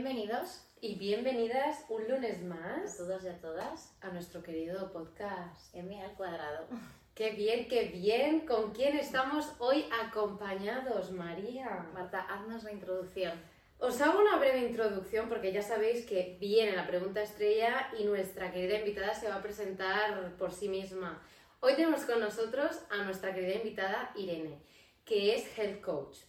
Bienvenidos 0.00 0.64
y 0.80 0.94
bienvenidas 0.94 1.84
un 1.88 2.06
lunes 2.06 2.40
a 2.40 2.44
más 2.44 2.96
todos 2.96 3.24
y 3.24 3.26
a 3.26 3.40
todas. 3.40 3.96
a 4.00 4.10
nuestro 4.10 4.44
querido 4.44 4.92
podcast. 4.92 5.74
M 5.74 6.00
al 6.00 6.12
cuadrado. 6.12 6.68
Qué 7.16 7.30
bien, 7.30 7.66
qué 7.66 7.86
bien. 7.86 8.46
¿Con 8.46 8.70
quién 8.70 8.96
estamos 8.96 9.52
hoy 9.58 9.86
acompañados, 10.04 11.10
María? 11.10 11.84
Marta, 11.92 12.20
haznos 12.20 12.62
la 12.62 12.70
introducción. 12.70 13.32
Os 13.80 14.00
hago 14.00 14.20
una 14.20 14.36
breve 14.36 14.68
introducción 14.68 15.28
porque 15.28 15.52
ya 15.52 15.62
sabéis 15.62 16.06
que 16.06 16.36
viene 16.38 16.76
la 16.76 16.86
pregunta 16.86 17.20
estrella 17.20 17.90
y 17.98 18.04
nuestra 18.04 18.52
querida 18.52 18.78
invitada 18.78 19.14
se 19.14 19.28
va 19.28 19.34
a 19.34 19.42
presentar 19.42 20.36
por 20.36 20.52
sí 20.52 20.68
misma. 20.68 21.20
Hoy 21.58 21.74
tenemos 21.74 22.02
con 22.02 22.20
nosotros 22.20 22.84
a 22.88 23.02
nuestra 23.02 23.34
querida 23.34 23.56
invitada 23.56 24.12
Irene, 24.14 24.60
que 25.04 25.34
es 25.34 25.58
Health 25.58 25.80
Coach. 25.80 26.27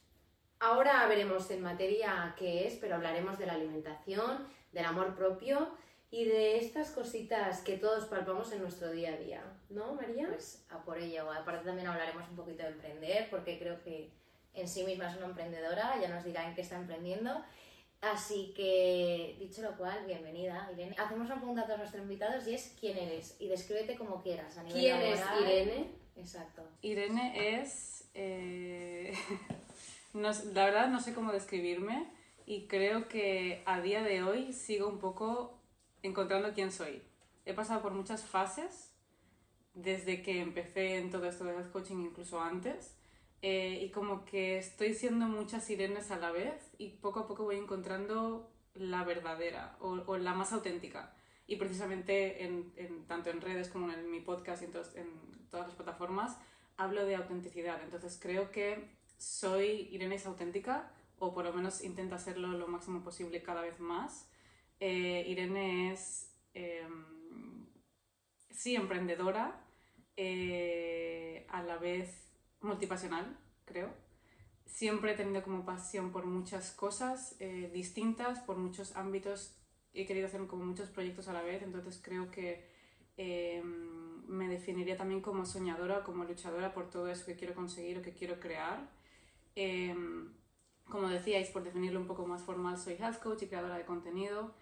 Ahora 0.62 1.08
veremos 1.08 1.50
en 1.52 1.62
materia 1.62 2.36
qué 2.38 2.68
es, 2.68 2.76
pero 2.76 2.96
hablaremos 2.96 3.40
de 3.40 3.46
la 3.46 3.54
alimentación, 3.54 4.46
del 4.74 4.86
amor 4.86 5.16
propio 5.16 5.70
y 6.12 6.26
de 6.26 6.58
estas 6.58 6.92
cositas 6.92 7.62
que 7.62 7.78
todos 7.78 8.06
palpamos 8.06 8.52
en 8.52 8.62
nuestro 8.62 8.92
día 8.92 9.14
a 9.14 9.18
día. 9.18 9.44
¿No, 9.70 9.94
María? 9.94 10.28
Pues 10.28 10.66
a 10.70 10.84
por 10.84 10.98
ello. 10.98 11.32
Aparte 11.32 11.66
también 11.66 11.88
hablaremos 11.88 12.28
un 12.30 12.36
poquito 12.36 12.64
de 12.64 12.70
emprender, 12.70 13.30
porque 13.30 13.58
creo 13.58 13.82
que 13.84 14.10
en 14.54 14.68
sí 14.68 14.84
misma 14.84 15.10
es 15.10 15.16
una 15.16 15.28
emprendedora, 15.28 15.98
ya 16.02 16.10
nos 16.10 16.26
dirá 16.26 16.50
en 16.50 16.56
qué 16.56 16.62
está 16.62 16.76
emprendiendo. 16.76 17.42
Así 18.02 18.54
que, 18.54 19.38
dicho 19.40 19.62
lo 19.62 19.78
cual, 19.78 20.06
bienvenida, 20.06 20.70
Irene. 20.74 20.96
Hacemos 20.98 21.28
una 21.28 21.36
pregunta 21.36 21.62
a 21.62 21.66
todos 21.66 21.80
nuestros 21.80 22.04
invitados 22.04 22.48
y 22.48 22.56
es 22.56 22.76
¿quién 22.78 22.98
eres? 22.98 23.38
Y 23.40 23.48
descríbete 23.48 23.96
como 23.96 24.22
quieras, 24.22 24.58
a 24.58 24.64
nivel 24.64 24.82
¿Quién 24.82 25.02
es 25.02 25.20
laboral. 25.20 25.44
Irene? 25.44 25.92
Exacto. 26.18 26.64
Irene 26.82 27.62
es... 27.62 28.10
eh, 28.14 29.14
no 30.14 30.32
la 30.54 30.66
verdad 30.66 30.90
no 30.90 31.00
sé 31.00 31.14
cómo 31.14 31.32
describirme 31.32 32.12
y 32.46 32.68
creo 32.68 33.08
que 33.08 33.62
a 33.66 33.80
día 33.82 34.02
de 34.02 34.24
hoy 34.24 34.54
sigo 34.54 34.88
un 34.88 35.00
poco 35.00 35.60
encontrando 36.02 36.54
quién 36.54 36.72
soy. 36.72 37.02
He 37.46 37.54
pasado 37.54 37.82
por 37.82 37.94
muchas 37.94 38.24
fases 38.24 38.92
desde 39.74 40.22
que 40.22 40.42
empecé 40.42 40.98
en 40.98 41.12
todo 41.12 41.26
esto 41.28 41.44
de 41.46 41.54
health 41.54 41.72
coaching, 41.72 41.98
incluso 41.98 42.42
antes, 42.42 42.96
eh, 43.42 43.80
y 43.84 43.92
como 43.92 44.26
que 44.26 44.58
estoy 44.58 44.94
siendo 44.94 45.28
muchas 45.28 45.70
Irenes 45.70 46.12
a 46.12 46.18
la 46.18 46.32
vez 46.32 46.72
y 46.78 46.90
poco 46.90 47.22
a 47.22 47.28
poco 47.28 47.44
voy 47.44 47.58
encontrando 47.58 48.52
la 48.74 49.04
verdadera 49.04 49.78
o, 49.80 50.18
la 50.18 50.34
más 50.34 50.52
auténtica. 50.52 51.14
Y 51.48 51.56
precisamente 51.56 52.44
en, 52.44 52.74
tanto 53.08 53.30
en 53.30 53.42
redes 53.42 53.70
como 53.70 53.92
en 53.92 54.12
mi 54.12 54.20
podcast 54.20 54.62
y 54.62 54.66
en, 54.66 54.72
en 54.96 55.50
todas 55.50 55.68
las 55.68 55.76
plataformas 55.76 56.38
hablo 56.78 57.06
de 57.06 57.16
autenticidad. 57.16 57.82
Entonces 57.84 58.20
creo 58.22 58.52
que 58.52 58.99
soy 59.20 59.90
Irene 59.92 60.16
es 60.16 60.26
auténtica 60.26 60.92
o 61.20 61.34
por 61.34 61.46
lo 61.46 61.54
menos 61.54 61.84
intenta 61.84 62.16
hacerlo 62.16 62.48
lo 62.48 62.68
máximo 62.68 63.04
posible 63.04 63.44
cada 63.44 63.62
vez 63.62 63.80
más. 63.80 64.30
Eh, 64.80 65.26
Irene 65.28 65.92
es, 65.92 66.34
em, 66.54 67.68
sí, 68.50 68.76
emprendedora, 68.76 69.62
eh, 70.16 71.46
a 71.50 71.62
la 71.62 71.78
vez 71.78 72.32
multipasional, 72.62 73.38
creo. 73.66 73.94
Siempre 74.66 75.12
he 75.12 75.16
tenido 75.16 75.44
como 75.44 75.66
pasión 75.66 76.12
por 76.12 76.26
muchas 76.26 76.72
cosas 76.72 77.36
eh, 77.40 77.70
distintas, 77.74 78.40
por 78.40 78.58
muchos 78.58 78.96
ámbitos. 78.96 79.56
He 79.94 80.06
querido 80.06 80.28
hacer 80.28 80.46
como 80.48 80.66
muchos 80.66 80.90
proyectos 80.90 81.28
a 81.28 81.34
la 81.34 81.42
vez, 81.42 81.62
entonces 81.64 82.00
creo 82.04 82.32
que 82.32 82.70
eh, 83.18 83.62
me 83.64 84.48
definiría 84.48 84.96
también 84.96 85.22
como 85.22 85.46
soñadora, 85.46 86.04
como 86.04 86.24
luchadora 86.24 86.74
por 86.74 86.90
todo 86.90 87.10
eso 87.10 87.26
que 87.26 87.36
quiero 87.36 87.56
conseguir 87.56 87.98
o 87.98 88.02
que 88.02 88.14
quiero 88.14 88.40
crear. 88.40 88.99
Eh, 89.56 89.96
como 90.86 91.08
decíais, 91.08 91.50
por 91.50 91.64
definirlo 91.64 92.00
un 92.00 92.08
poco 92.08 92.26
más 92.26 92.44
formal, 92.44 92.78
soy 92.78 92.94
health 92.94 93.20
coach 93.20 93.44
y 93.44 93.48
creadora 93.48 93.78
de 93.78 93.86
contenido. 93.86 94.56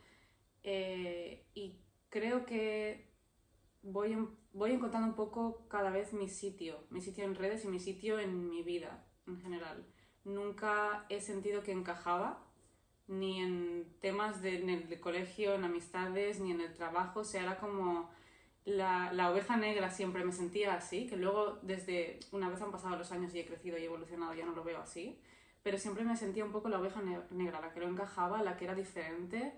Eh, 0.64 1.46
y 1.54 1.80
creo 2.10 2.46
que 2.46 3.10
voy, 3.82 4.18
voy 4.54 4.72
encontrando 4.72 5.08
un 5.08 5.16
poco 5.16 5.68
cada 5.70 5.90
vez 5.90 6.14
mi 6.14 6.28
sitio, 6.28 6.84
mi 6.90 7.02
sitio 7.02 7.24
en 7.24 7.36
redes 7.36 7.64
y 7.66 7.70
mi 7.70 7.80
sitio 7.80 8.20
en 8.20 8.50
mi 8.50 8.64
vida 8.64 9.06
en 9.26 9.40
general. 9.40 9.86
Nunca 10.24 11.06
he 11.10 11.22
sentido 11.22 11.64
que 11.64 11.72
encajaba, 11.72 12.44
ni 13.08 13.42
en 13.42 13.98
temas 14.02 14.42
de, 14.42 14.58
el 14.58 15.00
colegio, 15.00 15.54
en 15.54 15.64
amistades, 15.64 16.42
ni 16.42 16.52
en 16.52 16.60
el 16.60 16.76
trabajo. 16.76 17.22
O 17.22 17.24
sea, 17.24 17.44
era 17.44 17.58
como 17.58 18.10
la, 18.68 19.14
la 19.14 19.32
oveja 19.32 19.58
negra 19.58 19.90
siempre 19.90 20.26
me 20.26 20.34
sentía 20.34 20.76
así, 20.76 21.08
que 21.08 21.18
luego 21.18 21.60
desde 21.64 22.20
una 22.34 22.50
vez 22.50 22.62
han 22.62 22.72
pasado 22.72 22.98
los 22.98 23.12
años 23.14 23.34
y 23.34 23.40
he 23.40 23.46
crecido 23.46 23.78
y 23.78 23.86
evolucionado, 23.86 24.34
ya 24.36 24.46
no 24.46 24.56
lo 24.56 24.64
veo 24.66 24.80
así. 24.82 25.20
Pero 25.64 25.78
siempre 25.80 26.04
me 26.04 26.18
sentía 26.18 26.46
un 26.46 26.52
poco 26.52 26.70
la 26.70 26.80
oveja 26.80 27.02
ne- 27.02 27.22
negra, 27.32 27.62
la 27.62 27.74
que 27.74 27.80
no 27.82 27.88
encajaba, 27.88 28.44
la 28.44 28.58
que 28.58 28.66
era 28.66 28.76
diferente 28.76 29.54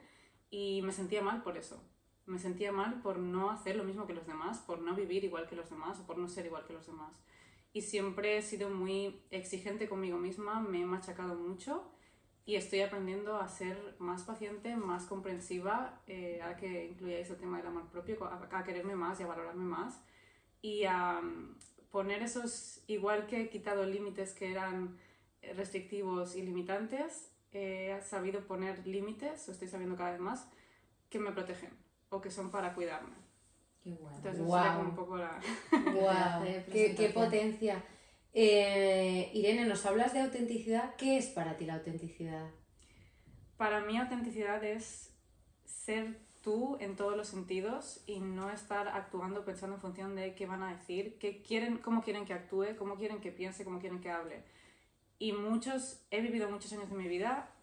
y 0.52 0.82
me 0.84 0.92
sentía 0.94 1.22
mal 1.22 1.44
por 1.44 1.58
eso. 1.58 1.84
Me 2.28 2.40
sentía 2.40 2.72
mal 2.72 3.02
por 3.02 3.18
no 3.20 3.50
hacer 3.52 3.76
lo 3.76 3.84
mismo 3.84 4.08
que 4.08 4.14
los 4.14 4.28
demás, 4.28 4.60
por 4.60 4.82
no 4.82 4.96
vivir 4.96 5.24
igual 5.24 5.48
que 5.48 5.56
los 5.56 5.70
demás 5.70 6.00
o 6.00 6.06
por 6.06 6.18
no 6.18 6.28
ser 6.28 6.46
igual 6.46 6.66
que 6.66 6.74
los 6.74 6.86
demás. 6.88 7.14
Y 7.74 7.82
siempre 7.82 8.38
he 8.38 8.42
sido 8.42 8.70
muy 8.70 9.22
exigente 9.32 9.90
conmigo 9.90 10.18
misma, 10.18 10.60
me 10.62 10.82
he 10.82 10.86
machacado 10.86 11.36
mucho 11.36 11.92
y 12.46 12.56
estoy 12.56 12.82
aprendiendo 12.82 13.38
a 13.38 13.48
ser 13.48 13.96
más 14.00 14.24
paciente, 14.24 14.76
más 14.76 15.06
comprensiva, 15.06 16.02
eh, 16.08 16.40
ahora 16.42 16.58
que 16.58 16.86
incluyáis 16.88 17.30
el 17.30 17.38
tema 17.38 17.58
del 17.58 17.68
amor 17.68 17.88
propio, 17.90 18.24
a, 18.26 18.48
a 18.52 18.64
quererme 18.64 18.96
más 18.96 19.20
y 19.20 19.24
a 19.24 19.28
valorarme 19.28 19.66
más 19.66 20.02
y 20.62 20.86
a 20.86 21.22
mm, 21.22 21.56
poner 21.92 22.22
esos, 22.22 22.84
igual 22.88 23.28
que 23.28 23.42
he 23.42 23.50
quitado 23.50 23.86
límites 23.86 24.34
que 24.34 24.52
eran 24.52 24.98
eh, 25.42 25.54
restrictivos 25.54 26.36
y 26.36 26.42
limitantes, 26.42 27.32
he 27.52 28.00
sabido 28.04 28.42
poner 28.46 28.86
límites, 28.86 29.48
o 29.48 29.52
estoy 29.52 29.68
sabiendo 29.68 29.96
cada 29.96 30.12
vez 30.12 30.20
más, 30.20 30.48
que 31.10 31.20
me 31.20 31.32
protegen 31.32 31.72
o 32.10 32.22
que 32.22 32.32
son 32.32 32.52
para 32.52 32.74
cuidarme. 32.74 33.16
Qué 33.84 33.92
guay. 33.92 34.16
Entonces, 34.18 34.46
sería 34.46 34.76
como 34.76 34.90
un 34.90 34.96
poco 34.96 35.18
la... 35.18 35.40
De 36.44 36.66
qué, 36.72 36.96
qué 36.96 37.10
potencia. 37.10 37.84
Eh, 38.34 39.32
Irene, 39.34 39.66
nos 39.66 39.86
hablas 39.86 40.14
de 40.14 40.22
autenticidad. 40.22 40.96
¿Qué 40.96 41.18
es 41.18 41.28
para 41.28 41.58
ti 41.58 41.66
la 41.66 41.76
autenticidad? 41.76 42.50
Para 43.58 43.82
mí 43.82 43.98
autenticidad 43.98 44.64
es 44.64 45.14
ser 45.66 46.20
tú 46.42 46.78
en 46.80 46.96
todos 46.96 47.18
los 47.18 47.28
sentidos 47.28 48.02
y 48.06 48.20
no 48.20 48.50
estar 48.50 48.88
actuando 48.88 49.44
pensando 49.44 49.76
en 49.76 49.82
función 49.82 50.16
de 50.16 50.36
qué 50.36 50.46
van 50.46 50.64
a 50.64 50.74
decir, 50.74 51.18
qué 51.20 51.42
quieren, 51.42 51.80
cómo 51.80 52.02
quieren 52.02 52.26
que 52.26 52.34
actúe, 52.34 52.76
cómo 52.78 52.96
quieren 52.96 53.20
que 53.20 53.32
piense, 53.32 53.66
cómo 53.66 53.80
quieren 53.80 54.00
que 54.00 54.10
hable. 54.10 54.44
Y 55.18 55.34
muchos, 55.34 56.06
he 56.12 56.22
vivido 56.22 56.50
muchos 56.50 56.72
años 56.72 56.90
de 56.90 56.96
mi 56.96 57.08
vida 57.08 57.54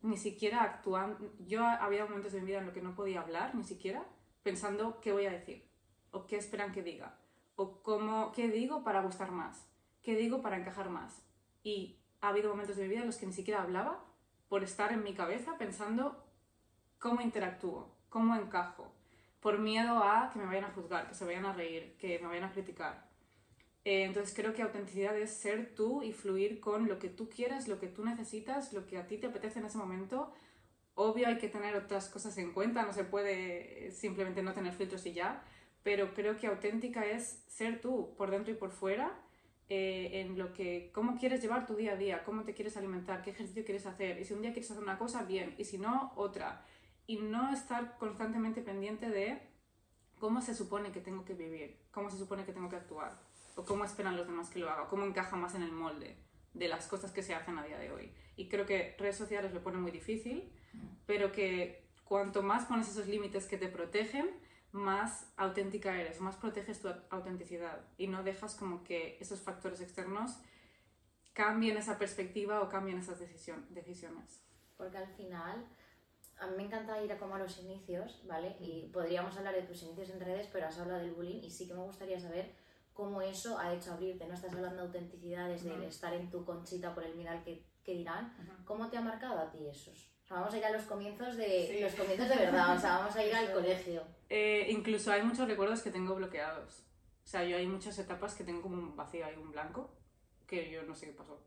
ni 0.00 0.18
siquiera 0.18 0.62
actuando, 0.62 1.32
yo 1.46 1.64
había 1.64 2.04
momentos 2.04 2.32
de 2.32 2.40
mi 2.40 2.46
vida 2.46 2.58
en 2.58 2.66
los 2.66 2.74
que 2.74 2.82
no 2.82 2.94
podía 2.94 3.22
hablar, 3.22 3.54
ni 3.54 3.64
siquiera, 3.64 4.04
pensando 4.42 5.00
qué 5.00 5.12
voy 5.12 5.24
a 5.24 5.32
decir, 5.32 5.66
o 6.10 6.26
qué 6.26 6.36
esperan 6.36 6.72
que 6.72 6.82
diga, 6.82 7.18
o 7.56 7.82
cómo, 7.82 8.30
qué 8.32 8.48
digo 8.48 8.84
para 8.84 9.00
gustar 9.00 9.30
más, 9.30 9.66
qué 10.04 10.14
digo 10.14 10.42
para 10.42 10.56
encajar 10.56 10.90
más. 10.90 11.24
Y 11.64 11.98
ha 12.20 12.28
habido 12.28 12.50
momentos 12.50 12.76
de 12.76 12.84
mi 12.84 12.90
vida 12.90 13.00
en 13.00 13.06
los 13.06 13.16
que 13.16 13.26
ni 13.26 13.32
siquiera 13.32 13.62
hablaba 13.62 14.04
por 14.48 14.62
estar 14.62 14.92
en 14.92 15.02
mi 15.02 15.14
cabeza 15.14 15.58
pensando 15.58 16.24
cómo 16.98 17.22
interactúo, 17.22 17.90
cómo 18.08 18.36
encajo, 18.36 18.92
por 19.40 19.58
miedo 19.58 19.98
a 19.98 20.30
que 20.32 20.38
me 20.38 20.46
vayan 20.46 20.64
a 20.64 20.72
juzgar, 20.72 21.08
que 21.08 21.14
se 21.14 21.24
vayan 21.24 21.46
a 21.46 21.52
reír, 21.52 21.96
que 21.98 22.18
me 22.20 22.28
vayan 22.28 22.44
a 22.44 22.52
criticar. 22.52 23.08
Eh, 23.84 24.04
entonces 24.04 24.34
creo 24.34 24.54
que 24.54 24.62
autenticidad 24.62 25.16
es 25.18 25.30
ser 25.30 25.74
tú 25.74 26.02
y 26.02 26.12
fluir 26.12 26.60
con 26.60 26.88
lo 26.88 26.98
que 26.98 27.08
tú 27.08 27.28
quieres, 27.28 27.68
lo 27.68 27.78
que 27.78 27.88
tú 27.88 28.04
necesitas, 28.04 28.72
lo 28.72 28.86
que 28.86 28.96
a 28.98 29.06
ti 29.06 29.18
te 29.18 29.26
apetece 29.26 29.58
en 29.58 29.66
ese 29.66 29.78
momento. 29.78 30.32
Obvio 30.94 31.28
hay 31.28 31.38
que 31.38 31.48
tener 31.48 31.74
otras 31.76 32.08
cosas 32.08 32.38
en 32.38 32.52
cuenta, 32.52 32.84
no 32.84 32.92
se 32.92 33.04
puede 33.04 33.88
eh, 33.88 33.90
simplemente 33.90 34.42
no 34.42 34.54
tener 34.54 34.72
filtros 34.72 35.04
y 35.06 35.12
ya, 35.12 35.42
pero 35.82 36.14
creo 36.14 36.36
que 36.36 36.46
auténtica 36.46 37.04
es 37.04 37.44
ser 37.48 37.80
tú 37.80 38.14
por 38.16 38.30
dentro 38.30 38.52
y 38.52 38.56
por 38.56 38.70
fuera 38.70 39.23
eh, 39.68 40.20
en 40.20 40.38
lo 40.38 40.52
que, 40.52 40.90
cómo 40.92 41.16
quieres 41.16 41.40
llevar 41.40 41.66
tu 41.66 41.74
día 41.74 41.92
a 41.92 41.96
día, 41.96 42.24
cómo 42.24 42.44
te 42.44 42.52
quieres 42.52 42.76
alimentar, 42.76 43.22
qué 43.22 43.30
ejercicio 43.30 43.64
quieres 43.64 43.86
hacer, 43.86 44.20
y 44.20 44.24
si 44.24 44.34
un 44.34 44.42
día 44.42 44.52
quieres 44.52 44.70
hacer 44.70 44.82
una 44.82 44.98
cosa, 44.98 45.24
bien, 45.24 45.54
y 45.56 45.64
si 45.64 45.78
no, 45.78 46.12
otra. 46.16 46.64
Y 47.06 47.16
no 47.16 47.52
estar 47.52 47.96
constantemente 47.98 48.62
pendiente 48.62 49.08
de 49.08 49.40
cómo 50.18 50.40
se 50.40 50.54
supone 50.54 50.92
que 50.92 51.00
tengo 51.00 51.24
que 51.24 51.34
vivir, 51.34 51.78
cómo 51.90 52.10
se 52.10 52.18
supone 52.18 52.44
que 52.44 52.52
tengo 52.52 52.68
que 52.68 52.76
actuar, 52.76 53.18
o 53.56 53.64
cómo 53.64 53.84
esperan 53.84 54.16
los 54.16 54.26
demás 54.26 54.50
que 54.50 54.58
lo 54.58 54.70
haga, 54.70 54.88
cómo 54.88 55.04
encaja 55.04 55.36
más 55.36 55.54
en 55.54 55.62
el 55.62 55.72
molde 55.72 56.16
de 56.52 56.68
las 56.68 56.86
cosas 56.86 57.12
que 57.12 57.22
se 57.22 57.34
hacen 57.34 57.58
a 57.58 57.64
día 57.64 57.78
de 57.78 57.90
hoy. 57.90 58.12
Y 58.36 58.48
creo 58.48 58.66
que 58.66 58.94
redes 58.98 59.16
sociales 59.16 59.52
lo 59.52 59.62
ponen 59.62 59.80
muy 59.80 59.90
difícil, 59.90 60.52
pero 61.06 61.32
que 61.32 61.84
cuanto 62.04 62.42
más 62.42 62.66
pones 62.66 62.88
esos 62.88 63.06
límites 63.06 63.46
que 63.46 63.56
te 63.56 63.68
protegen, 63.68 64.30
más 64.74 65.32
auténtica 65.36 65.94
eres, 66.00 66.20
más 66.20 66.34
proteges 66.34 66.80
tu 66.80 66.88
autenticidad 67.10 67.78
y 67.96 68.08
no 68.08 68.24
dejas 68.24 68.56
como 68.56 68.82
que 68.82 69.16
esos 69.20 69.40
factores 69.40 69.80
externos 69.80 70.36
cambien 71.32 71.76
esa 71.76 71.96
perspectiva 71.96 72.60
o 72.60 72.68
cambien 72.68 72.98
esas 72.98 73.20
decisión- 73.20 73.66
decisiones. 73.70 74.42
Porque 74.76 74.98
al 74.98 75.06
final, 75.06 75.64
a 76.40 76.46
mí 76.48 76.56
me 76.56 76.64
encanta 76.64 77.00
ir 77.02 77.12
a 77.12 77.18
como 77.18 77.36
a 77.36 77.38
los 77.38 77.56
inicios, 77.60 78.22
¿vale? 78.26 78.56
Y 78.58 78.90
podríamos 78.92 79.36
hablar 79.36 79.54
de 79.54 79.62
tus 79.62 79.80
inicios 79.84 80.10
en 80.10 80.18
redes, 80.20 80.48
pero 80.52 80.66
has 80.66 80.76
hablado 80.78 81.00
del 81.00 81.12
bullying 81.14 81.40
y 81.42 81.50
sí 81.50 81.68
que 81.68 81.74
me 81.74 81.82
gustaría 81.82 82.18
saber 82.18 82.52
cómo 82.92 83.22
eso 83.22 83.56
ha 83.58 83.72
hecho 83.72 83.92
abrirte, 83.92 84.26
¿no? 84.26 84.34
Estás 84.34 84.52
hablando 84.54 84.82
de 84.82 84.88
autenticidad, 84.88 85.48
desde 85.48 85.70
el 85.72 85.80
Ujú. 85.80 85.88
estar 85.88 86.12
en 86.14 86.30
tu 86.30 86.44
conchita 86.44 86.92
por 86.94 87.04
el 87.04 87.14
mirar 87.14 87.44
que, 87.44 87.64
que 87.84 87.92
dirán. 87.92 88.32
¿Cómo 88.64 88.88
te 88.88 88.96
ha 88.96 89.00
marcado 89.00 89.38
a 89.38 89.50
ti 89.52 89.66
esos? 89.68 90.10
O 90.24 90.26
sea, 90.26 90.38
vamos 90.38 90.54
a 90.54 90.58
ir 90.58 90.64
a 90.64 90.70
los 90.70 90.82
comienzos 90.84 91.36
de, 91.36 91.78
los 91.82 91.94
comienzos 91.94 92.28
de 92.28 92.36
verdad, 92.36 92.76
o 92.76 92.80
sea, 92.80 92.98
vamos 92.98 93.14
a 93.14 93.24
ir 93.24 93.34
al 93.34 93.52
colegio. 93.52 94.02
Eh, 94.28 94.66
incluso 94.70 95.12
hay 95.12 95.22
muchos 95.22 95.46
recuerdos 95.48 95.82
que 95.82 95.90
tengo 95.90 96.14
bloqueados. 96.14 96.84
O 97.24 97.26
sea, 97.26 97.44
yo 97.44 97.56
hay 97.56 97.66
muchas 97.66 97.98
etapas 97.98 98.34
que 98.34 98.44
tengo 98.44 98.62
como 98.62 98.76
un 98.76 98.96
vacío, 98.96 99.24
hay 99.24 99.36
un 99.36 99.50
blanco, 99.52 99.90
que 100.46 100.70
yo 100.70 100.82
no 100.82 100.94
sé 100.94 101.06
qué 101.06 101.12
pasó. 101.12 101.42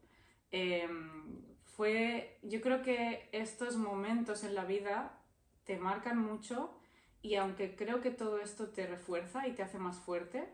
Em, 0.52 1.44
fue, 1.64 2.40
yo 2.44 2.62
creo 2.62 2.82
que 2.82 3.30
estos 3.32 3.76
momentos 3.78 4.44
en 4.44 4.56
la 4.56 4.66
vida 4.66 5.20
te 5.66 5.78
marcan 5.78 6.18
mucho 6.18 6.80
y 7.22 7.36
aunque 7.36 7.76
creo 7.76 8.02
que 8.02 8.12
todo 8.12 8.40
esto 8.40 8.70
te 8.70 8.88
refuerza 8.88 9.48
y 9.48 9.54
te 9.54 9.64
hace 9.64 9.78
más 9.78 9.98
fuerte, 10.00 10.48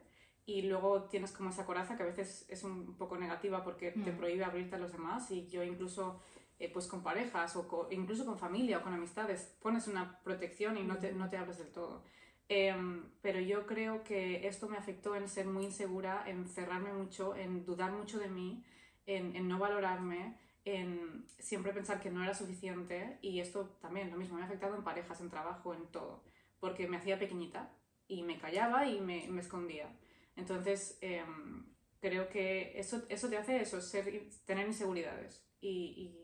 y 0.46 0.64
luego 0.64 1.04
tienes 1.04 1.32
como 1.32 1.52
esa 1.52 1.66
coraza 1.66 1.96
que 1.96 2.04
a 2.04 2.08
veces 2.08 2.46
es 2.50 2.64
un 2.64 2.98
poco 2.98 3.16
negativa 3.18 3.64
porque 3.64 3.92
te 3.92 4.12
Mm. 4.12 4.18
prohíbe 4.18 4.44
abrirte 4.44 4.76
a 4.76 4.80
los 4.80 4.92
demás 4.92 5.32
y 5.32 5.48
yo 5.48 5.64
incluso 5.64 6.20
eh, 6.64 6.70
pues 6.72 6.88
con 6.88 7.04
parejas 7.04 7.56
o 7.58 7.88
incluso 7.92 8.26
con 8.26 8.38
familia 8.38 8.78
o 8.78 8.84
con 8.84 8.94
amistades 8.94 9.54
pones 9.62 9.88
una 9.88 10.20
protección 10.24 10.78
y 10.78 10.84
no 10.84 10.98
te, 10.98 11.12
no 11.12 11.30
te 11.30 11.36
abres 11.38 11.58
del 11.58 11.72
todo. 11.74 12.06
Em, 12.48 13.12
pero 13.22 13.40
yo 13.42 13.66
creo 13.66 14.04
que 14.04 14.48
esto 14.48 14.70
me 14.70 14.78
afectó 14.78 15.16
en 15.16 15.28
ser 15.28 15.46
muy 15.46 15.66
insegura, 15.66 16.24
en 16.26 16.48
cerrarme 16.48 16.94
mucho, 16.94 17.36
en 17.36 17.66
dudar 17.66 17.92
mucho 17.92 18.18
de 18.18 18.30
mí, 18.30 18.64
en, 19.06 19.36
en 19.36 19.48
no 19.50 19.60
valorarme, 19.60 20.38
en 20.64 21.26
siempre 21.38 21.74
pensar 21.74 22.00
que 22.00 22.10
no 22.10 22.24
era 22.24 22.34
suficiente 22.34 23.18
y 23.22 23.42
esto 23.42 23.78
también 23.82 24.10
lo 24.10 24.18
mismo 24.18 24.36
me 24.38 24.44
ha 24.44 24.46
afectado 24.46 24.76
en 24.76 24.84
parejas, 24.86 25.20
en 25.20 25.30
trabajo, 25.30 25.74
en 25.74 25.88
todo, 25.88 26.24
porque 26.62 26.88
me 26.88 26.98
hacía 26.98 27.20
pequeñita 27.20 27.74
y 28.08 28.24
me 28.24 28.38
callaba 28.40 28.88
y 28.88 29.02
me, 29.02 29.28
me 29.30 29.42
escondía. 29.42 29.94
Entonces, 30.38 30.98
em, 31.02 31.66
creo 32.00 32.30
que 32.30 32.80
eso, 32.80 33.04
eso 33.10 33.30
te 33.30 33.38
hace 33.38 33.62
eso, 33.62 33.82
ser, 33.82 34.30
tener 34.46 34.68
inseguridades 34.68 35.44
y, 35.64 35.70
y, 35.70 36.23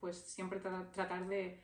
pues 0.00 0.16
siempre 0.18 0.62
tra- 0.62 0.90
tratar 0.90 1.26
de 1.28 1.62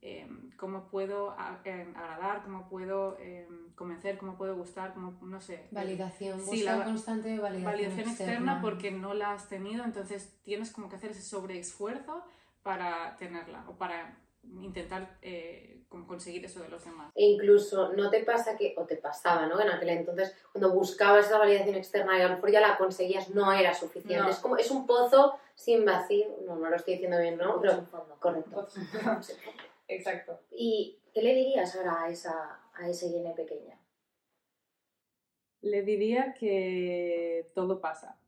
em, 0.00 0.50
cómo 0.58 0.88
puedo 0.88 1.34
em, 1.64 1.96
agradar, 1.96 2.42
cómo 2.44 2.68
puedo 2.68 3.16
em, 3.18 3.72
convencer, 3.74 4.18
cómo 4.18 4.36
puedo 4.36 4.54
gustar, 4.56 4.92
cómo, 4.92 5.18
no 5.22 5.40
sé. 5.40 5.66
Validación, 5.70 6.40
Sí, 6.40 6.62
la 6.62 6.84
constante 6.84 7.38
validación, 7.38 7.64
Validación 7.72 8.08
externa 8.10 8.60
porque 8.60 8.90
no 8.90 9.14
la 9.14 9.32
has 9.32 9.48
tenido, 9.48 9.82
entonces 9.84 10.38
tienes 10.42 10.70
como 10.72 10.88
que 10.90 10.96
hacer 10.96 11.12
ese 11.12 11.22
sobreesfuerzo 11.22 12.22
para 12.62 13.16
tenerla 13.16 13.64
o 13.68 13.76
para 13.78 14.18
intentar 14.42 15.18
eh, 15.22 15.73
como 15.94 16.08
conseguir 16.08 16.44
eso 16.44 16.60
de 16.60 16.68
los 16.68 16.84
demás. 16.84 17.12
E 17.14 17.24
incluso 17.24 17.92
no 17.92 18.10
te 18.10 18.24
pasa 18.24 18.56
que, 18.56 18.74
o 18.76 18.84
te 18.84 18.96
pasaba, 18.96 19.46
¿no? 19.46 19.60
En 19.60 19.68
aquel 19.68 19.90
entonces, 19.90 20.34
cuando 20.50 20.72
buscabas 20.74 21.26
esa 21.26 21.38
validación 21.38 21.76
externa 21.76 22.18
y 22.18 22.20
a 22.22 22.26
lo 22.28 22.34
mejor 22.34 22.50
ya 22.50 22.60
la 22.60 22.76
conseguías, 22.76 23.30
no 23.30 23.52
era 23.52 23.72
suficiente. 23.72 24.16
No. 24.24 24.28
Es 24.28 24.38
como, 24.40 24.56
es 24.56 24.72
un 24.72 24.86
pozo 24.88 25.38
sin 25.54 25.84
vacío. 25.84 26.26
No, 26.46 26.56
no 26.56 26.68
lo 26.68 26.74
estoy 26.74 26.94
diciendo 26.94 27.20
bien, 27.20 27.36
¿no? 27.36 27.60
Pero, 27.60 27.86
correcto. 28.18 28.66
Exacto. 29.88 30.40
¿Y 30.50 30.98
qué 31.12 31.22
le 31.22 31.32
dirías 31.34 31.76
ahora 31.76 32.02
a 32.02 32.08
esa, 32.10 32.60
a 32.74 32.88
esa 32.88 33.06
Irene 33.06 33.32
pequeña? 33.36 33.78
Le 35.60 35.82
diría 35.82 36.34
que 36.34 37.50
todo 37.54 37.80
pasa, 37.80 38.18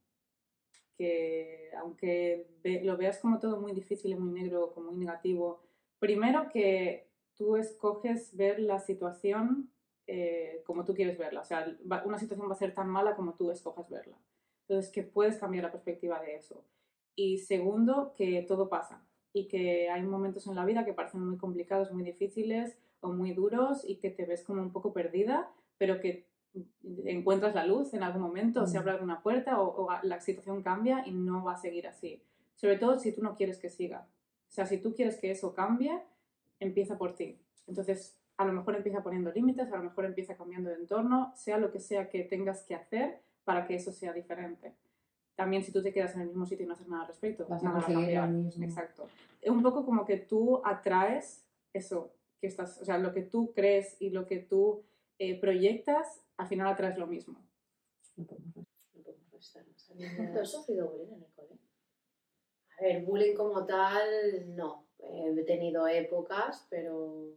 que 0.96 1.70
aunque 1.78 2.46
ve- 2.62 2.82
lo 2.84 2.96
veas 2.96 3.18
como 3.18 3.40
todo 3.40 3.60
muy 3.60 3.72
difícil 3.72 4.12
y 4.12 4.14
muy 4.14 4.40
negro, 4.40 4.72
como 4.72 4.92
muy 4.92 5.04
negativo, 5.04 5.60
primero 5.98 6.48
que 6.52 7.05
tú 7.36 7.56
escoges 7.56 8.34
ver 8.36 8.58
la 8.60 8.78
situación 8.80 9.70
eh, 10.08 10.62
como 10.64 10.84
tú 10.84 10.94
quieres 10.94 11.18
verla, 11.18 11.40
o 11.40 11.44
sea, 11.44 11.66
va- 11.90 12.04
una 12.04 12.18
situación 12.18 12.48
va 12.48 12.52
a 12.52 12.56
ser 12.56 12.72
tan 12.74 12.88
mala 12.88 13.16
como 13.16 13.34
tú 13.34 13.50
escojas 13.50 13.88
verla. 13.90 14.16
Entonces, 14.68 14.92
que 14.92 15.02
puedes 15.02 15.36
cambiar 15.38 15.64
la 15.64 15.72
perspectiva 15.72 16.20
de 16.20 16.36
eso. 16.36 16.64
Y 17.16 17.38
segundo, 17.38 18.12
que 18.16 18.42
todo 18.42 18.68
pasa 18.68 19.02
y 19.32 19.48
que 19.48 19.90
hay 19.90 20.02
momentos 20.02 20.46
en 20.46 20.54
la 20.54 20.64
vida 20.64 20.84
que 20.84 20.92
parecen 20.92 21.26
muy 21.26 21.36
complicados, 21.38 21.92
muy 21.92 22.04
difíciles 22.04 22.78
o 23.00 23.08
muy 23.12 23.32
duros 23.32 23.84
y 23.88 23.96
que 23.96 24.10
te 24.10 24.26
ves 24.26 24.42
como 24.44 24.62
un 24.62 24.70
poco 24.72 24.92
perdida, 24.92 25.50
pero 25.76 26.00
que 26.00 26.26
encuentras 27.04 27.54
la 27.54 27.66
luz 27.66 27.92
en 27.94 28.02
algún 28.02 28.22
momento, 28.22 28.62
o 28.62 28.66
se 28.66 28.78
Mm. 28.78 28.80
abre 28.80 28.90
alguna 28.92 29.22
puerta 29.22 29.60
o, 29.60 29.86
o 29.86 29.88
la 30.04 30.20
situación 30.20 30.62
cambia 30.62 31.02
y 31.06 31.12
no 31.12 31.44
va 31.44 31.54
a 31.54 31.56
seguir 31.58 31.86
así. 31.86 32.22
Sobre 32.54 32.78
todo 32.78 32.98
si 32.98 33.12
tú 33.12 33.22
no 33.22 33.34
quieres 33.34 33.58
que 33.58 33.68
siga. 33.70 34.06
O 34.48 34.52
sea, 34.52 34.66
si 34.66 34.78
tú 34.78 34.94
quieres 34.94 35.18
que 35.18 35.30
eso 35.30 35.52
cambie, 35.52 36.00
empieza 36.60 36.98
por 36.98 37.14
ti. 37.14 37.38
Entonces, 37.66 38.18
a 38.36 38.44
lo 38.44 38.52
mejor 38.52 38.76
empieza 38.76 39.02
poniendo 39.02 39.32
límites, 39.32 39.72
a 39.72 39.76
lo 39.76 39.84
mejor 39.84 40.04
empieza 40.04 40.36
cambiando 40.36 40.70
de 40.70 40.76
entorno, 40.76 41.32
sea 41.34 41.58
lo 41.58 41.70
que 41.70 41.80
sea 41.80 42.08
que 42.08 42.22
tengas 42.24 42.62
que 42.64 42.74
hacer 42.74 43.20
para 43.44 43.66
que 43.66 43.74
eso 43.76 43.92
sea 43.92 44.12
diferente. 44.12 44.74
También 45.34 45.62
si 45.62 45.72
tú 45.72 45.82
te 45.82 45.92
quedas 45.92 46.14
en 46.14 46.22
el 46.22 46.28
mismo 46.28 46.46
sitio 46.46 46.64
y 46.64 46.66
no 46.66 46.74
haces 46.74 46.88
nada 46.88 47.02
al 47.02 47.08
respecto, 47.08 47.46
Vas 47.48 47.62
a 47.62 47.66
nada 47.66 47.78
a 47.78 47.82
conseguir 47.82 48.14
lo 48.14 48.20
cambiar. 48.22 48.44
mismo. 48.44 48.64
Exacto. 48.64 49.08
Es 49.40 49.50
un 49.50 49.62
poco 49.62 49.84
como 49.84 50.04
que 50.06 50.16
tú 50.16 50.62
atraes 50.64 51.46
eso 51.72 52.14
que 52.40 52.46
estás, 52.46 52.80
o 52.80 52.84
sea, 52.84 52.98
lo 52.98 53.12
que 53.12 53.22
tú 53.22 53.52
crees 53.54 53.96
y 54.00 54.10
lo 54.10 54.26
que 54.26 54.38
tú 54.38 54.84
eh, 55.18 55.38
proyectas, 55.40 56.22
al 56.36 56.46
final 56.46 56.66
atraes 56.68 56.96
lo 56.98 57.06
mismo. 57.06 57.38
No 58.16 58.26
podemos 58.26 58.54
ver. 58.54 58.66
No 58.94 59.02
podemos 59.02 59.30
restarnos 59.32 59.90
a 59.90 60.32
¿Tú 60.32 60.40
has 60.40 60.50
sufrido 60.50 60.90
bullying 60.90 61.12
en 61.12 61.22
el 61.22 61.32
cole? 61.34 61.58
A 62.78 62.82
ver, 62.82 63.04
bullying 63.04 63.34
como 63.34 63.64
tal, 63.64 64.54
no. 64.54 64.85
He 64.98 65.44
tenido 65.44 65.86
épocas, 65.86 66.66
pero 66.70 67.28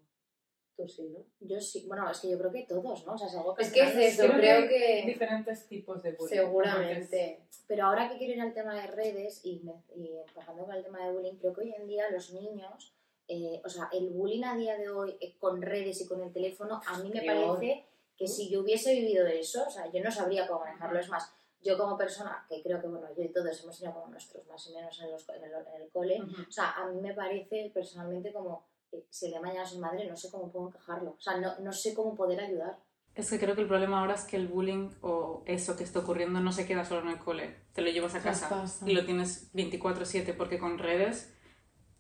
tú 0.76 0.88
sí, 0.88 1.10
¿no? 1.10 1.26
Yo 1.42 1.60
sí, 1.60 1.86
bueno, 1.88 2.10
es 2.10 2.20
que 2.20 2.30
yo 2.30 2.38
creo 2.38 2.52
que 2.52 2.66
todos, 2.66 3.06
¿no? 3.06 3.14
O 3.14 3.18
sea, 3.18 3.28
es 3.28 3.36
algo 3.36 3.54
que 3.54 3.64
Es 3.64 3.72
que 3.72 3.82
es 3.82 3.96
eso, 3.96 4.24
Creo 4.24 4.34
que 4.34 4.40
creo 4.40 4.62
hay 4.62 4.68
que 4.70 5.04
Diferentes 5.08 5.68
tipos 5.68 6.02
de 6.02 6.14
bullying. 6.14 6.30
seguramente. 6.38 7.42
Pero 7.68 7.86
ahora 7.86 8.10
que 8.10 8.18
quiero 8.18 8.34
ir 8.34 8.42
al 8.42 8.54
tema 8.54 8.74
de 8.76 8.88
redes 8.88 9.42
y, 9.44 9.60
me, 9.60 9.74
y 9.96 10.18
empezando 10.18 10.66
con 10.66 10.76
el 10.76 10.84
tema 10.84 11.06
de 11.06 11.12
bullying, 11.12 11.36
creo 11.36 11.54
que 11.54 11.62
hoy 11.62 11.74
en 11.78 11.88
día 11.88 12.10
los 12.10 12.32
niños, 12.32 12.96
eh, 13.28 13.62
o 13.64 13.70
sea, 13.70 13.90
el 13.92 14.10
bullying 14.10 14.44
a 14.44 14.56
día 14.56 14.78
de 14.78 14.90
hoy 14.90 15.18
eh, 15.20 15.36
con 15.38 15.62
redes 15.62 16.02
y 16.02 16.08
con 16.08 16.22
el 16.22 16.32
teléfono, 16.32 16.82
a 16.88 16.98
mí 17.00 17.12
me 17.14 17.22
parece 17.24 17.86
que 18.18 18.28
si 18.28 18.50
yo 18.50 18.62
hubiese 18.62 18.94
vivido 18.94 19.28
eso, 19.28 19.66
o 19.68 19.70
sea, 19.70 19.92
yo 19.92 20.02
no 20.04 20.12
sabría 20.12 20.48
cómo 20.48 20.62
manejarlo. 20.62 21.00
Es 21.00 21.10
más, 21.10 21.32
yo 21.62 21.78
como 21.78 21.98
persona, 21.98 22.46
que 22.48 22.62
creo 22.62 22.82
que, 22.82 22.88
bueno, 22.88 23.08
yo 23.18 23.24
y 23.24 23.30
todos 23.32 23.64
hemos 23.64 23.78
tenido 23.78 24.00
como 24.00 24.12
nuestros 24.12 24.46
más 24.48 24.68
o 24.68 24.74
menos 24.76 25.00
en, 25.02 25.12
los, 25.12 25.28
en, 25.30 25.44
el, 25.44 25.52
en 25.52 25.82
el 25.82 25.90
cole, 25.92 26.22
Ujú. 26.22 26.42
o 26.48 26.52
sea, 26.52 26.72
a 26.72 26.88
mí 26.90 27.00
me 27.02 27.14
parece 27.14 27.72
personalmente 27.74 28.32
como, 28.32 28.66
eh, 28.92 29.06
si 29.10 29.26
el 29.26 29.32
día 29.32 29.40
de 29.40 29.46
mañana 29.48 29.66
soy 29.66 29.80
madre, 29.80 30.08
no 30.08 30.16
sé 30.16 30.30
cómo 30.32 30.52
puedo 30.52 30.68
encajarlo. 30.70 31.12
O 31.12 31.20
sea, 31.20 31.38
no, 31.38 31.60
no 31.60 31.72
sé 31.74 31.94
cómo 31.94 32.16
poder 32.16 32.40
ayudar. 32.40 32.80
Es 33.16 33.30
que 33.30 33.40
creo 33.40 33.56
que 33.56 33.62
el 33.62 33.68
problema 33.68 34.00
ahora 34.00 34.14
es 34.14 34.24
que 34.24 34.38
el 34.38 34.48
bullying 34.48 34.92
o 35.02 35.44
eso 35.46 35.76
que 35.76 35.84
está 35.84 36.00
ocurriendo 36.00 36.40
no 36.40 36.52
se 36.54 36.66
queda 36.66 36.86
solo 36.86 37.02
en 37.02 37.10
el 37.10 37.20
cole, 37.20 37.56
te 37.74 37.82
lo 37.82 37.90
llevas 37.90 38.16
a 38.16 38.22
casa 38.22 38.64
y 38.86 38.94
lo 38.94 39.06
tienes 39.06 39.52
24/7 39.54 40.34
porque 40.38 40.58
con 40.58 40.78
redes 40.78 41.36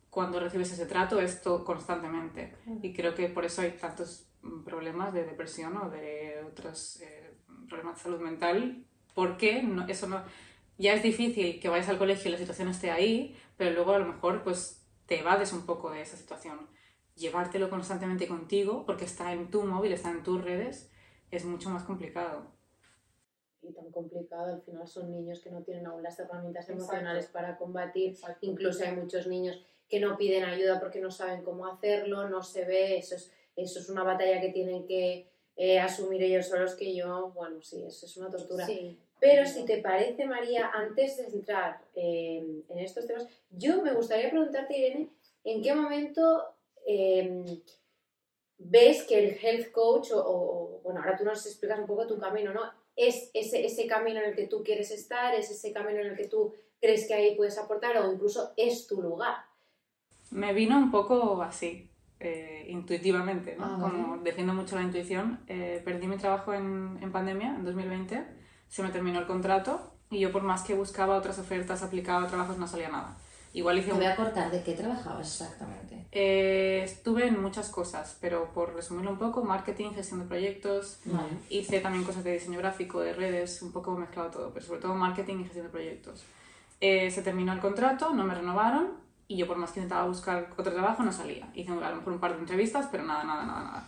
cuando 0.09 0.39
recibes 0.39 0.71
ese 0.71 0.85
trato 0.85 1.19
es 1.19 1.41
todo 1.41 1.65
constantemente 1.65 2.55
y 2.81 2.93
creo 2.93 3.15
que 3.15 3.27
por 3.27 3.43
eso 3.43 3.61
hay 3.61 3.71
tantos 3.71 4.31
mm, 4.41 4.63
problemas 4.63 5.13
de 5.13 5.25
depresión 5.25 5.75
o 5.77 5.89
de 5.89 6.43
otros 6.47 7.01
eh, 7.01 7.33
problemas 7.67 7.97
de 7.97 8.03
salud 8.03 8.21
mental 8.21 8.85
porque 9.13 9.61
no, 9.63 9.87
eso 9.87 10.07
no 10.07 10.23
ya 10.77 10.93
es 10.93 11.03
difícil 11.03 11.59
que 11.59 11.69
vayas 11.69 11.89
al 11.89 11.97
colegio 11.97 12.29
y 12.29 12.31
la 12.31 12.37
situación 12.37 12.69
esté 12.69 12.91
ahí 12.91 13.35
pero 13.57 13.71
luego 13.71 13.93
a 13.93 13.99
lo 13.99 14.05
mejor 14.05 14.43
pues 14.43 14.85
te 15.05 15.19
evades 15.19 15.53
un 15.53 15.65
poco 15.65 15.91
de 15.91 16.01
esa 16.01 16.17
situación 16.17 16.67
llevártelo 17.15 17.69
constantemente 17.69 18.27
contigo 18.27 18.85
porque 18.85 19.05
está 19.05 19.33
en 19.33 19.49
tu 19.51 19.63
móvil 19.63 19.91
está 19.93 20.09
en 20.11 20.23
tus 20.23 20.43
redes 20.43 20.91
es 21.31 21.45
mucho 21.45 21.69
más 21.69 21.83
complicado 21.83 22.47
Y 23.61 23.73
tan 23.73 23.91
complicado, 23.91 24.53
al 24.55 24.61
final 24.61 24.87
son 24.87 25.11
niños 25.11 25.41
que 25.41 25.51
no 25.51 25.61
tienen 25.63 25.85
aún 25.85 26.01
las 26.01 26.17
herramientas 26.17 26.63
Exacto. 26.69 26.83
emocionales 26.83 27.27
para 27.27 27.57
combatir. 27.57 28.11
Exacto. 28.11 28.45
Incluso 28.45 28.83
hay 28.85 28.95
muchos 28.95 29.27
niños 29.27 29.61
que 29.89 29.99
no 29.99 30.17
piden 30.17 30.45
ayuda 30.45 30.79
porque 30.79 31.01
no 31.01 31.11
saben 31.11 31.43
cómo 31.43 31.67
hacerlo, 31.67 32.29
no 32.29 32.41
se 32.41 32.63
ve, 32.63 32.97
eso 32.97 33.15
es, 33.15 33.33
eso 33.55 33.79
es 33.79 33.89
una 33.89 34.03
batalla 34.03 34.39
que 34.39 34.49
tienen 34.53 34.85
que 34.85 35.28
eh, 35.61 35.77
asumir 35.79 36.23
ellos 36.23 36.47
solos 36.47 36.73
que 36.75 36.95
yo, 36.95 37.31
bueno, 37.35 37.61
sí, 37.61 37.83
eso 37.85 38.05
es 38.05 38.15
una 38.17 38.29
tortura. 38.29 38.65
Sí. 38.65 38.97
Pero 39.19 39.45
si 39.45 39.65
te 39.65 39.79
parece, 39.79 40.25
María, 40.25 40.71
antes 40.73 41.17
de 41.17 41.25
entrar 41.25 41.81
eh, 41.93 42.63
en 42.69 42.79
estos 42.79 43.05
temas, 43.05 43.27
yo 43.51 43.81
me 43.83 43.93
gustaría 43.93 44.29
preguntarte, 44.29 44.77
Irene, 44.77 45.09
¿en 45.43 45.61
qué 45.61 45.73
momento 45.75 46.21
eh, 46.87 47.43
ves 48.57 49.03
que 49.03 49.19
el 49.19 49.37
health 49.41 49.71
coach, 49.71 50.11
o, 50.11 50.19
o- 50.19 50.79
bueno, 50.83 51.01
ahora 51.01 51.17
tú 51.17 51.25
nos 51.25 51.45
explicas 51.45 51.77
un 51.79 51.85
poco 51.87 52.07
tu 52.07 52.17
camino, 52.17 52.53
¿no? 52.53 52.61
¿Es 52.95 53.29
ese, 53.33 53.65
ese 53.65 53.87
camino 53.87 54.19
en 54.21 54.29
el 54.29 54.35
que 54.35 54.47
tú 54.47 54.63
quieres 54.63 54.91
estar? 54.91 55.35
¿Es 55.35 55.51
ese 55.51 55.73
camino 55.73 55.99
en 55.99 56.07
el 56.07 56.17
que 56.17 56.27
tú 56.27 56.53
crees 56.79 57.05
que 57.07 57.13
ahí 57.13 57.35
puedes 57.35 57.57
aportar? 57.57 57.97
¿O 57.97 58.11
incluso 58.11 58.53
es 58.57 58.87
tu 58.87 59.01
lugar? 59.01 59.35
Me 60.31 60.53
vino 60.53 60.77
un 60.77 60.91
poco 60.91 61.41
así, 61.41 61.88
eh, 62.19 62.65
intuitivamente, 62.69 63.55
¿no? 63.57 63.65
Ah. 63.65 63.77
Como 63.79 64.17
defiendo 64.17 64.53
mucho 64.53 64.75
la 64.75 64.83
intuición. 64.83 65.39
Eh, 65.47 65.81
perdí 65.85 66.07
mi 66.07 66.17
trabajo 66.17 66.53
en, 66.53 66.97
en 67.01 67.11
pandemia, 67.11 67.55
en 67.55 67.63
2020, 67.63 68.25
se 68.67 68.83
me 68.83 68.89
terminó 68.89 69.19
el 69.19 69.25
contrato 69.25 69.93
y 70.09 70.19
yo 70.19 70.31
por 70.31 70.43
más 70.43 70.63
que 70.63 70.73
buscaba 70.73 71.17
otras 71.17 71.39
ofertas, 71.39 71.83
aplicaba 71.83 72.27
trabajos, 72.27 72.57
no 72.57 72.67
salía 72.67 72.89
nada. 72.89 73.17
Igual 73.53 73.79
hice 73.79 73.87
Te 73.87 73.93
un... 73.93 73.99
voy 73.99 74.07
a 74.07 74.15
cortar, 74.15 74.51
¿de 74.51 74.61
qué 74.61 74.73
trabajabas 74.73 75.41
exactamente? 75.41 76.05
Eh, 76.11 76.81
estuve 76.83 77.27
en 77.27 77.41
muchas 77.41 77.69
cosas, 77.69 78.17
pero 78.21 78.51
por 78.53 78.75
resumirlo 78.75 79.11
un 79.11 79.17
poco, 79.17 79.43
marketing, 79.43 79.91
gestión 79.91 80.19
de 80.19 80.25
proyectos, 80.25 80.99
Vale. 81.05 81.29
hice 81.49 81.79
también 81.79 82.03
cosas 82.03 82.23
de 82.23 82.33
diseño 82.33 82.59
gráfico, 82.59 82.99
de 82.99 83.13
redes, 83.13 83.61
un 83.61 83.71
poco 83.71 83.95
mezclado 83.97 84.29
todo, 84.29 84.53
pero 84.53 84.65
sobre 84.65 84.81
todo 84.81 84.93
marketing 84.95 85.39
y 85.39 85.43
gestión 85.43 85.65
de 85.65 85.71
proyectos. 85.71 86.25
Eh, 86.81 87.09
se 87.11 87.21
terminó 87.21 87.53
el 87.53 87.59
contrato, 87.59 88.13
no 88.13 88.23
me 88.23 88.35
renovaron 88.35 88.91
y 89.29 89.37
yo 89.37 89.47
por 89.47 89.57
más 89.57 89.71
que 89.71 89.79
intentaba 89.79 90.07
buscar 90.07 90.49
otro 90.57 90.73
trabajo 90.73 91.03
no 91.03 91.13
salía. 91.13 91.47
Hice 91.53 91.71
a 91.71 91.89
lo 91.91 91.95
mejor 91.97 92.13
un 92.13 92.19
par 92.19 92.33
de 92.33 92.39
entrevistas, 92.39 92.87
pero 92.91 93.03
nada, 93.03 93.23
nada, 93.23 93.45
nada, 93.45 93.63
nada. 93.63 93.87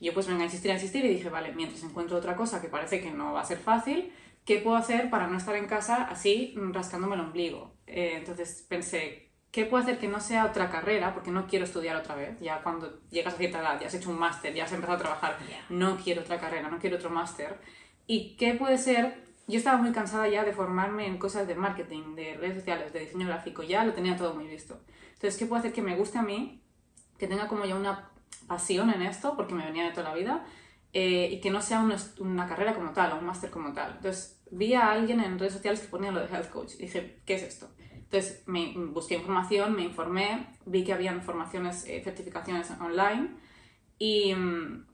Y 0.00 0.06
yo 0.06 0.14
pues 0.14 0.26
venga 0.26 0.40
a 0.40 0.44
insistir, 0.46 0.70
a 0.70 0.74
insistir 0.74 1.04
y 1.04 1.08
dije, 1.08 1.28
vale, 1.28 1.52
mientras 1.52 1.82
encuentro 1.82 2.16
otra 2.16 2.34
cosa 2.34 2.62
que 2.62 2.68
parece 2.68 3.02
que 3.02 3.10
no 3.10 3.34
va 3.34 3.42
a 3.42 3.44
ser 3.44 3.58
fácil, 3.58 4.10
¿qué 4.46 4.60
puedo 4.60 4.76
hacer 4.76 5.10
para 5.10 5.26
no 5.26 5.36
estar 5.36 5.54
en 5.56 5.66
casa 5.66 6.04
así 6.04 6.54
mm, 6.56 6.72
rascándome 6.72 7.16
el 7.16 7.20
ombligo? 7.20 7.74
Eh, 7.86 8.14
entonces 8.16 8.64
pensé, 8.66 9.28
¿qué 9.50 9.66
puedo 9.66 9.82
hacer 9.82 9.98
que 9.98 10.08
no 10.08 10.20
sea 10.20 10.46
otra 10.46 10.70
carrera? 10.70 11.12
Porque 11.12 11.30
no 11.30 11.46
quiero 11.46 11.66
estudiar 11.66 11.94
otra 11.94 12.14
vez. 12.14 12.40
Ya 12.40 12.62
cuando 12.62 13.02
llegas 13.10 13.34
a 13.34 13.36
cierta 13.36 13.60
edad, 13.60 13.78
ya 13.78 13.88
has 13.88 13.94
hecho 13.94 14.08
un 14.08 14.18
máster, 14.18 14.54
ya 14.54 14.64
has 14.64 14.72
empezado 14.72 14.96
a 14.96 15.02
trabajar, 15.02 15.36
no 15.68 15.98
quiero 15.98 16.22
otra 16.22 16.38
carrera, 16.38 16.70
no 16.70 16.78
quiero 16.78 16.96
otro 16.96 17.10
máster. 17.10 17.60
¿Y 18.06 18.36
qué 18.36 18.54
puede 18.54 18.78
ser 18.78 19.27
yo 19.48 19.56
estaba 19.56 19.78
muy 19.78 19.92
cansada 19.92 20.28
ya 20.28 20.44
de 20.44 20.52
formarme 20.52 21.06
en 21.06 21.18
cosas 21.18 21.48
de 21.48 21.54
marketing, 21.54 22.14
de 22.14 22.36
redes 22.36 22.56
sociales, 22.56 22.92
de 22.92 23.00
diseño 23.00 23.26
gráfico, 23.26 23.62
ya 23.62 23.82
lo 23.82 23.94
tenía 23.94 24.16
todo 24.16 24.34
muy 24.34 24.46
visto. 24.46 24.78
Entonces, 25.14 25.38
¿qué 25.38 25.46
puedo 25.46 25.58
hacer 25.58 25.72
que 25.72 25.80
me 25.80 25.96
guste 25.96 26.18
a 26.18 26.22
mí, 26.22 26.62
que 27.18 27.26
tenga 27.26 27.48
como 27.48 27.64
ya 27.64 27.74
una 27.74 28.10
pasión 28.46 28.90
en 28.90 29.02
esto, 29.02 29.34
porque 29.36 29.54
me 29.54 29.64
venía 29.64 29.84
de 29.84 29.90
toda 29.92 30.10
la 30.10 30.14
vida, 30.14 30.46
eh, 30.92 31.30
y 31.32 31.40
que 31.40 31.50
no 31.50 31.62
sea 31.62 31.80
una, 31.80 31.96
una 32.18 32.46
carrera 32.46 32.74
como 32.74 32.92
tal, 32.92 33.12
o 33.12 33.16
un 33.16 33.24
máster 33.24 33.50
como 33.50 33.72
tal? 33.72 33.94
Entonces, 33.96 34.38
vi 34.50 34.74
a 34.74 34.92
alguien 34.92 35.20
en 35.20 35.38
redes 35.38 35.54
sociales 35.54 35.80
que 35.80 35.88
ponía 35.88 36.12
lo 36.12 36.20
de 36.20 36.26
health 36.26 36.50
coach, 36.50 36.74
y 36.74 36.82
dije, 36.82 37.20
¿qué 37.24 37.34
es 37.34 37.42
esto? 37.42 37.70
Entonces, 37.94 38.42
me 38.46 38.74
busqué 38.76 39.14
información, 39.14 39.74
me 39.74 39.82
informé, 39.82 40.46
vi 40.66 40.84
que 40.84 40.92
habían 40.92 41.22
formaciones, 41.22 41.86
eh, 41.86 42.02
certificaciones 42.04 42.70
online, 42.72 43.30
y... 43.98 44.34
Mm, 44.34 44.87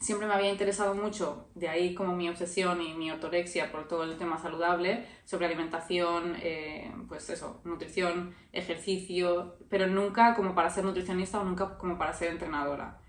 siempre 0.00 0.26
me 0.26 0.34
había 0.34 0.50
interesado 0.50 0.94
mucho, 0.94 1.48
de 1.54 1.68
ahí 1.68 1.94
como 1.94 2.14
mi 2.14 2.28
obsesión 2.28 2.80
y 2.82 2.94
mi 2.94 3.10
ortorexia 3.10 3.72
por 3.72 3.88
todo 3.88 4.04
el 4.04 4.16
tema 4.18 4.38
saludable, 4.38 5.06
sobre 5.24 5.46
alimentación, 5.46 6.36
eh, 6.42 6.92
pues 7.08 7.28
eso, 7.30 7.60
nutrición, 7.64 8.34
ejercicio, 8.52 9.56
pero 9.68 9.86
nunca 9.86 10.34
como 10.34 10.54
para 10.54 10.70
ser 10.70 10.84
nutricionista 10.84 11.40
o 11.40 11.44
nunca 11.44 11.78
como 11.78 11.98
para 11.98 12.12
ser 12.12 12.30
entrenadora. 12.30 13.00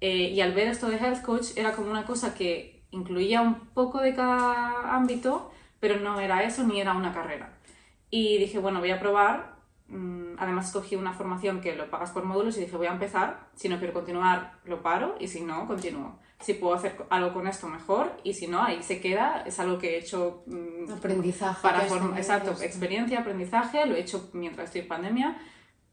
Eh, 0.00 0.30
y 0.30 0.40
al 0.40 0.52
ver 0.52 0.68
esto 0.68 0.88
de 0.88 0.96
Health 0.96 1.22
Coach 1.22 1.56
era 1.56 1.72
como 1.72 1.90
una 1.90 2.04
cosa 2.04 2.34
que 2.34 2.84
incluía 2.90 3.40
un 3.40 3.68
poco 3.68 4.00
de 4.00 4.14
cada 4.14 4.96
ámbito, 4.96 5.52
pero 5.80 6.00
no 6.00 6.20
era 6.20 6.42
eso 6.42 6.64
ni 6.64 6.80
era 6.80 6.92
una 6.94 7.12
carrera. 7.14 7.58
Y 8.10 8.38
dije, 8.38 8.58
bueno, 8.58 8.80
voy 8.80 8.90
a 8.90 9.00
probar. 9.00 9.56
Mm, 9.88 10.34
además, 10.38 10.66
escogí 10.66 10.96
una 10.96 11.12
formación 11.12 11.60
que 11.60 11.76
lo 11.76 11.88
pagas 11.90 12.10
por 12.10 12.24
módulos 12.24 12.56
y 12.56 12.60
dije, 12.62 12.76
voy 12.76 12.88
a 12.88 12.92
empezar. 12.92 13.48
Si 13.54 13.68
no 13.68 13.78
quiero 13.78 13.94
continuar, 13.94 14.58
lo 14.64 14.82
paro 14.82 15.16
y 15.20 15.28
si 15.28 15.40
no, 15.42 15.66
continúo 15.66 16.18
si 16.42 16.54
puedo 16.54 16.74
hacer 16.74 16.96
algo 17.08 17.32
con 17.32 17.46
esto 17.46 17.68
mejor 17.68 18.16
y 18.24 18.34
si 18.34 18.48
no, 18.48 18.62
ahí 18.62 18.82
se 18.82 19.00
queda, 19.00 19.44
es 19.46 19.58
algo 19.60 19.78
que 19.78 19.94
he 19.94 19.98
hecho... 19.98 20.42
Mm, 20.46 20.92
aprendizaje. 20.92 21.62
Para 21.62 21.86
exacto, 22.18 22.50
experiencia, 22.62 23.20
aprendizaje, 23.20 23.86
lo 23.86 23.94
he 23.94 24.00
hecho 24.00 24.30
mientras 24.32 24.66
estoy 24.66 24.82
en 24.82 24.88
pandemia 24.88 25.38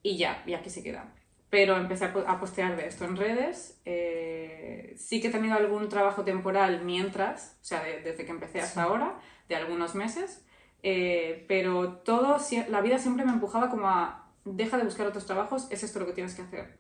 y 0.02 0.18
ya, 0.18 0.44
y 0.46 0.54
aquí 0.54 0.70
se 0.70 0.84
queda. 0.84 1.14
Pero 1.50 1.78
empecé 1.78 2.06
a 2.06 2.40
postear 2.40 2.76
de 2.76 2.88
esto 2.88 3.06
en 3.06 3.16
redes. 3.16 3.82
Eh, 3.86 4.96
sí 4.98 5.20
que 5.20 5.30
he 5.30 5.32
tenido 5.32 5.56
algún 5.56 5.90
trabajo 5.90 6.24
temporal 6.24 6.84
mientras, 6.84 7.58
o 7.62 7.66
sea, 7.66 7.84
desde 7.84 8.26
que 8.26 8.32
empecé 8.32 8.62
hasta 8.62 8.84
ahora, 8.84 9.20
de 9.48 9.56
algunos 9.56 9.96
meses. 9.96 10.46
Eh, 10.84 11.46
pero 11.48 11.98
todo, 11.98 12.38
la 12.70 12.82
vida 12.82 13.00
siempre 13.00 13.26
me 13.26 13.32
empujaba 13.32 13.70
como 13.70 13.88
a, 13.88 14.32
deja 14.46 14.78
de 14.78 14.84
buscar 14.84 15.08
otros 15.08 15.26
trabajos, 15.26 15.68
es 15.72 15.84
esto 15.84 16.00
lo 16.00 16.06
que 16.06 16.14
tienes 16.14 16.36
que 16.36 16.44
hacer. 16.44 16.80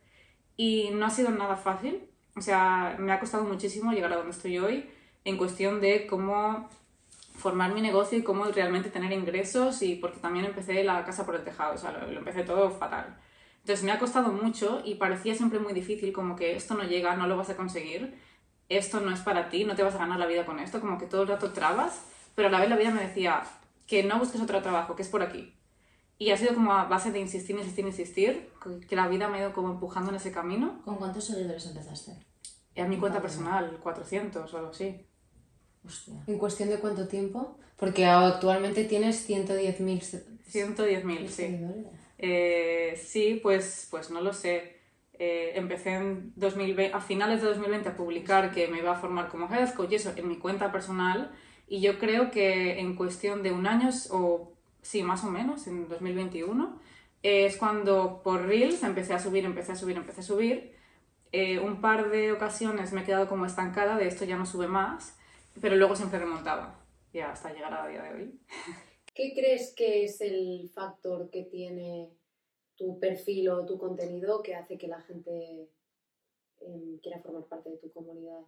Y 0.55 0.91
no 0.93 1.05
ha 1.05 1.09
sido 1.09 1.31
nada 1.31 1.55
fácil, 1.55 2.09
o 2.39 2.41
sea, 2.41 2.95
me 2.97 3.11
ha 3.11 3.19
costado 3.19 3.43
muchísimo 3.43 3.91
llegar 3.91 4.13
a 4.13 4.15
donde 4.15 4.31
estoy 4.31 4.57
hoy 4.57 4.89
en 5.25 5.37
cuestión 5.37 5.81
de 5.81 6.07
cómo 6.07 6.69
formar 7.35 7.73
mi 7.73 7.81
negocio 7.81 8.17
y 8.17 8.23
cómo 8.23 8.45
realmente 8.45 8.89
tener 8.89 9.11
ingresos 9.11 9.81
y 9.81 9.95
porque 9.95 10.19
también 10.19 10.45
empecé 10.45 10.83
la 10.83 11.03
casa 11.05 11.25
por 11.25 11.35
el 11.35 11.43
tejado, 11.43 11.75
o 11.75 11.77
sea, 11.77 11.91
lo, 11.91 12.17
empecé 12.17 12.43
todo 12.43 12.71
fatal. 12.71 13.17
Entonces 13.59 13.83
me 13.83 13.91
ha 13.91 13.99
costado 13.99 14.31
mucho 14.31 14.81
y 14.85 14.95
parecía 14.95 15.35
siempre 15.35 15.59
muy 15.59 15.73
difícil, 15.73 16.13
como 16.13 16.37
que 16.37 16.55
esto 16.55 16.75
no 16.75 16.83
llega, 16.83 17.15
no 17.17 17.27
lo 17.27 17.35
vas 17.35 17.49
a 17.49 17.57
conseguir, 17.57 18.17
esto 18.69 19.01
no 19.01 19.13
es 19.13 19.19
para 19.19 19.49
ti, 19.49 19.65
no 19.65 19.75
te 19.75 19.83
vas 19.83 19.95
a 19.95 19.99
ganar 19.99 20.17
la 20.17 20.27
vida 20.27 20.45
con 20.45 20.59
esto, 20.59 20.79
como 20.79 20.97
que 20.97 21.07
todo 21.07 21.23
el 21.23 21.27
rato 21.27 21.51
trabas, 21.51 22.05
pero 22.35 22.47
a 22.47 22.51
la 22.51 22.61
vez 22.61 22.69
la 22.69 22.77
vida 22.77 22.91
me 22.91 23.01
decía 23.01 23.43
que 23.85 24.03
no 24.03 24.17
busques 24.17 24.39
otro 24.39 24.61
trabajo, 24.61 24.95
que 24.95 25.01
es 25.01 25.09
por 25.09 25.23
aquí. 25.23 25.53
Y 26.17 26.31
ha 26.31 26.37
sido 26.37 26.53
como 26.53 26.73
a 26.73 26.85
base 26.85 27.11
de 27.11 27.19
insistir, 27.19 27.57
insistir, 27.57 27.85
insistir, 27.85 28.49
que 28.87 28.95
la 28.95 29.07
vida 29.07 29.27
me 29.27 29.37
ha 29.37 29.41
ido 29.41 29.53
como 29.53 29.71
empujando 29.71 30.09
en 30.09 30.17
ese 30.17 30.31
camino. 30.31 30.81
¿Con 30.83 30.97
cuántos 30.97 31.25
seguidores 31.25 31.65
empezaste? 31.65 32.28
A 32.79 32.87
mi 32.87 32.97
cuenta 32.97 33.21
personal, 33.21 33.79
400 33.81 34.53
o 34.53 34.57
algo 34.57 34.69
así. 34.71 35.05
Hostia. 35.85 36.23
¿En 36.27 36.37
cuestión 36.37 36.69
de 36.69 36.77
cuánto 36.77 37.07
tiempo? 37.07 37.57
Porque 37.77 38.05
actualmente 38.05 38.83
tienes 38.83 39.27
110.000 39.29 40.39
110.000, 40.51 41.27
sí. 41.27 41.59
Eh, 42.17 42.99
sí, 43.01 43.39
pues, 43.41 43.87
pues 43.89 44.09
no 44.09 44.21
lo 44.21 44.33
sé. 44.33 44.77
Eh, 45.13 45.51
empecé 45.55 45.95
en 45.95 46.33
2020, 46.35 46.93
a 46.93 47.01
finales 47.01 47.41
de 47.41 47.47
2020 47.47 47.89
a 47.89 47.95
publicar 47.95 48.51
que 48.51 48.67
me 48.67 48.79
iba 48.79 48.91
a 48.91 48.99
formar 48.99 49.29
como 49.29 49.51
health 49.53 49.75
coach, 49.75 49.93
eso 49.93 50.13
en 50.15 50.27
mi 50.27 50.37
cuenta 50.37 50.71
personal. 50.71 51.31
Y 51.67 51.81
yo 51.81 51.99
creo 51.99 52.31
que 52.31 52.79
en 52.79 52.95
cuestión 52.95 53.43
de 53.43 53.51
un 53.51 53.67
año, 53.67 53.89
o 54.11 54.53
sí, 54.81 55.03
más 55.03 55.23
o 55.23 55.29
menos, 55.29 55.67
en 55.67 55.87
2021, 55.87 56.79
es 57.21 57.57
cuando 57.57 58.21
por 58.23 58.45
Reels 58.45 58.81
empecé 58.83 59.13
a 59.13 59.19
subir, 59.19 59.45
empecé 59.45 59.73
a 59.73 59.75
subir, 59.75 59.97
empecé 59.97 60.21
a 60.21 60.23
subir 60.23 60.78
eh, 61.31 61.59
un 61.59 61.79
par 61.79 62.09
de 62.09 62.31
ocasiones 62.31 62.91
me 62.91 63.01
he 63.01 63.03
quedado 63.03 63.27
como 63.27 63.45
estancada 63.45 63.97
de 63.97 64.07
esto 64.07 64.25
ya 64.25 64.37
no 64.37 64.45
sube 64.45 64.67
más, 64.67 65.17
pero 65.61 65.75
luego 65.75 65.95
siempre 65.95 66.19
remontaba, 66.19 66.83
ya 67.13 67.31
hasta 67.31 67.53
llegar 67.53 67.73
a 67.73 67.87
día 67.87 68.01
de 68.01 68.13
hoy. 68.13 68.39
¿Qué 69.13 69.33
crees 69.35 69.73
que 69.75 70.05
es 70.05 70.21
el 70.21 70.69
factor 70.73 71.29
que 71.29 71.43
tiene 71.43 72.09
tu 72.75 72.99
perfil 72.99 73.49
o 73.49 73.65
tu 73.65 73.77
contenido 73.77 74.41
que 74.41 74.55
hace 74.55 74.77
que 74.77 74.87
la 74.87 75.01
gente 75.01 75.69
em, 76.61 76.97
quiera 76.99 77.19
formar 77.19 77.43
parte 77.43 77.69
de 77.69 77.77
tu 77.77 77.91
comunidad? 77.91 78.39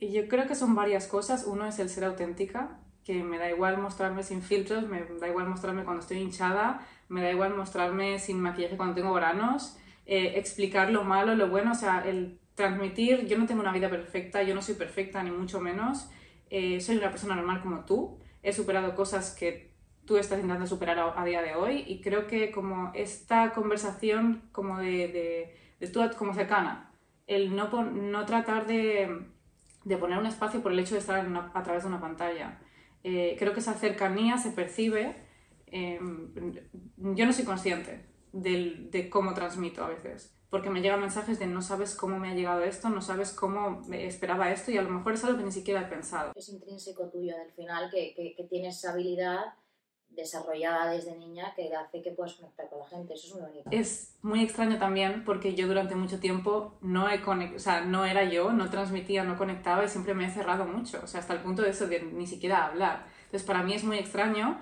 Yo 0.00 0.28
creo 0.28 0.46
que 0.46 0.56
son 0.56 0.74
varias 0.74 1.06
cosas. 1.06 1.46
Uno 1.46 1.66
es 1.66 1.78
el 1.78 1.88
ser 1.88 2.04
auténtica, 2.04 2.80
que 3.04 3.22
me 3.22 3.38
da 3.38 3.48
igual 3.48 3.78
mostrarme 3.78 4.22
sin 4.24 4.42
filtros, 4.42 4.88
me 4.88 5.04
da 5.04 5.28
igual 5.28 5.48
mostrarme 5.48 5.84
cuando 5.84 6.02
estoy 6.02 6.18
hinchada, 6.18 6.86
me 7.08 7.22
da 7.22 7.30
igual 7.30 7.54
mostrarme 7.54 8.18
sin 8.18 8.40
maquillaje 8.40 8.76
cuando 8.76 8.96
tengo 8.96 9.14
granos 9.14 9.78
eh, 10.06 10.34
explicar 10.36 10.90
lo 10.90 11.04
malo, 11.04 11.34
lo 11.34 11.48
bueno, 11.48 11.72
o 11.72 11.74
sea, 11.74 12.06
el 12.06 12.38
transmitir, 12.54 13.26
yo 13.26 13.38
no 13.38 13.46
tengo 13.46 13.62
una 13.62 13.72
vida 13.72 13.88
perfecta, 13.88 14.42
yo 14.42 14.54
no 14.54 14.62
soy 14.62 14.74
perfecta 14.74 15.22
ni 15.22 15.30
mucho 15.30 15.60
menos, 15.60 16.10
eh, 16.50 16.80
soy 16.80 16.98
una 16.98 17.10
persona 17.10 17.34
normal 17.34 17.62
como 17.62 17.84
tú, 17.84 18.18
he 18.42 18.52
superado 18.52 18.94
cosas 18.94 19.34
que 19.34 19.72
tú 20.04 20.18
estás 20.18 20.38
intentando 20.38 20.66
superar 20.66 21.14
a, 21.16 21.24
día 21.24 21.40
de 21.40 21.54
hoy 21.54 21.84
y 21.86 22.02
creo 22.02 22.26
que 22.26 22.50
como 22.50 22.92
esta 22.94 23.52
conversación 23.52 24.42
como 24.52 24.78
de, 24.78 25.08
de, 25.08 25.56
de 25.80 25.88
tú 25.88 26.00
como 26.18 26.34
cercana, 26.34 26.92
el 27.26 27.56
no, 27.56 27.70
no 27.84 28.26
tratar 28.26 28.66
de, 28.66 29.26
de, 29.84 29.96
poner 29.96 30.18
un 30.18 30.26
espacio 30.26 30.62
por 30.62 30.72
el 30.72 30.78
hecho 30.78 30.94
de 30.94 31.00
estar 31.00 31.26
a 31.54 31.62
través 31.62 31.84
de 31.84 31.88
una 31.88 32.00
pantalla. 32.00 32.60
Eh, 33.02 33.36
creo 33.38 33.54
que 33.54 33.60
esa 33.60 33.72
cercanía 33.72 34.36
se 34.36 34.50
percibe, 34.50 35.16
em, 35.66 36.30
yo 36.98 37.24
no 37.24 37.32
soy 37.32 37.46
consciente 37.46 38.13
de 38.34 39.08
cómo 39.10 39.34
transmito 39.34 39.84
a 39.84 39.88
veces. 39.88 40.34
Porque 40.50 40.70
me 40.70 40.80
llegan 40.80 41.00
mensajes 41.00 41.40
de 41.40 41.46
no 41.46 41.62
sabes 41.62 41.96
cómo 41.96 42.18
me 42.18 42.30
ha 42.30 42.34
llegado 42.34 42.62
esto, 42.62 42.88
no 42.88 43.02
sabes 43.02 43.32
cómo 43.32 43.82
esperaba 43.90 44.52
esto 44.52 44.70
y 44.70 44.78
a 44.78 44.82
lo 44.82 44.90
mejor 44.90 45.14
es 45.14 45.24
algo 45.24 45.38
que 45.38 45.44
ni 45.44 45.50
siquiera 45.50 45.80
he 45.80 45.86
pensado. 45.86 46.32
Es 46.36 46.48
intrínseco 46.48 47.08
tuyo 47.10 47.36
del 47.36 47.50
final 47.52 47.90
que, 47.90 48.14
que, 48.14 48.44
tienes 48.44 48.78
esa 48.78 48.92
habilidad 48.92 49.54
desarrollada 50.10 50.92
desde 50.92 51.16
niña 51.16 51.52
que 51.56 51.74
hace 51.74 52.02
que 52.02 52.12
puedas 52.12 52.34
conectar 52.34 52.68
con 52.68 52.78
la 52.78 52.86
gente. 52.86 53.14
Eso 53.14 53.26
es 53.26 53.32
muy 53.34 53.42
bonito. 53.42 53.70
Es 53.72 54.16
muy 54.22 54.44
extraño 54.44 54.78
también 54.78 55.24
porque 55.24 55.56
yo 55.56 55.66
durante 55.66 55.96
mucho 55.96 56.20
tiempo 56.20 56.78
no, 56.80 57.10
he 57.10 57.20
o 57.24 57.58
sea, 57.58 57.80
no 57.80 58.04
era 58.04 58.22
yo, 58.22 58.52
no 58.52 58.70
transmitía, 58.70 59.24
no 59.24 59.36
conectaba 59.36 59.84
y 59.84 59.88
siempre 59.88 60.14
me 60.14 60.26
he 60.26 60.30
cerrado 60.30 60.66
mucho. 60.66 61.00
O 61.02 61.08
sea, 61.08 61.18
hasta 61.18 61.32
el 61.32 61.40
punto 61.40 61.62
de 61.62 61.70
eso 61.70 61.88
de 61.88 62.00
ni 62.00 62.28
siquiera 62.28 62.66
hablar. 62.66 63.06
Entonces, 63.24 63.44
para 63.44 63.64
mí 63.64 63.74
es 63.74 63.82
muy 63.82 63.98
extraño 63.98 64.60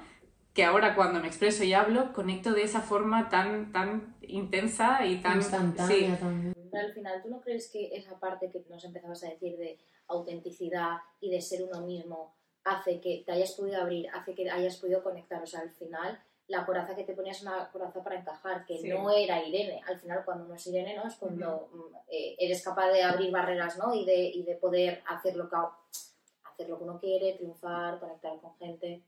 que 0.54 0.64
ahora 0.64 0.94
cuando 0.94 1.20
me 1.20 1.28
expreso 1.28 1.64
y 1.64 1.72
hablo, 1.72 2.12
conecto 2.12 2.52
de 2.52 2.62
esa 2.62 2.82
forma 2.82 3.28
tan, 3.28 3.72
tan 3.72 4.16
intensa 4.20 5.04
y 5.06 5.22
tan... 5.22 5.38
Instantánea 5.38 6.18
también. 6.18 6.54
Al 6.72 6.92
final, 6.92 7.22
¿tú 7.22 7.28
no 7.28 7.40
crees 7.40 7.70
que 7.70 7.94
esa 7.94 8.18
parte 8.18 8.50
que 8.50 8.64
nos 8.68 8.84
empezabas 8.84 9.24
a 9.24 9.28
decir 9.28 9.56
de 9.58 9.78
autenticidad 10.08 10.98
y 11.20 11.30
de 11.30 11.40
ser 11.40 11.62
uno 11.62 11.86
mismo 11.86 12.34
hace 12.64 13.00
que 13.00 13.22
te 13.26 13.32
hayas 13.32 13.52
podido 13.52 13.80
abrir, 13.80 14.08
hace 14.10 14.34
que 14.34 14.50
hayas 14.50 14.76
podido 14.76 15.02
conectar? 15.02 15.42
O 15.42 15.46
sea, 15.46 15.60
al 15.60 15.70
final, 15.70 16.18
la 16.48 16.66
coraza 16.66 16.94
que 16.94 17.04
te 17.04 17.14
ponías 17.14 17.42
una 17.42 17.70
coraza 17.70 18.02
para 18.02 18.20
encajar, 18.20 18.64
que 18.66 18.80
no 18.88 19.10
era 19.10 19.46
Irene. 19.46 19.80
Al 19.86 19.98
final, 19.98 20.22
cuando 20.24 20.46
no 20.46 20.54
es 20.54 20.66
Irene, 20.66 20.96
¿no? 20.96 21.06
Es 21.06 21.16
cuando 21.16 21.68
mm, 21.72 21.96
eh, 22.10 22.36
eres 22.38 22.62
capaz 22.62 22.90
de 22.90 23.02
abrir 23.02 23.30
barreras, 23.30 23.78
¿no? 23.78 23.94
Y 23.94 24.04
de, 24.04 24.16
y 24.16 24.42
de 24.42 24.56
poder 24.56 25.02
hacer 25.06 25.36
lo, 25.36 25.48
que, 25.48 25.56
hacer 25.56 26.68
lo 26.68 26.78
que 26.78 26.84
uno 26.84 26.98
quiere, 26.98 27.34
triunfar, 27.34 27.98
conectar 28.00 28.38
con 28.40 28.54
gente. 28.56 29.02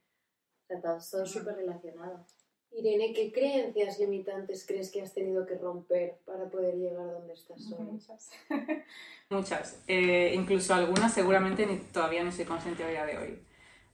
Está 0.68 0.98
todo 0.98 1.26
súper 1.26 1.56
relacionado. 1.56 2.26
Irene, 2.72 3.12
¿qué 3.12 3.30
creencias 3.32 3.98
limitantes 4.00 4.66
crees 4.66 4.90
que 4.90 5.00
has 5.02 5.14
tenido 5.14 5.46
que 5.46 5.56
romper 5.56 6.18
para 6.24 6.50
poder 6.50 6.74
llegar 6.76 7.08
a 7.08 7.12
donde 7.12 7.34
estás 7.34 7.70
hoy? 7.72 7.84
Muchas. 7.84 8.30
Muchas. 9.30 9.82
Eh, 9.86 10.32
incluso 10.34 10.74
algunas 10.74 11.12
seguramente 11.14 11.66
ni, 11.66 11.76
todavía 11.78 12.24
no 12.24 12.32
soy 12.32 12.44
consciente 12.44 12.84
a 12.84 12.88
día 12.88 13.06
de 13.06 13.18
hoy. 13.18 13.38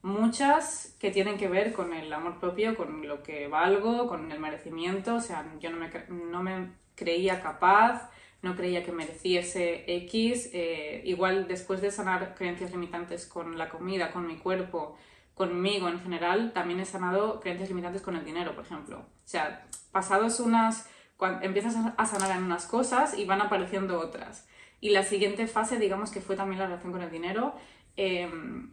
Muchas 0.02 0.96
que 0.98 1.10
tienen 1.10 1.36
que 1.36 1.48
ver 1.48 1.72
con 1.72 1.92
el 1.92 2.12
amor 2.12 2.40
propio, 2.40 2.76
con 2.76 3.06
lo 3.06 3.22
que 3.22 3.48
valgo, 3.48 4.06
con 4.08 4.32
el 4.32 4.38
merecimiento. 4.40 5.16
O 5.16 5.20
sea, 5.20 5.46
yo 5.60 5.70
no 5.70 5.76
me, 5.76 5.90
cre- 5.90 6.08
no 6.08 6.42
me 6.42 6.72
creía 6.94 7.42
capaz, 7.42 8.10
no 8.42 8.56
creía 8.56 8.82
que 8.82 8.92
mereciese 8.92 9.84
X. 10.06 10.50
eh, 10.54 11.02
igual 11.04 11.46
después 11.48 11.80
de 11.82 11.90
sanar 11.90 12.34
creencias 12.34 12.70
limitantes 12.70 13.26
con 13.26 13.58
la 13.58 13.68
comida, 13.68 14.10
con 14.12 14.26
mi 14.26 14.38
cuerpo, 14.38 14.96
conmigo 15.40 15.88
en 15.88 16.00
general, 16.04 16.52
también 16.52 16.80
he 16.80 16.84
sanado 16.84 17.40
creencias 17.40 17.68
limitantes 17.70 18.02
con 18.02 18.14
el 18.16 18.24
dinero, 18.30 18.54
por 18.54 18.64
ejemplo. 18.66 18.96
O 18.98 19.28
sea, 19.32 19.44
pasados 19.92 20.38
unas... 20.40 20.72
cuan- 21.16 21.40
empiezas 21.42 21.74
a 21.76 21.94
a 22.02 22.04
sanar 22.06 22.30
en 22.36 22.44
unas 22.50 22.66
cosas 22.66 23.06
y 23.20 23.24
van 23.30 23.40
apareciendo 23.40 23.98
otras. 24.06 24.46
Y 24.80 24.88
la 24.90 25.02
siguiente 25.02 25.46
fase, 25.46 25.78
digamos 25.78 26.10
que 26.10 26.20
fue 26.20 26.36
también 26.36 26.58
la 26.60 26.66
relación 26.66 26.92
con 26.92 27.02
el 27.02 27.10
dinero, 27.10 27.54
eh, 27.96 28.28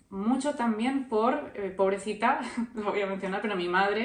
mucho 0.10 0.50
también 0.56 1.08
por, 1.10 1.32
eh, 1.56 1.70
pobrecita, 1.80 2.30
lo 2.76 2.92
voy 2.92 3.02
a 3.02 3.08
mencionar, 3.08 3.42
pero 3.42 3.56
mi 3.56 3.68
madre 3.70 4.04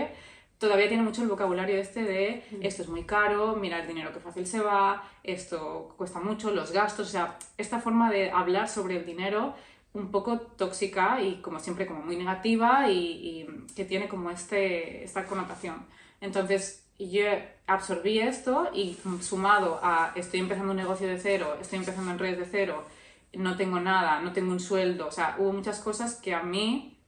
todavía 0.59 0.87
tiene 0.89 1.03
mucho 1.03 1.23
el 1.23 1.29
vocabulario 1.29 1.77
este 1.77 2.03
de 2.05 2.23
esto 2.69 2.83
es 2.83 2.89
muy 2.89 3.05
caro, 3.05 3.57
mira 3.57 3.77
el 3.81 3.87
dinero 3.93 4.13
que 4.13 4.21
fácil 4.21 4.47
se 4.47 4.61
va, 4.61 5.03
esto 5.25 5.95
cuesta 5.99 6.21
mucho, 6.21 6.51
los 6.53 6.71
gastos, 6.73 7.09
o 7.09 7.11
sea, 7.11 7.27
esta 7.59 7.79
forma 7.81 8.07
de 8.11 8.31
hablar 8.31 8.67
sobre 8.69 8.95
el 8.97 9.05
dinero 9.05 9.55
un 9.95 10.11
poco 10.11 10.41
tóxica 10.41 11.21
y 11.21 11.41
como 11.43 11.59
siempre 11.59 11.87
como 11.87 12.03
muy 12.03 12.17
negativa 12.17 12.91
y, 12.91 12.97
y 12.97 13.75
que 13.75 13.85
tiene 13.85 14.09
como 14.09 14.31
este, 14.31 15.05
esta 15.05 15.27
connotación. 15.27 15.87
Entonces 16.21 16.83
yo 16.99 17.25
absorbí 17.67 18.21
esto 18.21 18.71
y 18.73 18.97
sumado 19.21 19.81
a 19.83 20.13
estoy 20.15 20.41
empezando 20.41 20.73
un 20.73 20.77
negocio 20.77 21.09
de 21.09 21.19
cero, 21.19 21.57
estoy 21.61 21.81
empezando 21.81 22.11
en 22.11 22.19
redes 22.19 22.39
de 22.39 22.45
cero, 22.47 22.85
no 23.33 23.57
tengo 23.57 23.81
nada, 23.81 24.21
no 24.21 24.33
tengo 24.33 24.53
un 24.53 24.61
sueldo, 24.61 25.07
o 25.07 25.11
sea, 25.11 25.37
hubo 25.39 25.53
muchas 25.53 25.81
cosas 25.81 26.15
que 26.17 26.35
a 26.35 26.43
mí 26.43 27.03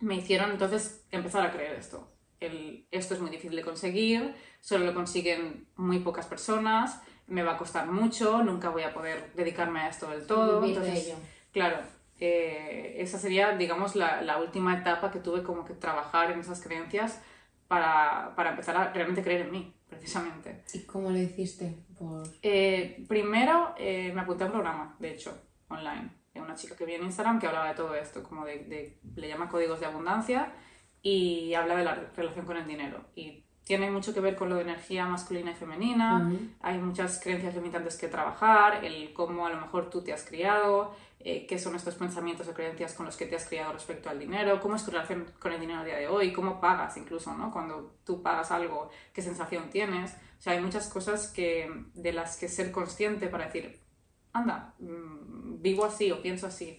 me 0.00 0.16
hicieron 0.16 0.50
entonces 0.52 1.04
empezar 1.10 1.46
a 1.46 1.52
creer 1.52 1.74
esto. 1.74 2.10
El, 2.40 2.86
esto 2.90 3.14
es 3.14 3.20
muy 3.20 3.30
difícil 3.30 3.56
de 3.56 3.62
conseguir, 3.62 4.34
solo 4.60 4.84
lo 4.84 4.94
consiguen 4.94 5.66
muy 5.76 6.00
pocas 6.00 6.26
personas, 6.26 7.00
me 7.26 7.42
va 7.42 7.52
a 7.52 7.56
costar 7.56 7.90
mucho, 7.90 8.42
nunca 8.42 8.68
voy 8.68 8.82
a 8.82 8.92
poder 8.92 9.32
dedicarme 9.34 9.80
a 9.80 9.88
esto 9.88 10.10
del 10.10 10.26
todo. 10.26 10.60
Vivir 10.60 10.80
de 10.80 10.86
entonces, 10.86 11.06
ello. 11.06 11.16
Claro, 11.52 11.78
eh, 12.24 13.02
esa 13.02 13.18
sería, 13.18 13.56
digamos, 13.56 13.94
la, 13.96 14.22
la 14.22 14.38
última 14.38 14.74
etapa 14.78 15.10
que 15.10 15.18
tuve 15.20 15.42
como 15.42 15.64
que 15.64 15.74
trabajar 15.74 16.30
en 16.30 16.40
esas 16.40 16.62
creencias 16.62 17.20
para, 17.68 18.32
para 18.36 18.50
empezar 18.50 18.76
a 18.76 18.92
realmente 18.92 19.22
creer 19.22 19.42
en 19.42 19.50
mí, 19.52 19.74
precisamente. 19.88 20.62
¿Y 20.72 20.80
cómo 20.84 21.10
lo 21.10 21.18
hiciste? 21.18 21.74
Por... 21.98 22.22
Eh, 22.42 23.04
primero 23.08 23.74
eh, 23.76 24.12
me 24.14 24.20
apunté 24.22 24.44
a 24.44 24.46
un 24.46 24.52
programa, 24.52 24.96
de 24.98 25.12
hecho, 25.12 25.36
online, 25.68 26.10
de 26.34 26.40
una 26.40 26.54
chica 26.54 26.76
que 26.76 26.84
vi 26.84 26.94
en 26.94 27.04
Instagram 27.04 27.38
que 27.40 27.46
hablaba 27.46 27.68
de 27.68 27.74
todo 27.74 27.94
esto, 27.94 28.22
como 28.22 28.44
de, 28.44 28.58
de- 28.64 28.98
le 29.16 29.28
llama 29.28 29.48
códigos 29.48 29.80
de 29.80 29.86
abundancia 29.86 30.52
y 31.02 31.54
habla 31.54 31.76
de 31.76 31.84
la 31.84 31.94
relación 32.16 32.46
con 32.46 32.56
el 32.56 32.66
dinero. 32.66 32.98
Y 33.14 33.44
tiene 33.64 33.90
mucho 33.90 34.12
que 34.12 34.20
ver 34.20 34.36
con 34.36 34.50
lo 34.50 34.56
de 34.56 34.62
energía 34.62 35.06
masculina 35.06 35.52
y 35.52 35.54
femenina, 35.54 36.26
Ujú. 36.28 36.38
hay 36.60 36.76
muchas 36.78 37.18
creencias 37.22 37.54
limitantes 37.54 37.96
que 37.96 38.08
trabajar, 38.08 38.84
el 38.84 39.14
cómo 39.14 39.46
a 39.46 39.50
lo 39.50 39.58
mejor 39.60 39.88
tú 39.88 40.02
te 40.02 40.12
has 40.12 40.22
criado, 40.24 40.94
eh, 41.26 41.46
qué 41.46 41.58
son 41.58 41.74
estos 41.74 41.94
pensamientos 41.94 42.46
o 42.48 42.52
creencias 42.52 42.92
con 42.92 43.06
los 43.06 43.16
que 43.16 43.24
te 43.24 43.34
has 43.34 43.48
criado 43.48 43.72
respecto 43.72 44.10
al 44.10 44.18
dinero, 44.18 44.60
cómo 44.60 44.76
es 44.76 44.84
tu 44.84 44.90
relación 44.90 45.24
con 45.38 45.52
el 45.52 45.60
dinero 45.60 45.80
a 45.80 45.84
día 45.84 45.96
de 45.96 46.06
hoy, 46.06 46.34
cómo 46.34 46.60
pagas 46.60 46.98
incluso, 46.98 47.32
¿no? 47.32 47.50
Cuando 47.50 47.96
tú 48.04 48.22
pagas 48.22 48.50
algo, 48.50 48.90
qué 49.14 49.22
sensación 49.22 49.70
tienes. 49.70 50.12
O 50.38 50.42
sea, 50.42 50.52
hay 50.52 50.60
muchas 50.60 50.86
cosas 50.88 51.28
que, 51.28 51.86
de 51.94 52.12
las 52.12 52.36
que 52.36 52.48
ser 52.48 52.70
consciente 52.70 53.28
para 53.28 53.46
decir, 53.46 53.80
anda, 54.34 54.74
mm, 54.78 55.62
vivo 55.62 55.86
así 55.86 56.12
o 56.12 56.20
pienso 56.20 56.46
así. 56.46 56.78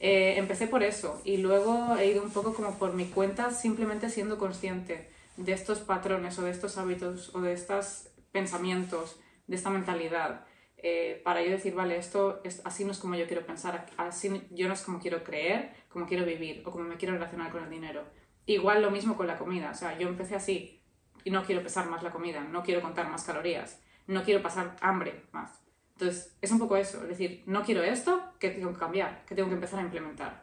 Eh, 0.00 0.38
empecé 0.38 0.66
por 0.68 0.82
eso 0.82 1.20
y 1.22 1.36
luego 1.36 1.94
he 1.98 2.06
ido 2.06 2.22
un 2.22 2.30
poco 2.30 2.54
como 2.54 2.78
por 2.78 2.94
mi 2.94 3.04
cuenta 3.04 3.50
simplemente 3.50 4.08
siendo 4.08 4.38
consciente 4.38 5.10
de 5.36 5.52
estos 5.52 5.80
patrones 5.80 6.38
o 6.38 6.42
de 6.42 6.50
estos 6.50 6.78
hábitos 6.78 7.34
o 7.34 7.42
de 7.42 7.52
estos 7.52 8.08
pensamientos, 8.32 9.20
de 9.46 9.56
esta 9.56 9.68
mentalidad, 9.68 10.46
eh, 10.84 11.20
para 11.24 11.42
yo 11.42 11.50
decir, 11.50 11.74
vale, 11.74 11.96
esto 11.96 12.40
es, 12.42 12.60
así 12.64 12.84
no 12.84 12.90
es 12.90 12.98
como 12.98 13.14
yo 13.14 13.28
quiero 13.28 13.46
pensar, 13.46 13.86
así 13.96 14.46
yo 14.50 14.66
no 14.66 14.74
es 14.74 14.82
como 14.82 14.98
quiero 14.98 15.22
creer, 15.22 15.72
como 15.88 16.06
quiero 16.06 16.24
vivir 16.24 16.62
o 16.66 16.72
como 16.72 16.84
me 16.84 16.96
quiero 16.96 17.14
relacionar 17.14 17.52
con 17.52 17.62
el 17.62 17.70
dinero. 17.70 18.04
Igual 18.46 18.82
lo 18.82 18.90
mismo 18.90 19.16
con 19.16 19.28
la 19.28 19.38
comida, 19.38 19.70
o 19.70 19.74
sea, 19.74 19.96
yo 19.96 20.08
empecé 20.08 20.34
así 20.34 20.82
y 21.22 21.30
no 21.30 21.44
quiero 21.44 21.62
pesar 21.62 21.88
más 21.88 22.02
la 22.02 22.10
comida, 22.10 22.40
no 22.40 22.64
quiero 22.64 22.80
contar 22.80 23.08
más 23.08 23.22
calorías, 23.22 23.80
no 24.08 24.24
quiero 24.24 24.42
pasar 24.42 24.76
hambre 24.80 25.22
más. 25.30 25.62
Entonces, 25.92 26.36
es 26.40 26.50
un 26.50 26.58
poco 26.58 26.76
eso, 26.76 27.00
es 27.02 27.10
decir, 27.10 27.44
no 27.46 27.62
quiero 27.62 27.84
esto, 27.84 28.20
que 28.40 28.50
tengo 28.50 28.72
que 28.72 28.78
cambiar, 28.80 29.24
que 29.24 29.36
tengo 29.36 29.48
que 29.48 29.54
empezar 29.54 29.78
a 29.78 29.82
implementar. 29.82 30.42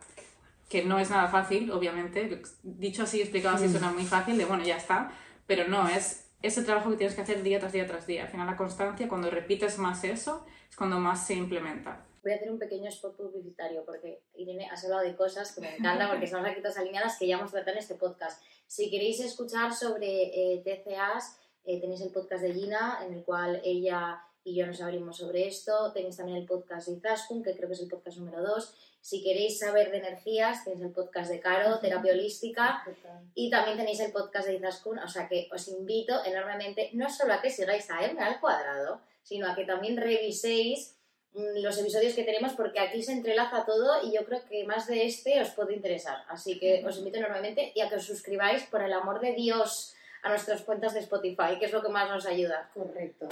Que 0.69 0.85
no 0.85 0.99
es 0.99 1.09
nada 1.09 1.27
fácil, 1.27 1.69
obviamente, 1.71 2.41
dicho 2.63 3.03
así, 3.03 3.19
explicado 3.19 3.57
así, 3.57 3.67
suena 3.67 3.91
muy 3.91 4.05
fácil, 4.05 4.37
de 4.37 4.45
bueno, 4.45 4.63
ya 4.63 4.77
está, 4.77 5.11
pero 5.47 5.67
no, 5.67 5.89
es 5.89 6.28
ese 6.41 6.63
trabajo 6.63 6.89
que 6.89 6.97
tienes 6.97 7.15
que 7.15 7.21
hacer 7.21 7.43
día 7.43 7.59
tras 7.59 7.73
día 7.73 7.85
tras 7.85 8.07
día. 8.07 8.23
Al 8.23 8.29
final, 8.29 8.47
la 8.47 8.57
constancia, 8.57 9.07
cuando 9.07 9.29
repites 9.29 9.77
más 9.77 10.03
eso, 10.03 10.45
es 10.69 10.75
cuando 10.75 10.99
más 10.99 11.25
se 11.25 11.35
implementa. 11.35 12.05
Voy 12.21 12.33
a 12.33 12.35
hacer 12.35 12.51
un 12.51 12.59
pequeño 12.59 12.89
spot 12.89 13.15
publicitario 13.15 13.83
porque 13.85 14.21
Irene 14.35 14.69
has 14.69 14.83
hablado 14.83 15.03
de 15.03 15.15
cosas 15.15 15.53
que 15.53 15.61
me 15.61 15.75
encantan 15.77 16.09
porque 16.09 16.25
estamos 16.25 16.47
aquí 16.47 16.61
todas 16.61 16.77
alineadas 16.77 17.17
que 17.17 17.27
ya 17.27 17.37
hemos 17.37 17.51
tratado 17.51 17.71
en 17.71 17.79
este 17.79 17.95
podcast. 17.95 18.43
Si 18.67 18.89
queréis 18.89 19.19
escuchar 19.21 19.73
sobre 19.73 20.53
eh, 20.53 20.61
TCAs, 20.63 21.39
eh, 21.63 21.79
tenéis 21.79 22.01
el 22.01 22.11
podcast 22.11 22.43
de 22.43 22.53
Gina 22.53 22.99
en 23.05 23.13
el 23.13 23.23
cual 23.23 23.61
ella 23.63 24.21
y 24.43 24.55
yo 24.55 24.65
nos 24.65 24.81
abrimos 24.81 25.17
sobre 25.17 25.47
esto. 25.47 25.91
Tenéis 25.93 26.17
también 26.17 26.37
el 26.37 26.45
podcast 26.45 26.87
de 26.87 26.95
Izaskun, 26.95 27.43
que 27.43 27.55
creo 27.55 27.67
que 27.67 27.75
es 27.75 27.81
el 27.81 27.89
podcast 27.89 28.17
número 28.17 28.41
2. 28.41 28.75
Si 29.01 29.23
queréis 29.23 29.59
saber 29.59 29.91
de 29.91 29.97
energías, 29.97 30.63
tenéis 30.63 30.83
el 30.83 30.91
podcast 30.91 31.31
de 31.31 31.39
Caro, 31.39 31.79
terapia 31.79 32.13
holística. 32.13 32.83
Y 33.33 33.49
también 33.49 33.77
tenéis 33.77 33.99
el 34.01 34.11
podcast 34.11 34.47
de 34.47 34.55
Izaskun, 34.55 34.99
o 34.99 35.07
sea 35.07 35.27
que 35.27 35.47
os 35.51 35.67
invito 35.67 36.23
enormemente, 36.25 36.89
no 36.93 37.09
solo 37.09 37.33
a 37.33 37.41
que 37.41 37.49
sigáis 37.49 37.89
a 37.89 38.05
M 38.05 38.21
al 38.21 38.39
cuadrado, 38.39 39.01
sino 39.23 39.49
a 39.49 39.55
que 39.55 39.65
también 39.65 39.97
reviséis 39.97 40.97
mm, 41.33 41.61
los 41.61 41.77
episodios 41.77 42.13
que 42.13 42.23
tenemos 42.23 42.53
porque 42.53 42.79
aquí 42.79 43.01
se 43.01 43.13
entrelaza 43.13 43.65
todo 43.65 44.03
y 44.03 44.13
yo 44.13 44.25
creo 44.25 44.43
que 44.45 44.65
más 44.65 44.87
de 44.87 45.05
este 45.05 45.41
os 45.41 45.51
puede 45.51 45.75
interesar. 45.75 46.23
Así 46.27 46.59
que 46.59 46.83
os 46.85 46.97
invito 46.97 47.17
enormemente 47.17 47.71
y 47.75 47.81
a 47.81 47.89
que 47.89 47.95
os 47.95 48.05
suscribáis 48.05 48.63
por 48.63 48.83
el 48.83 48.93
amor 48.93 49.21
de 49.21 49.33
Dios 49.33 49.95
a 50.23 50.29
nuestras 50.29 50.61
cuentas 50.63 50.93
de 50.93 50.99
Spotify, 50.99 51.57
que 51.59 51.65
es 51.65 51.71
lo 51.71 51.81
que 51.81 51.89
más 51.89 52.09
nos 52.09 52.25
ayuda. 52.25 52.69
Correcto. 52.73 53.29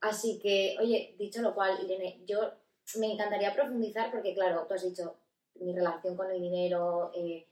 Así 0.00 0.38
que, 0.38 0.76
oye, 0.80 1.14
dicho 1.18 1.42
lo 1.42 1.54
cual, 1.54 1.78
Irene, 1.84 2.20
yo 2.24 2.54
me 2.96 3.12
encantaría 3.12 3.54
profundizar 3.54 4.10
porque, 4.10 4.34
claro, 4.34 4.64
tú 4.66 4.74
has 4.74 4.82
dicho 4.82 5.16
mi 5.60 5.74
relación 5.74 6.16
con 6.16 6.30
el 6.30 6.40
dinero, 6.40 7.12
eh, 7.14 7.46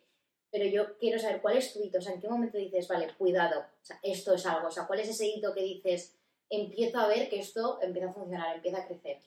pero 0.50 0.64
yo 0.64 0.96
quiero 0.98 1.18
saber 1.18 1.40
cuál 1.40 1.58
es 1.58 1.72
tu 1.72 1.82
hito, 1.82 1.98
o 1.98 2.00
sea, 2.00 2.14
en 2.14 2.20
qué 2.20 2.28
momento 2.28 2.58
dices, 2.58 2.88
vale, 2.88 3.08
cuidado, 3.18 3.64
esto 4.02 4.34
es 4.34 4.46
algo, 4.46 4.68
o 4.68 4.70
sea, 4.70 4.86
cuál 4.86 5.00
es 5.00 5.08
ese 5.08 5.26
hito 5.26 5.52
que 5.52 5.62
dices, 5.62 6.16
empiezo 6.48 6.98
a 6.98 7.08
ver 7.08 7.28
que 7.28 7.40
esto 7.40 7.78
empieza 7.82 8.10
a 8.10 8.14
funcionar, 8.14 8.56
empieza 8.56 8.78
a 8.78 8.86
crecer. 8.86 9.18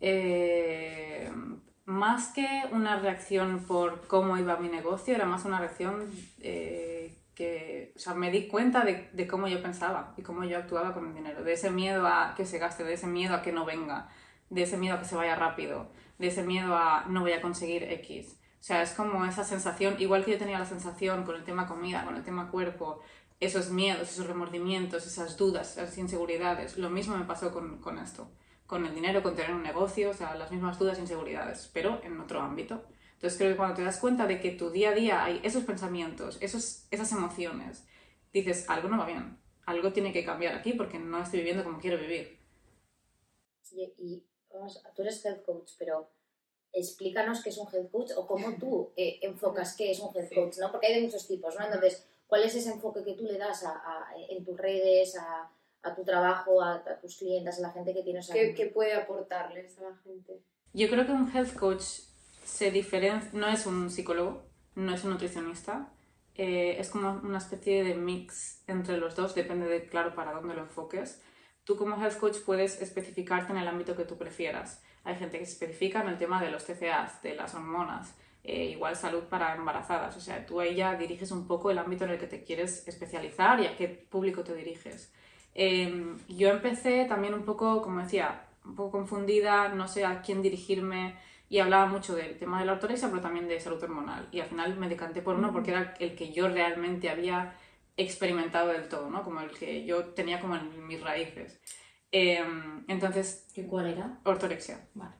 Eh, 0.00 1.30
más 1.84 2.32
que 2.32 2.48
una 2.72 2.98
reacción 2.98 3.64
por 3.66 4.06
cómo 4.06 4.38
iba 4.38 4.56
mi 4.56 4.68
negocio, 4.68 5.14
era 5.14 5.26
más 5.26 5.44
una 5.44 5.58
reacción 5.58 6.10
eh, 6.40 7.16
que, 7.34 7.92
o 7.96 7.98
sea, 7.98 8.14
me 8.14 8.30
di 8.30 8.46
cuenta 8.46 8.84
de, 8.84 9.08
de 9.12 9.26
cómo 9.26 9.48
yo 9.48 9.60
pensaba 9.60 10.14
y 10.16 10.22
cómo 10.22 10.44
yo 10.44 10.58
actuaba 10.58 10.94
con 10.94 11.08
el 11.08 11.14
dinero, 11.14 11.42
de 11.42 11.52
ese 11.52 11.70
miedo 11.70 12.06
a 12.06 12.34
que 12.36 12.46
se 12.46 12.58
gaste, 12.58 12.84
de 12.84 12.94
ese 12.94 13.08
miedo 13.08 13.34
a 13.34 13.42
que 13.42 13.52
no 13.52 13.64
venga, 13.64 14.08
de 14.54 14.62
ese 14.62 14.76
miedo 14.76 14.96
a 14.96 14.98
que 15.00 15.04
se 15.04 15.16
vaya 15.16 15.36
rápido, 15.36 15.88
de 16.18 16.28
ese 16.28 16.42
miedo 16.42 16.76
a 16.76 17.04
no 17.08 17.20
voy 17.20 17.32
a 17.32 17.42
conseguir 17.42 17.84
X. 17.84 18.38
O 18.60 18.66
sea, 18.66 18.82
es 18.82 18.92
como 18.92 19.24
esa 19.26 19.44
sensación, 19.44 19.96
igual 19.98 20.24
que 20.24 20.32
yo 20.32 20.38
tenía 20.38 20.58
la 20.58 20.64
sensación 20.64 21.24
con 21.24 21.36
el 21.36 21.44
tema 21.44 21.66
comida, 21.66 22.04
con 22.04 22.16
el 22.16 22.24
tema 22.24 22.50
cuerpo, 22.50 23.00
esos 23.40 23.70
miedos, 23.70 24.10
esos 24.10 24.26
remordimientos, 24.26 25.06
esas 25.06 25.36
dudas, 25.36 25.76
esas 25.76 25.98
inseguridades, 25.98 26.78
lo 26.78 26.88
mismo 26.88 27.16
me 27.16 27.24
pasó 27.24 27.52
con, 27.52 27.78
con 27.78 27.98
esto 27.98 28.30
con 28.66 28.86
el 28.86 28.94
dinero, 28.94 29.22
con 29.22 29.36
tener 29.36 29.52
un 29.54 29.62
negocio, 29.62 30.10
o 30.10 30.14
sea, 30.14 30.34
las 30.34 30.50
mismas 30.50 30.78
dudas 30.78 30.98
e 30.98 31.02
inseguridades, 31.02 31.70
pero 31.72 32.00
en 32.02 32.18
otro 32.20 32.40
ámbito. 32.40 32.84
Entonces 33.14 33.38
creo 33.38 33.50
que 33.52 33.56
cuando 33.56 33.76
te 33.76 33.84
das 33.84 33.98
cuenta 33.98 34.26
de 34.26 34.40
que 34.40 34.50
tu 34.50 34.70
día 34.70 34.90
a 34.90 34.94
día 34.94 35.24
hay 35.24 35.40
esos 35.42 35.64
pensamientos, 35.64 36.38
esos, 36.40 36.86
esas 36.90 37.12
emociones, 37.12 37.86
dices, 38.32 38.68
algo 38.68 38.88
no 38.88 38.98
va 38.98 39.06
bien, 39.06 39.38
algo 39.66 39.92
tiene 39.92 40.12
que 40.12 40.24
cambiar 40.24 40.54
aquí 40.54 40.72
porque 40.72 40.98
no 40.98 41.22
estoy 41.22 41.40
viviendo 41.40 41.64
como 41.64 41.78
quiero 41.78 41.98
vivir. 41.98 42.38
Y, 43.72 43.92
y 43.98 44.24
vamos, 44.54 44.82
tú 44.94 45.02
eres 45.02 45.24
health 45.24 45.44
coach, 45.44 45.72
pero 45.78 46.08
explícanos 46.72 47.42
qué 47.42 47.50
es 47.50 47.58
un 47.58 47.68
health 47.72 47.90
coach 47.90 48.10
o 48.16 48.26
cómo 48.26 48.56
tú 48.58 48.92
eh, 48.96 49.18
enfocas 49.22 49.76
qué 49.76 49.90
es 49.92 50.00
un 50.00 50.14
health 50.14 50.28
Sí. 50.28 50.34
coach, 50.34 50.56
¿no? 50.58 50.70
Porque 50.70 50.88
hay 50.88 50.94
de 50.96 51.06
muchos 51.06 51.26
tipos, 51.26 51.54
¿no? 51.58 51.64
Entonces, 51.64 52.06
¿cuál 52.26 52.42
es 52.44 52.54
ese 52.54 52.70
enfoque 52.72 53.04
que 53.04 53.14
tú 53.14 53.24
le 53.24 53.38
das 53.38 53.62
a, 53.64 53.70
a- 53.72 54.06
en 54.28 54.44
tus 54.44 54.56
redes, 54.56 55.16
a, 55.16 55.50
a 55.82 55.94
tu 55.94 56.02
trabajo, 56.04 56.60
a, 56.62 56.74
a 56.76 56.98
tus 56.98 57.16
clientes, 57.18 57.58
a 57.58 57.62
la 57.62 57.70
gente 57.70 57.94
que 57.94 58.02
tienes 58.02 58.28
¿Qué, 58.28 58.54
qué 58.54 58.66
puede 58.66 58.94
aportarles 58.94 59.78
a 59.78 59.82
la 59.82 59.96
gente? 59.98 60.40
Yo 60.72 60.88
creo 60.88 61.06
que 61.06 61.12
un 61.12 61.30
health 61.34 61.54
coach 61.54 61.82
se 62.44 62.70
diferencia, 62.70 63.30
no 63.32 63.46
es 63.48 63.66
un 63.66 63.90
psicólogo, 63.90 64.42
no 64.74 64.92
es 64.94 65.04
un 65.04 65.10
nutricionista, 65.10 65.92
eh, 66.34 66.76
es 66.80 66.90
como 66.90 67.12
una 67.22 67.38
especie 67.38 67.84
de 67.84 67.94
mix 67.94 68.62
entre 68.66 68.96
los 68.96 69.14
dos, 69.14 69.34
depende 69.36 69.66
de, 69.66 69.86
claro, 69.88 70.16
para 70.16 70.32
dónde 70.32 70.54
lo 70.54 70.62
enfoques. 70.62 71.22
Tú 71.64 71.76
como 71.76 71.96
health 71.96 72.18
coach 72.18 72.38
puedes 72.44 72.80
especificarte 72.80 73.52
en 73.52 73.58
el 73.58 73.68
ámbito 73.68 73.96
que 73.96 74.04
tú 74.04 74.16
prefieras. 74.16 74.82
Hay 75.02 75.16
gente 75.16 75.38
que 75.38 75.46
se 75.46 75.52
especifica 75.52 76.02
en 76.02 76.08
el 76.08 76.18
tema 76.18 76.42
de 76.42 76.50
los 76.50 76.64
TCAs, 76.64 77.22
de 77.22 77.34
las 77.34 77.54
hormonas, 77.54 78.14
eh, 78.42 78.66
igual 78.66 78.96
salud 78.96 79.24
para 79.24 79.54
embarazadas. 79.54 80.16
O 80.16 80.20
sea, 80.20 80.44
tú 80.44 80.60
ahí 80.60 80.74
ya 80.74 80.94
diriges 80.96 81.30
un 81.30 81.46
poco 81.46 81.70
el 81.70 81.78
ámbito 81.78 82.04
en 82.04 82.10
el 82.10 82.18
que 82.18 82.26
te 82.26 82.44
quieres 82.44 82.86
especializar 82.86 83.60
y 83.60 83.66
a 83.66 83.76
qué 83.76 83.88
público 83.88 84.44
te 84.44 84.54
diriges. 84.54 85.12
Em, 85.54 86.18
yo 86.28 86.48
empecé 86.48 87.06
también 87.06 87.32
un 87.32 87.44
poco, 87.44 87.80
como 87.80 88.00
decía, 88.00 88.46
un 88.64 88.74
poco 88.74 88.92
confundida, 88.92 89.68
no 89.68 89.88
sé 89.88 90.04
a 90.04 90.20
quién 90.20 90.42
dirigirme 90.42 91.16
y 91.48 91.60
hablaba 91.60 91.86
mucho 91.86 92.14
del 92.14 92.38
tema 92.38 92.60
de 92.60 92.66
la 92.66 92.72
ortorexia, 92.72 93.08
pero 93.08 93.20
también 93.20 93.48
de 93.48 93.60
salud 93.60 93.82
hormonal. 93.82 94.28
Y 94.32 94.40
al 94.40 94.48
final 94.48 94.76
me 94.76 94.88
decanté 94.88 95.22
por 95.22 95.36
uno 95.36 95.52
porque 95.52 95.70
era 95.70 95.94
el 96.00 96.16
que 96.16 96.32
yo 96.32 96.48
realmente 96.48 97.10
había 97.10 97.54
experimentado 97.96 98.68
del 98.68 98.88
todo, 98.88 99.10
¿no? 99.10 99.22
Como 99.22 99.40
el 99.40 99.50
que 99.50 99.84
yo 99.84 100.04
tenía 100.06 100.40
como 100.40 100.56
en 100.56 100.86
mis 100.86 101.00
raíces. 101.00 101.60
Em, 102.10 102.84
entonces... 102.88 103.46
¿Y 103.54 103.62
cuál 103.62 103.86
era? 103.86 104.18
Ortorexia. 104.24 104.88
Vale. 104.94 105.14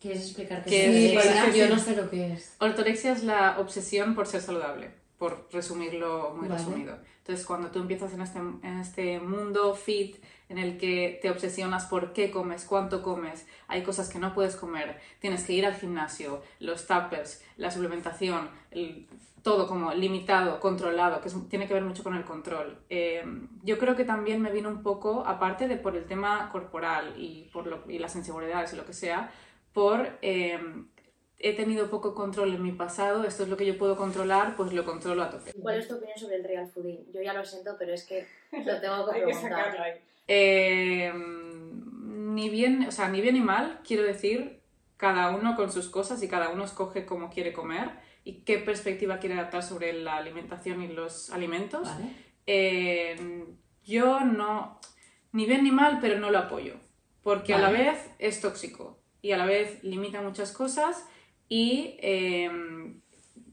¿Quieres 0.00 0.22
explicar 0.22 0.64
qué 0.64 1.16
es? 1.16 1.22
sí, 1.52 1.58
Yo 1.58 1.68
no 1.68 1.78
sé 1.78 1.96
lo 1.96 2.08
que 2.08 2.32
es. 2.32 2.54
Ortorexia 2.60 3.12
es 3.12 3.24
la 3.24 3.58
obsesión 3.58 4.14
por 4.14 4.26
ser 4.26 4.40
saludable, 4.40 4.92
por 5.18 5.48
resumirlo 5.52 6.34
muy 6.36 6.48
Vale. 6.48 6.60
resumido. 6.60 6.98
Entonces, 7.18 7.44
cuando 7.44 7.70
tú 7.70 7.80
empiezas 7.80 8.12
en 8.12 8.20
este, 8.20 8.38
en 8.38 8.78
este 8.78 9.20
mundo 9.20 9.74
fit, 9.74 10.16
en 10.48 10.58
el 10.58 10.78
que 10.78 11.18
te 11.20 11.30
obsesionas 11.30 11.84
por 11.86 12.12
qué 12.12 12.30
comes, 12.30 12.64
cuánto 12.64 13.02
comes, 13.02 13.46
hay 13.66 13.82
cosas 13.82 14.08
que 14.08 14.18
no 14.18 14.34
puedes 14.34 14.56
comer, 14.56 14.98
tienes 15.20 15.44
que 15.44 15.52
ir 15.52 15.66
al 15.66 15.74
gimnasio, 15.74 16.42
los 16.60 16.86
tuppers, 16.86 17.44
la 17.56 17.70
suplementación, 17.70 18.48
todo 19.42 19.66
como 19.68 19.92
limitado, 19.94 20.58
controlado, 20.60 21.20
que 21.20 21.30
tiene 21.48 21.66
que 21.66 21.74
ver 21.74 21.84
mucho 21.84 22.02
con 22.02 22.14
el 22.14 22.24
control. 22.24 22.78
Eh, 22.90 23.24
yo 23.62 23.78
creo 23.78 23.94
que 23.96 24.04
también 24.04 24.40
me 24.42 24.50
vino 24.52 24.68
un 24.68 24.82
poco, 24.82 25.24
aparte 25.26 25.68
de 25.68 25.76
por 25.76 25.96
el 25.96 26.06
tema 26.06 26.48
corporal 26.50 27.14
y, 27.16 27.48
por 27.52 27.66
lo- 27.66 27.84
y 27.90 27.98
las 27.98 28.16
inseguridades 28.16 28.72
y 28.72 28.76
lo 28.76 28.84
que 28.84 28.92
sea, 28.92 29.30
por 29.72 30.18
eh, 30.22 30.58
he 31.38 31.54
tenido 31.54 31.88
poco 31.88 32.14
control 32.14 32.54
en 32.54 32.62
mi 32.62 32.72
pasado, 32.72 33.24
esto 33.24 33.44
es 33.44 33.48
lo 33.48 33.56
que 33.56 33.66
yo 33.66 33.78
puedo 33.78 33.96
controlar, 33.96 34.56
pues 34.56 34.72
lo 34.72 34.84
controlo 34.84 35.22
a 35.22 35.30
tope. 35.30 35.52
¿Cuál 35.60 35.78
es 35.78 35.88
tu 35.88 35.94
opinión 35.94 36.18
sobre 36.18 36.36
el 36.36 36.44
real 36.44 36.68
fooding? 36.68 37.12
Yo 37.12 37.22
ya 37.22 37.32
lo 37.32 37.44
siento, 37.44 37.76
pero 37.78 37.94
es 37.94 38.04
que 38.04 38.26
lo 38.52 38.80
tengo 38.80 39.06
que 39.06 39.12
Hay 39.14 39.20
que 39.20 39.26
preguntar. 39.26 39.50
sacarlo 39.50 39.82
ahí. 39.84 39.92
Eh, 40.26 41.12
ni 41.14 42.50
bien, 42.50 42.86
o 42.88 42.92
sea, 42.92 43.08
ni 43.08 43.20
bien 43.20 43.34
ni 43.34 43.40
mal, 43.40 43.80
quiero 43.86 44.02
decir, 44.02 44.60
cada 44.96 45.30
uno 45.30 45.54
con 45.54 45.70
sus 45.70 45.88
cosas 45.88 46.22
y 46.22 46.28
cada 46.28 46.48
uno 46.50 46.64
escoge 46.64 47.06
cómo 47.06 47.30
quiere 47.30 47.52
comer 47.52 47.90
y 48.24 48.40
qué 48.40 48.58
perspectiva 48.58 49.18
quiere 49.18 49.36
adaptar 49.36 49.62
sobre 49.62 49.92
la 49.92 50.16
alimentación 50.16 50.82
y 50.82 50.88
los 50.88 51.30
alimentos. 51.30 51.84
Vale. 51.84 52.12
Eh, 52.46 53.44
yo 53.84 54.20
no, 54.20 54.80
ni 55.32 55.46
bien 55.46 55.62
ni 55.62 55.70
mal, 55.70 55.98
pero 56.00 56.18
no 56.18 56.30
lo 56.30 56.38
apoyo, 56.38 56.74
porque 57.22 57.54
a 57.54 57.58
la 57.58 57.70
vez 57.70 58.10
es 58.18 58.40
tóxico 58.40 58.98
y 59.22 59.32
a 59.32 59.36
la 59.36 59.46
vez 59.46 59.82
limita 59.84 60.20
muchas 60.20 60.52
cosas 60.52 61.06
y 61.48 61.96
eh, 62.00 62.50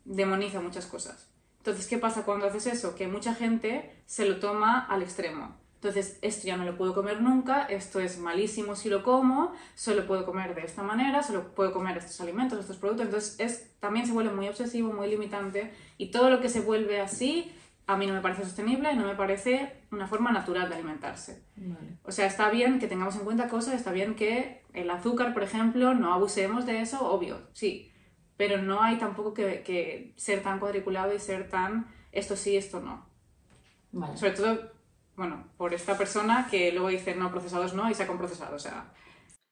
demoniza 0.04 0.62
muchas 0.62 0.86
cosas. 0.86 1.30
Entonces, 1.58 1.88
¿qué 1.88 1.98
pasa 1.98 2.26
cuando 2.26 2.46
haces 2.46 2.68
eso? 2.68 2.96
Que 2.96 3.08
mucha 3.08 3.34
gente 3.34 3.92
se 4.06 4.26
lo 4.26 4.40
toma 4.40 4.86
al 4.86 5.02
extremo. 5.02 5.58
Entonces, 5.76 6.18
esto 6.22 6.48
ya 6.48 6.58
no 6.58 6.66
lo 6.66 6.78
puedo 6.78 6.96
comer 6.96 7.22
nunca, 7.22 7.64
esto 7.64 8.00
es 8.00 8.18
malísimo 8.18 8.76
si 8.76 8.90
lo 8.90 9.04
como, 9.04 9.54
solo 9.76 10.08
puedo 10.08 10.26
comer 10.26 10.56
de 10.56 10.62
esta 10.62 10.82
manera, 10.82 11.22
solo 11.22 11.54
puedo 11.54 11.74
comer 11.74 11.98
estos 11.98 12.20
alimentos, 12.22 12.60
estos 12.60 12.78
productos. 12.78 13.06
Entonces, 13.06 13.36
es, 13.40 13.80
también 13.80 14.08
se 14.08 14.14
vuelve 14.14 14.34
muy 14.34 14.48
obsesivo, 14.48 14.94
muy 14.94 15.08
limitante 15.10 15.72
y 15.98 16.12
todo 16.12 16.30
lo 16.30 16.42
que 16.42 16.50
se 16.50 16.62
vuelve 16.62 17.02
así 17.02 17.52
a 17.88 17.98
mí 17.98 18.08
no 18.08 18.14
me 18.14 18.22
parece 18.22 18.44
sostenible 18.44 18.92
y 18.92 18.96
no 18.96 19.06
me 19.06 19.16
parece 19.16 19.84
una 19.92 20.08
forma 20.08 20.32
natural 20.32 20.70
de 20.70 20.76
alimentarse. 20.76 21.44
Vale. 21.56 21.98
O 22.04 22.12
sea, 22.12 22.26
está 22.26 22.50
bien 22.50 22.80
que 22.80 22.88
tengamos 22.88 23.16
en 23.16 23.24
cuenta 23.24 23.48
cosas, 23.48 23.76
está 23.76 23.92
bien 23.92 24.16
que 24.16 24.64
el 24.74 24.90
azúcar, 24.90 25.34
por 25.34 25.44
ejemplo, 25.44 25.94
no 25.94 26.14
abusemos 26.14 26.66
de 26.66 26.82
eso, 26.82 27.10
obvio, 27.10 27.40
sí. 27.54 27.92
Pero 28.38 28.62
no 28.62 28.82
hay 28.82 28.98
tampoco 28.98 29.34
que, 29.34 29.62
que 29.64 30.14
ser 30.18 30.42
tan 30.42 30.60
cuadriculado 30.60 31.14
y 31.14 31.20
ser 31.20 31.50
tan 31.50 31.88
esto 32.12 32.36
sí, 32.36 32.58
esto 32.58 32.80
no. 32.80 33.06
Vale. 33.92 34.18
Sobre 34.18 34.32
todo, 34.32 34.72
bueno, 35.16 35.48
por 35.58 35.74
esta 35.74 35.98
persona 35.98 36.48
que 36.50 36.72
luego 36.72 36.90
dice 36.90 37.16
no, 37.16 37.32
procesados 37.32 37.74
no 37.74 37.90
y 37.90 37.94
saca 37.94 38.12
un 38.12 38.18
procesado, 38.18 38.56
o 38.56 38.60
sea... 38.60 38.92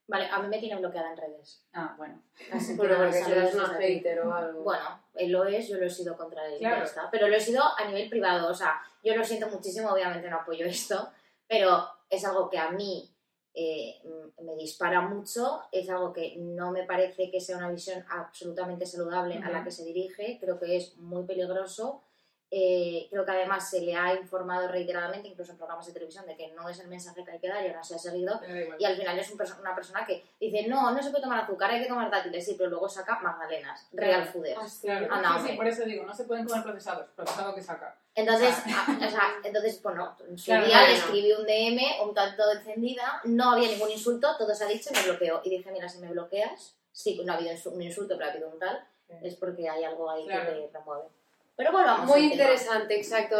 Vale, 0.06 0.28
a 0.30 0.38
mí 0.40 0.48
me 0.48 0.58
tiene 0.58 0.78
bloqueada 0.78 1.10
en 1.12 1.16
redes. 1.16 1.64
Ah, 1.72 1.94
bueno. 1.96 2.22
Así 2.52 2.76
que 2.76 2.86
nada, 2.86 3.08
eres 3.08 3.54
una 3.54 3.68
hater 3.74 4.20
o 4.20 4.34
algo. 4.34 4.62
Bueno, 4.62 5.00
él 5.14 5.32
lo 5.32 5.44
es, 5.46 5.68
yo 5.68 5.78
lo 5.78 5.86
he 5.86 5.90
sido 5.90 6.16
contra 6.16 6.46
él, 6.46 6.58
Claro. 6.58 6.78
ya 6.78 6.84
está. 6.84 7.10
Pero 7.10 7.28
lo 7.28 7.36
he 7.36 7.40
sido 7.40 7.62
a 7.76 7.84
nivel 7.86 8.10
privado, 8.10 8.50
o 8.50 8.54
sea, 8.54 8.80
yo 9.02 9.16
lo 9.16 9.24
siento 9.24 9.48
muchísimo, 9.48 9.90
obviamente 9.90 10.28
no 10.28 10.36
apoyo 10.36 10.66
esto, 10.66 11.08
pero 11.48 11.86
es 12.10 12.22
algo 12.26 12.50
que 12.50 12.58
a 12.58 12.70
mí 12.70 13.10
eh, 13.54 14.02
me 14.42 14.56
dispara 14.56 15.00
mucho, 15.00 15.62
es 15.72 15.88
algo 15.88 16.12
que 16.12 16.34
no 16.36 16.70
me 16.70 16.84
parece 16.84 17.30
que 17.30 17.40
sea 17.40 17.56
una 17.56 17.70
visión 17.70 18.04
absolutamente 18.10 18.84
saludable 18.84 19.38
a 19.42 19.48
la 19.50 19.64
que 19.64 19.70
se 19.70 19.84
dirige, 19.84 20.38
creo 20.40 20.58
que 20.58 20.76
es 20.76 20.96
muy 20.98 21.24
peligroso. 21.24 22.02
Eh, 22.50 23.08
creo 23.10 23.24
que 23.24 23.30
además 23.32 23.68
se 23.68 23.80
le 23.80 23.96
ha 23.96 24.14
informado 24.14 24.68
reiteradamente, 24.68 25.26
incluso 25.28 25.50
en 25.52 25.58
programas 25.58 25.86
de 25.86 25.92
televisión, 25.92 26.24
de 26.26 26.36
que 26.36 26.52
no 26.52 26.68
es 26.68 26.78
el 26.78 26.86
mensaje 26.88 27.24
que 27.24 27.30
hay 27.32 27.38
que 27.40 27.48
dar 27.48 27.64
y 27.64 27.68
ahora 27.68 27.82
se 27.82 27.96
ha 27.96 27.98
seguido. 27.98 28.40
Y 28.78 28.84
al 28.84 28.96
final 28.96 29.18
es 29.18 29.30
un 29.30 29.38
perso- 29.38 29.58
una 29.60 29.74
persona 29.74 30.06
que 30.06 30.22
dice, 30.38 30.68
no, 30.68 30.90
no 30.92 31.02
se 31.02 31.10
puede 31.10 31.22
tomar 31.22 31.40
azúcar, 31.40 31.70
hay 31.72 31.82
que 31.82 31.88
tomar 31.88 32.10
dátiles, 32.10 32.44
sí, 32.44 32.54
pero 32.56 32.70
luego 32.70 32.88
saca 32.88 33.18
magdalenas, 33.20 33.88
real 33.92 34.24
fooders. 34.26 34.78
Claro, 34.82 35.08
Anda, 35.12 35.28
sí, 35.44 35.56
por 35.56 35.66
eso 35.66 35.84
digo, 35.84 36.04
no 36.04 36.14
se 36.14 36.24
pueden 36.24 36.44
comer 36.46 36.62
procesados, 36.62 37.08
procesado 37.16 37.54
que 37.54 37.62
saca. 37.62 37.98
Entonces, 38.14 38.50
O 38.56 38.62
sea, 38.62 38.84
a- 38.86 39.06
o 39.06 39.10
sea, 39.10 39.22
entonces, 39.42 39.82
bueno, 39.82 40.16
en 40.28 40.38
su 40.38 40.44
Claro, 40.46 40.66
día 40.66 40.86
le 40.86 40.94
escribí 40.94 41.32
un 41.32 41.44
DM 41.46 41.82
un 42.04 42.14
tanto 42.14 42.48
encendida, 42.52 43.20
no 43.24 43.50
había 43.52 43.68
ningún 43.68 43.90
insulto, 43.90 44.36
todo 44.38 44.54
se 44.54 44.62
ha 44.62 44.68
dicho 44.68 44.90
y 44.92 44.96
me 44.96 45.02
bloqueó. 45.02 45.40
Y 45.42 45.50
dije, 45.50 45.72
mira, 45.72 45.88
si 45.88 45.98
me 45.98 46.08
bloqueas, 46.10 46.76
sí, 46.92 47.20
no 47.24 47.32
ha 47.32 47.36
habido 47.36 47.52
un 47.72 47.82
insulto, 47.82 48.14
pero 48.16 48.28
ha 48.28 48.32
habido 48.32 48.48
un 48.48 48.58
tal, 48.60 48.86
es 49.22 49.34
porque 49.34 49.68
hay 49.68 49.82
algo 49.82 50.08
ahí 50.08 50.24
que 50.28 50.32
te 50.70 50.70
remueve. 50.78 51.08
Pero 51.56 51.70
volvamos 51.72 52.08
Muy 52.08 52.32
interesante, 52.32 52.96
exacto. 52.96 53.36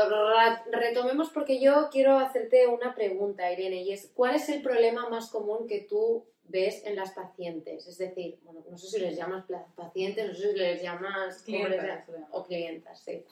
Retomemos 0.70 1.30
porque 1.30 1.60
yo 1.60 1.88
quiero 1.90 2.18
hacerte 2.18 2.66
una 2.68 2.94
pregunta, 2.94 3.50
Irene, 3.50 3.82
y 3.82 3.92
es, 3.92 4.10
¿cuál 4.14 4.36
es 4.36 4.48
el 4.48 4.62
problema 4.62 5.08
más 5.08 5.30
común 5.30 5.66
que 5.66 5.80
tú 5.80 6.24
ves 6.44 6.84
en 6.86 6.94
las 6.94 7.10
pacientes? 7.12 7.86
Es 7.88 7.98
decir, 7.98 8.38
bueno, 8.42 8.64
no 8.70 8.78
sé 8.78 8.86
si 8.88 9.00
les 9.00 9.16
llamas 9.16 9.44
pacientes, 9.74 10.28
no 10.28 10.34
sé 10.34 10.52
si 10.52 10.58
les 10.58 10.80
llamas 10.82 11.42
¿cómo 11.44 11.66
les 11.66 11.80
Clientas, 11.80 12.08
llamas? 12.08 12.28
o 12.30 12.44
clientas, 12.44 13.00
sí. 13.02 13.24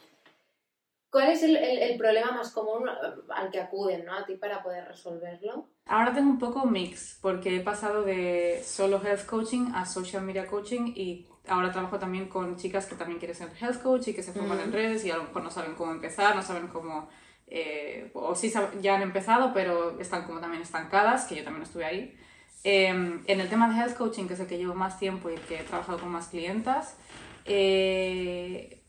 ¿Cuál 1.11 1.31
es 1.31 1.43
el, 1.43 1.57
el- 1.57 1.79
el 1.79 1.99
problema 1.99 2.33
más 2.33 2.51
común 2.53 2.89
eh, 2.89 2.93
al 3.29 3.51
que 3.51 3.61
acuden 3.61 4.05
¿no? 4.07 4.15
a 4.15 4.25
ti 4.27 4.35
para 4.37 4.63
poder 4.63 4.89
resolverlo? 4.89 5.69
Ahora 5.85 6.13
tengo 6.15 6.31
un 6.31 6.39
poco 6.39 6.65
mix, 6.67 7.19
porque 7.21 7.57
he 7.57 7.61
pasado 7.61 8.03
de 8.03 8.63
solo 8.65 9.01
health 9.05 9.27
coaching 9.27 9.73
a 9.75 9.85
social 9.85 10.23
media 10.23 10.47
coaching 10.47 10.93
y 10.97 11.27
ahora 11.49 11.73
trabajo 11.73 11.99
también 11.99 12.29
con 12.29 12.57
chicas 12.57 12.87
que 12.87 12.95
también 12.95 13.19
quieren 13.19 13.37
ser 13.37 13.51
health 13.61 13.83
coach 13.83 14.09
y 14.09 14.15
que 14.15 14.23
se 14.23 14.33
forman 14.33 14.59
Mm. 14.59 14.63
en 14.63 14.73
redes 14.73 15.05
y 15.05 15.11
a 15.11 15.17
lo 15.17 15.25
mejor 15.25 15.43
no 15.43 15.51
saben 15.51 15.75
cómo 15.75 15.93
empezar, 15.93 16.37
no 16.37 16.43
saben 16.43 16.69
cómo... 16.69 17.09
eh, 17.55 18.11
o 18.15 18.35
sí 18.35 18.51
ya 18.81 18.95
han 18.97 19.03
empezado, 19.03 19.53
pero 19.53 19.99
están 20.01 20.25
como 20.25 20.41
también 20.41 20.63
estancadas, 20.63 21.27
que 21.27 21.35
yo 21.37 21.45
también 21.45 21.65
estuve 21.65 21.85
ahí. 21.85 22.17
Eh, 22.65 22.89
en 22.89 23.41
el 23.41 23.49
tema 23.51 23.69
de 23.69 23.79
health 23.79 23.97
coaching, 23.97 24.27
que 24.27 24.35
es 24.35 24.41
el 24.41 24.47
que 24.47 24.57
llevo 24.57 24.75
más 24.75 24.99
tiempo 24.99 25.29
y 25.29 25.35
el 25.35 25.41
que 25.41 25.61
he 25.61 25.65
trabajado 25.65 25.99
con 25.99 26.09
más 26.11 26.29
clientas, 26.29 26.97
eh, 27.45 28.83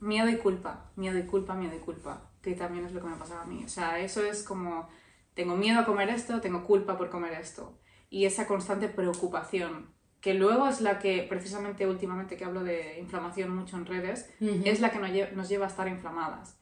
miedo 0.00 0.28
y 0.28 0.36
culpa, 0.36 0.90
miedo 0.96 1.16
y 1.18 1.22
culpa, 1.22 1.54
miedo 1.54 1.74
y 1.76 1.78
culpa, 1.78 2.30
que 2.42 2.54
también 2.54 2.84
es 2.84 2.92
lo 2.92 3.00
que 3.00 3.06
me 3.06 3.16
pasaba 3.16 3.42
a 3.42 3.46
mí. 3.46 3.62
O 3.64 3.68
sea, 3.68 3.98
eso 4.00 4.22
es 4.22 4.42
como, 4.42 4.88
tengo 5.34 5.56
miedo 5.56 5.80
a 5.80 5.86
comer 5.86 6.10
esto, 6.10 6.40
tengo 6.40 6.64
culpa 6.64 6.98
por 6.98 7.08
comer 7.08 7.32
esto. 7.34 7.78
Y 8.10 8.26
esa 8.26 8.46
constante 8.46 8.88
preocupación, 8.88 9.93
que 10.24 10.32
luego 10.32 10.66
es 10.66 10.80
la 10.80 10.98
que, 10.98 11.26
precisamente 11.28 11.86
últimamente 11.86 12.38
que 12.38 12.46
hablo 12.46 12.64
de 12.64 12.98
inflamación 12.98 13.54
mucho 13.54 13.76
en 13.76 13.84
redes, 13.84 14.30
es 14.40 14.80
la 14.80 14.90
que 14.90 14.98
nos 14.98 15.10
lle- 15.10 15.30
nos 15.32 15.50
lleva 15.50 15.66
a 15.66 15.68
estar 15.68 15.86
inflamadas. 15.86 16.56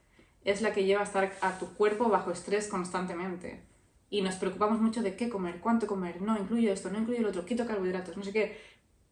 Es 0.45 0.63
la 0.63 0.73
que 0.73 0.83
lleva 0.83 1.03
a 1.03 1.05
estar 1.05 1.33
a 1.41 1.59
tu 1.61 1.73
cuerpo 1.75 2.09
bajo 2.09 2.33
estrés 2.33 2.67
constantemente. 2.67 3.63
Y 4.11 4.23
nos 4.23 4.35
preocupamos 4.35 4.81
mucho 4.81 5.01
de 5.01 5.15
qué 5.15 5.29
comer, 5.29 5.61
cuánto 5.61 5.87
comer, 5.87 6.21
no 6.21 6.37
incluyo 6.37 6.73
esto, 6.73 6.91
no 6.91 6.99
incluyo 6.99 7.23
lo 7.23 7.29
otro, 7.29 7.45
quito 7.45 7.65
carbohidratos, 7.65 8.17
no 8.17 8.25
sé 8.25 8.33
qué. 8.33 8.61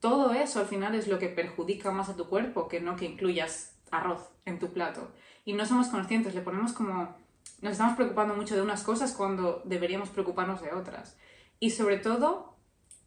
Todo 0.01 0.33
eso 0.33 0.59
al 0.59 0.67
final 0.67 0.97
es 0.97 1.07
lo 1.07 1.21
que 1.21 1.29
perjudica 1.29 1.93
más 1.93 2.09
a 2.09 2.17
tu 2.17 2.27
cuerpo 2.29 2.67
que 2.67 2.81
no 2.81 2.97
que 2.97 3.05
incluyas 3.05 3.79
arroz 3.93 4.31
en 4.47 4.59
tu 4.59 4.73
plato. 4.73 5.13
Y 5.45 5.53
no 5.53 5.65
somos 5.65 5.87
conscientes, 5.87 6.35
le 6.35 6.41
ponemos 6.41 6.73
como... 6.73 7.15
Nos 7.63 7.73
estamos 7.73 7.95
preocupando 7.95 8.35
mucho 8.35 8.57
de 8.57 8.63
unas 8.63 8.83
cosas 8.83 9.13
cuando 9.13 9.63
deberíamos 9.65 10.09
preocuparnos 10.09 10.61
de 10.61 10.73
otras. 10.73 11.17
Y 11.61 11.71
sobre 11.71 11.99
todo, 11.99 12.57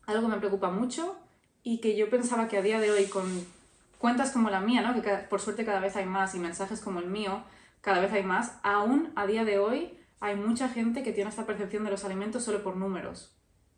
algo 0.07 0.21
que 0.21 0.33
me 0.35 0.39
preocupa 0.39 0.69
mucho 0.71 1.17
y 1.63 1.79
que 1.79 1.95
yo 1.95 2.09
pensaba 2.09 2.47
que 2.47 2.57
a 2.57 2.61
día 2.61 2.79
de 2.79 2.91
hoy 2.91 3.05
con 3.05 3.25
cuentas 3.97 4.31
como 4.31 4.49
la 4.49 4.59
mía, 4.59 4.81
¿no? 4.81 5.01
que 5.01 5.09
por 5.29 5.39
suerte 5.39 5.65
cada 5.65 5.79
vez 5.79 5.95
hay 5.95 6.05
más 6.05 6.35
y 6.35 6.39
mensajes 6.39 6.81
como 6.81 6.99
el 6.99 7.07
mío, 7.07 7.43
cada 7.81 8.01
vez 8.01 8.11
hay 8.11 8.23
más, 8.23 8.59
aún 8.63 9.11
a 9.15 9.25
día 9.25 9.45
de 9.45 9.59
hoy 9.59 9.97
hay 10.19 10.35
mucha 10.35 10.69
gente 10.69 11.03
que 11.03 11.13
tiene 11.13 11.29
esta 11.29 11.45
percepción 11.45 11.83
de 11.83 11.91
los 11.91 12.03
alimentos 12.03 12.43
solo 12.43 12.63
por 12.63 12.75
números, 12.75 13.33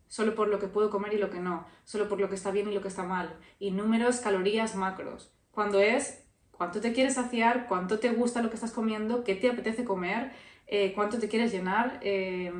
solo 0.08 0.34
por 0.34 0.48
lo 0.48 0.58
que 0.58 0.66
puedo 0.66 0.90
comer 0.90 1.14
y 1.14 1.18
lo 1.18 1.30
que 1.30 1.40
no, 1.40 1.66
solo 1.84 2.08
por 2.08 2.20
lo 2.20 2.28
que 2.28 2.34
está 2.34 2.50
bien 2.50 2.68
y 2.68 2.74
lo 2.74 2.82
que 2.82 2.88
está 2.88 3.04
mal, 3.04 3.36
y 3.58 3.70
números, 3.70 4.18
calorías, 4.18 4.74
macros, 4.74 5.32
cuando 5.52 5.80
es 5.80 6.24
cuánto 6.50 6.80
te 6.80 6.92
quieres 6.92 7.14
saciar, 7.14 7.66
cuánto 7.68 7.98
te 7.98 8.10
gusta 8.10 8.42
lo 8.42 8.48
que 8.48 8.56
estás 8.56 8.72
comiendo, 8.72 9.24
qué 9.24 9.34
te 9.34 9.50
apetece 9.50 9.84
comer, 9.84 10.32
eh, 10.66 10.92
cuánto 10.94 11.18
te 11.18 11.28
quieres 11.28 11.52
llenar, 11.52 12.00
eh, 12.02 12.52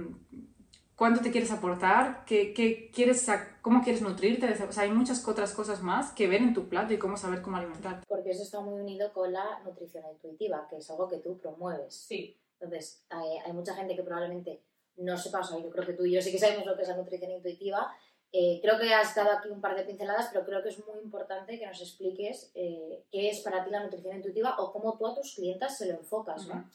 cuánto 0.96 1.20
te 1.20 1.30
quieres 1.30 1.52
aportar, 1.52 2.24
qué, 2.24 2.52
qué 2.52 2.90
quieres, 2.92 3.26
cómo 3.62 3.82
quieres 3.82 4.02
nutrirte. 4.02 4.50
O 4.64 4.72
sea, 4.72 4.84
hay 4.84 4.90
muchas 4.90 5.26
otras 5.28 5.52
cosas 5.52 5.82
más 5.82 6.12
que 6.12 6.26
ver 6.26 6.42
en 6.42 6.54
tu 6.54 6.68
plato 6.68 6.92
y 6.92 6.98
cómo 6.98 7.16
saber 7.16 7.42
cómo 7.42 7.58
alimentarte. 7.58 8.06
Porque 8.08 8.30
eso 8.30 8.42
está 8.42 8.60
muy 8.60 8.80
unido 8.80 9.12
con 9.12 9.32
la 9.32 9.60
nutrición 9.64 10.04
intuitiva, 10.10 10.66
que 10.68 10.78
es 10.78 10.90
algo 10.90 11.06
que 11.06 11.18
tú 11.18 11.38
promueves. 11.38 11.94
Sí. 11.94 12.36
Entonces, 12.58 13.04
hay, 13.10 13.38
hay 13.44 13.52
mucha 13.52 13.74
gente 13.74 13.94
que 13.94 14.02
probablemente 14.02 14.62
no 14.96 15.16
sepa, 15.18 15.40
o 15.40 15.44
sea, 15.44 15.58
yo 15.58 15.70
creo 15.70 15.86
que 15.86 15.92
tú 15.92 16.06
y 16.06 16.12
yo 16.12 16.22
sí 16.22 16.32
que 16.32 16.38
sabemos 16.38 16.64
lo 16.64 16.74
que 16.74 16.82
es 16.82 16.88
la 16.88 16.96
nutrición 16.96 17.30
intuitiva. 17.30 17.94
Eh, 18.32 18.58
creo 18.60 18.78
que 18.78 18.92
has 18.92 19.14
dado 19.14 19.30
aquí 19.32 19.48
un 19.48 19.60
par 19.60 19.76
de 19.76 19.84
pinceladas, 19.84 20.28
pero 20.32 20.44
creo 20.44 20.62
que 20.62 20.70
es 20.70 20.84
muy 20.86 20.98
importante 21.02 21.58
que 21.58 21.66
nos 21.66 21.80
expliques 21.80 22.50
eh, 22.54 23.04
qué 23.10 23.30
es 23.30 23.40
para 23.40 23.64
ti 23.64 23.70
la 23.70 23.84
nutrición 23.84 24.16
intuitiva 24.16 24.56
o 24.58 24.72
cómo 24.72 24.96
tú 24.96 25.06
a 25.06 25.14
tus 25.14 25.34
clientas 25.34 25.76
se 25.76 25.86
lo 25.86 25.98
enfocas, 25.98 26.46
¿no? 26.46 26.68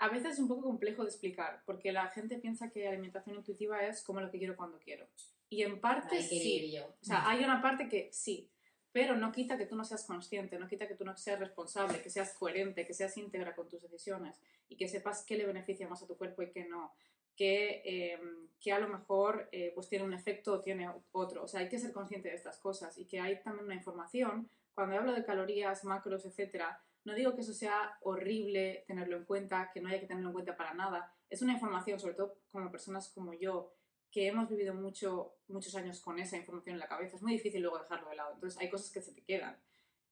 A 0.00 0.08
veces 0.08 0.32
es 0.32 0.38
un 0.38 0.48
poco 0.48 0.62
complejo 0.62 1.02
de 1.02 1.10
explicar, 1.10 1.62
porque 1.66 1.92
la 1.92 2.08
gente 2.08 2.38
piensa 2.38 2.70
que 2.70 2.88
alimentación 2.88 3.36
intuitiva 3.36 3.80
es 3.86 4.02
como 4.02 4.22
lo 4.22 4.30
que 4.30 4.38
quiero 4.38 4.56
cuando 4.56 4.78
quiero. 4.78 5.06
Y 5.50 5.62
en 5.62 5.78
parte 5.78 6.16
Ay, 6.16 6.22
sí. 6.22 6.54
ir 6.54 6.78
yo. 6.78 6.86
O 6.86 7.04
sea, 7.04 7.28
hay 7.28 7.44
una 7.44 7.60
parte 7.60 7.86
que 7.86 8.08
sí, 8.10 8.50
pero 8.92 9.14
no 9.14 9.30
quita 9.30 9.58
que 9.58 9.66
tú 9.66 9.76
no 9.76 9.84
seas 9.84 10.04
consciente, 10.04 10.58
no 10.58 10.68
quita 10.68 10.88
que 10.88 10.94
tú 10.94 11.04
no 11.04 11.14
seas 11.18 11.38
responsable, 11.38 12.00
que 12.00 12.08
seas 12.08 12.32
coherente, 12.32 12.86
que 12.86 12.94
seas 12.94 13.14
íntegra 13.18 13.54
con 13.54 13.68
tus 13.68 13.82
decisiones 13.82 14.40
y 14.70 14.76
que 14.76 14.88
sepas 14.88 15.22
qué 15.22 15.36
le 15.36 15.44
beneficia 15.44 15.86
más 15.86 16.02
a 16.02 16.06
tu 16.06 16.16
cuerpo 16.16 16.42
y 16.42 16.50
qué 16.50 16.64
no. 16.64 16.94
Que, 17.36 17.82
eh, 17.84 18.18
que 18.58 18.72
a 18.72 18.78
lo 18.78 18.88
mejor 18.88 19.48
eh, 19.52 19.72
pues 19.74 19.88
tiene 19.88 20.06
un 20.06 20.14
efecto 20.14 20.54
o 20.54 20.60
tiene 20.60 20.90
otro. 21.12 21.44
O 21.44 21.48
sea, 21.48 21.60
hay 21.60 21.68
que 21.68 21.78
ser 21.78 21.92
consciente 21.92 22.30
de 22.30 22.36
estas 22.36 22.58
cosas 22.58 22.96
y 22.96 23.04
que 23.04 23.20
hay 23.20 23.42
también 23.42 23.66
una 23.66 23.74
información. 23.74 24.48
Cuando 24.74 24.96
hablo 24.96 25.12
de 25.12 25.24
calorías, 25.24 25.84
macros, 25.84 26.24
etcétera, 26.24 26.80
no 27.04 27.14
digo 27.14 27.34
que 27.34 27.40
eso 27.40 27.54
sea 27.54 27.98
horrible 28.02 28.84
tenerlo 28.86 29.16
en 29.16 29.24
cuenta, 29.24 29.70
que 29.72 29.80
no 29.80 29.88
haya 29.88 30.00
que 30.00 30.06
tenerlo 30.06 30.30
en 30.30 30.34
cuenta 30.34 30.56
para 30.56 30.74
nada. 30.74 31.14
Es 31.28 31.42
una 31.42 31.52
información, 31.52 31.98
sobre 31.98 32.14
todo 32.14 32.36
como 32.52 32.70
personas 32.70 33.08
como 33.08 33.32
yo, 33.32 33.72
que 34.10 34.26
hemos 34.26 34.48
vivido 34.48 34.74
mucho, 34.74 35.36
muchos 35.48 35.74
años 35.76 36.00
con 36.00 36.18
esa 36.18 36.36
información 36.36 36.74
en 36.74 36.80
la 36.80 36.88
cabeza. 36.88 37.16
Es 37.16 37.22
muy 37.22 37.32
difícil 37.32 37.62
luego 37.62 37.78
dejarlo 37.78 38.08
de 38.10 38.16
lado. 38.16 38.34
Entonces 38.34 38.60
hay 38.60 38.68
cosas 38.68 38.90
que 38.90 39.00
se 39.00 39.12
te 39.12 39.22
quedan. 39.22 39.56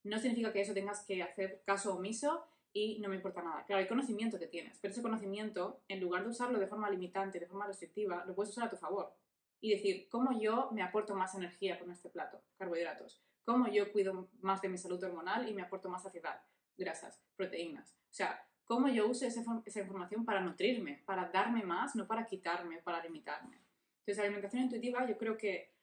No 0.04 0.18
significa 0.18 0.52
que 0.52 0.60
eso 0.60 0.72
tengas 0.72 1.04
que 1.04 1.22
hacer 1.22 1.62
caso 1.66 1.94
omiso 1.94 2.46
y 2.72 3.00
no 3.00 3.08
me 3.08 3.16
importa 3.16 3.42
nada. 3.42 3.64
Claro, 3.66 3.82
hay 3.82 3.88
conocimiento 3.88 4.38
que 4.38 4.46
tienes, 4.46 4.78
pero 4.80 4.92
ese 4.92 5.02
conocimiento, 5.02 5.82
en 5.88 6.00
lugar 6.00 6.22
de 6.22 6.30
usarlo 6.30 6.58
de 6.58 6.68
forma 6.68 6.88
limitante, 6.88 7.40
de 7.40 7.46
forma 7.46 7.66
restrictiva, 7.66 8.24
lo 8.24 8.34
puedes 8.34 8.50
usar 8.50 8.68
a 8.68 8.70
tu 8.70 8.76
favor. 8.76 9.12
Y 9.60 9.72
decir, 9.72 10.08
¿cómo 10.08 10.40
yo 10.40 10.70
me 10.70 10.82
aporto 10.82 11.16
más 11.16 11.34
energía 11.34 11.80
con 11.80 11.90
este 11.90 12.08
plato? 12.08 12.40
Carbohidratos. 12.56 13.20
¿Cómo 13.44 13.66
yo 13.66 13.90
cuido 13.90 14.28
más 14.40 14.62
de 14.62 14.68
mi 14.68 14.78
salud 14.78 15.02
hormonal 15.02 15.48
y 15.48 15.54
me 15.54 15.62
aporto 15.62 15.88
más 15.88 16.04
saciedad? 16.04 16.40
Grasas, 16.78 17.20
proteínas. 17.36 17.92
O 18.10 18.14
sea, 18.14 18.42
¿cómo 18.64 18.88
yo 18.88 19.08
uso 19.08 19.26
esa, 19.26 19.42
form- 19.42 19.62
esa 19.66 19.80
información 19.80 20.24
para 20.24 20.40
nutrirme, 20.40 21.02
para 21.04 21.30
darme 21.30 21.62
más, 21.64 21.94
no 21.96 22.06
para 22.06 22.24
quitarme, 22.24 22.78
para 22.82 23.02
limitarme? 23.02 23.60
Entonces, 24.00 24.24
alimentación 24.24 24.62
intuitiva, 24.62 25.06
yo 25.06 25.18
creo 25.18 25.36
que 25.36 25.74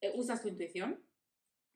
eh, 0.00 0.12
usas 0.16 0.42
tu 0.42 0.48
intuición, 0.48 1.00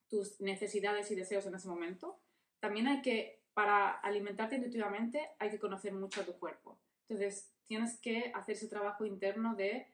tus 0.09 0.41
necesidades 0.41 1.11
y 1.11 1.15
deseos 1.15 1.47
en 1.47 1.55
ese 1.55 1.69
momento. 1.69 2.21
También 2.61 2.89
hay 2.89 3.03
que, 3.03 3.43
para 3.55 3.91
alimentarte 3.91 4.57
intuitivamente, 4.57 5.31
hay 5.39 5.51
que 5.51 5.59
conocer 5.59 5.93
mucho 5.93 6.23
a 6.23 6.25
tu 6.25 6.39
cuerpo. 6.39 6.79
Entonces, 7.09 7.53
tienes 7.67 7.99
que 8.01 8.33
hacer 8.35 8.55
ese 8.57 8.69
trabajo 8.69 9.05
interno 9.05 9.55
de 9.55 9.93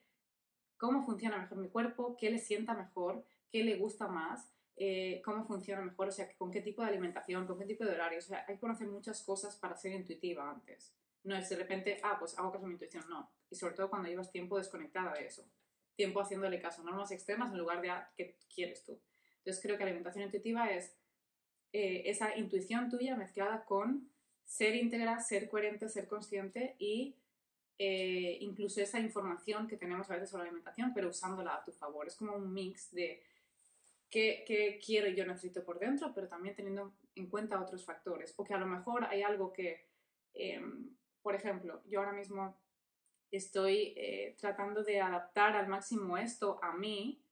cómo 0.77 1.03
funciona 1.05 1.39
mejor 1.39 1.59
mi 1.59 1.69
cuerpo, 1.71 2.17
qué 2.17 2.31
le 2.31 2.39
sienta 2.39 2.75
mejor, 2.75 3.25
qué 3.51 3.65
le 3.65 3.77
gusta 3.77 4.07
más, 4.09 4.53
eh, 4.81 5.21
cómo 5.25 5.45
funciona 5.45 5.83
mejor, 5.83 6.09
o 6.09 6.13
sea, 6.13 6.33
con 6.37 6.53
qué 6.53 6.61
tipo 6.61 6.83
de 6.83 6.89
alimentación, 6.89 7.47
con 7.47 7.59
qué 7.59 7.65
tipo 7.65 7.85
de 7.85 7.91
horario. 7.91 8.19
O 8.21 8.23
sea, 8.23 8.45
hay 8.47 8.55
que 8.55 8.61
conocer 8.61 8.87
muchas 8.87 9.23
cosas 9.23 9.57
para 9.57 9.77
ser 9.77 9.93
intuitiva 9.93 10.49
antes. 10.49 10.95
No 11.25 11.37
es 11.37 11.49
de 11.49 11.57
repente, 11.57 12.01
ah, 12.05 12.17
pues 12.19 12.39
hago 12.39 12.53
caso 12.53 12.65
a 12.65 12.69
mi 12.69 12.75
intuición, 12.75 13.05
no. 13.09 13.29
Y 13.51 13.57
sobre 13.57 13.75
todo 13.75 13.91
cuando 13.91 14.09
llevas 14.09 14.31
tiempo 14.31 14.57
desconectada 14.57 15.15
de 15.15 15.27
eso. 15.27 15.45
Tiempo 15.97 16.21
haciéndole 16.21 16.61
caso 16.61 16.83
a 16.83 16.85
normas 16.85 17.11
externas 17.11 17.51
en 17.51 17.59
lugar 17.59 17.81
de 17.83 17.91
a 17.91 18.13
qué 18.17 18.37
quieres 18.55 18.85
tú. 18.85 19.01
Entonces 19.39 19.61
creo 19.61 19.77
que 19.77 19.83
la 19.83 19.91
alimentación 19.91 20.25
intuitiva 20.25 20.71
es 20.71 20.95
eh, 21.73 22.03
esa 22.07 22.37
intuición 22.37 22.89
tuya 22.89 23.17
mezclada 23.17 23.65
con 23.65 24.09
ser 24.45 24.77
íntegra, 24.77 25.21
ser 25.21 25.49
coherente, 25.49 25.89
ser 25.89 26.07
consciente 26.07 26.77
y 26.79 27.17
eh, 27.79 28.39
incluso 28.41 28.81
esa 28.81 29.01
información 29.01 29.69
que 29.69 29.77
tenemos 29.77 30.11
a 30.11 30.15
veces 30.15 30.31
sobre 30.31 30.45
la 30.45 30.51
alimentación, 30.51 30.93
pero 30.95 31.09
usándola 31.09 31.57
a 31.57 31.65
tu 31.65 31.73
favor. 31.73 32.07
Es 32.07 32.15
como 32.15 32.35
un 32.35 32.53
mix 32.53 32.93
de 32.93 33.23
qué, 34.11 34.45
qué 34.47 34.81
quiero 34.85 35.09
yo 35.09 35.27
necesito 35.27 35.65
por 35.65 35.79
dentro, 35.79 36.13
pero 36.15 36.29
también 36.29 36.55
teniendo 36.55 36.95
en 37.15 37.29
cuenta 37.29 37.61
otros 37.61 37.85
factores. 37.85 38.35
O 38.37 38.45
que 38.45 38.55
a 38.55 38.59
lo 38.59 38.67
mejor 38.67 39.05
hay 39.05 39.23
algo 39.23 39.53
que, 39.53 39.87
eh, 40.35 40.61
por 41.23 41.35
ejemplo, 41.35 41.83
yo 41.87 42.01
ahora 42.01 42.13
mismo 42.13 42.57
estoy 43.31 43.95
eh, 43.97 44.37
tratando 44.39 44.83
de 44.83 45.01
adaptar 45.01 45.57
al 45.57 45.69
máximo 45.69 46.17
esto 46.17 46.59
a 46.63 46.73
mí, 46.73 47.23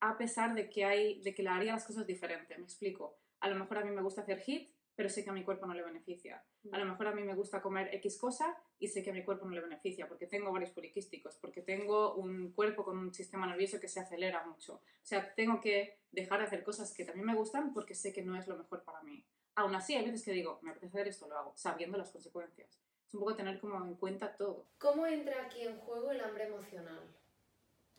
a 0.00 0.18
pesar 0.18 0.54
de 0.54 0.68
que, 0.68 0.84
hay, 0.84 1.22
de 1.22 1.34
que 1.34 1.42
le 1.42 1.48
haría 1.48 1.72
las 1.72 1.86
cosas 1.86 2.06
diferente. 2.06 2.56
Me 2.58 2.64
explico. 2.64 3.16
A 3.40 3.48
lo 3.48 3.56
mejor 3.56 3.78
a 3.78 3.84
mí 3.84 3.90
me 3.90 4.02
gusta 4.02 4.20
hacer 4.20 4.42
HIT, 4.44 4.73
pero 4.96 5.08
sé 5.08 5.24
que 5.24 5.30
a 5.30 5.32
mi 5.32 5.44
cuerpo 5.44 5.66
no 5.66 5.74
le 5.74 5.82
beneficia. 5.82 6.44
A 6.72 6.78
lo 6.78 6.84
mejor 6.84 7.08
a 7.08 7.12
mí 7.12 7.22
me 7.22 7.34
gusta 7.34 7.60
comer 7.60 7.92
X 7.96 8.18
cosa 8.18 8.56
y 8.78 8.88
sé 8.88 9.02
que 9.02 9.10
a 9.10 9.12
mi 9.12 9.24
cuerpo 9.24 9.44
no 9.44 9.52
le 9.52 9.60
beneficia 9.60 10.06
porque 10.08 10.26
tengo 10.26 10.52
varios 10.52 10.70
poliquísticos, 10.70 11.36
porque 11.36 11.62
tengo 11.62 12.14
un 12.14 12.52
cuerpo 12.52 12.84
con 12.84 12.98
un 12.98 13.12
sistema 13.12 13.46
nervioso 13.46 13.80
que 13.80 13.88
se 13.88 14.00
acelera 14.00 14.44
mucho. 14.46 14.74
O 14.74 14.80
sea, 15.06 15.34
tengo 15.34 15.60
que 15.60 15.98
dejar 16.12 16.38
de 16.40 16.46
hacer 16.46 16.62
cosas 16.62 16.92
que 16.94 17.04
también 17.04 17.26
me 17.26 17.34
gustan 17.34 17.72
porque 17.74 17.94
sé 17.94 18.12
que 18.12 18.22
no 18.22 18.36
es 18.38 18.46
lo 18.46 18.56
mejor 18.56 18.84
para 18.84 19.02
mí. 19.02 19.24
Aún 19.56 19.74
así, 19.74 19.94
hay 19.94 20.04
veces 20.04 20.24
que 20.24 20.32
digo, 20.32 20.58
me 20.62 20.70
apetece 20.70 20.96
hacer 20.98 21.08
esto, 21.08 21.28
lo 21.28 21.38
hago, 21.38 21.52
sabiendo 21.56 21.96
las 21.98 22.10
consecuencias. 22.10 22.80
Es 23.06 23.14
un 23.14 23.20
poco 23.20 23.36
tener 23.36 23.60
como 23.60 23.76
en 23.84 23.94
cuenta 23.94 24.36
todo. 24.36 24.66
¿Cómo 24.78 25.06
entra 25.06 25.42
aquí 25.46 25.62
en 25.62 25.76
juego 25.78 26.10
el 26.10 26.20
hambre 26.20 26.46
emocional? 26.46 27.14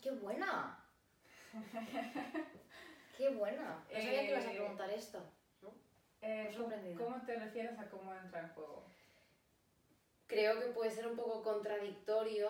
¡Qué 0.01 0.11
buena! 0.11 0.85
¡Qué 3.17 3.29
buena! 3.29 3.85
No 3.91 4.01
sabía 4.01 4.21
que 4.21 4.29
ibas 4.31 4.45
a 4.45 4.51
Eh, 4.51 4.55
preguntar 4.55 4.89
esto. 4.91 5.23
Eh, 6.27 6.51
sorprendido. 6.55 7.03
¿Cómo 7.03 7.21
te 7.25 7.35
refieres 7.35 7.77
a 7.77 7.87
cómo 7.89 8.13
entra 8.13 8.39
en 8.41 8.49
juego? 8.49 8.83
Creo 10.27 10.59
que 10.59 10.67
puede 10.67 10.89
ser 10.89 11.07
un 11.07 11.15
poco 11.15 11.43
contradictorio, 11.43 12.49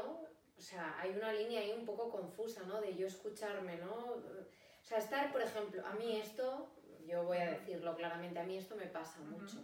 o 0.57 0.61
sea, 0.61 0.95
hay 0.99 1.11
una 1.11 1.33
línea 1.33 1.59
ahí 1.59 1.73
un 1.77 1.85
poco 1.85 2.09
confusa, 2.09 2.63
¿no? 2.63 2.79
De 2.79 2.95
yo 2.95 3.05
escucharme, 3.05 3.75
¿no? 3.77 3.93
O 3.93 4.87
sea, 4.87 4.97
estar, 4.99 5.31
por 5.33 5.41
ejemplo, 5.41 5.85
a 5.85 5.91
mí 5.93 6.17
esto, 6.17 6.69
yo 7.05 7.23
voy 7.25 7.37
a 7.39 7.51
decirlo 7.51 7.95
claramente, 7.97 8.39
a 8.39 8.43
mí 8.43 8.57
esto 8.57 8.75
me 8.77 8.85
pasa 8.87 9.19
mucho. 9.19 9.57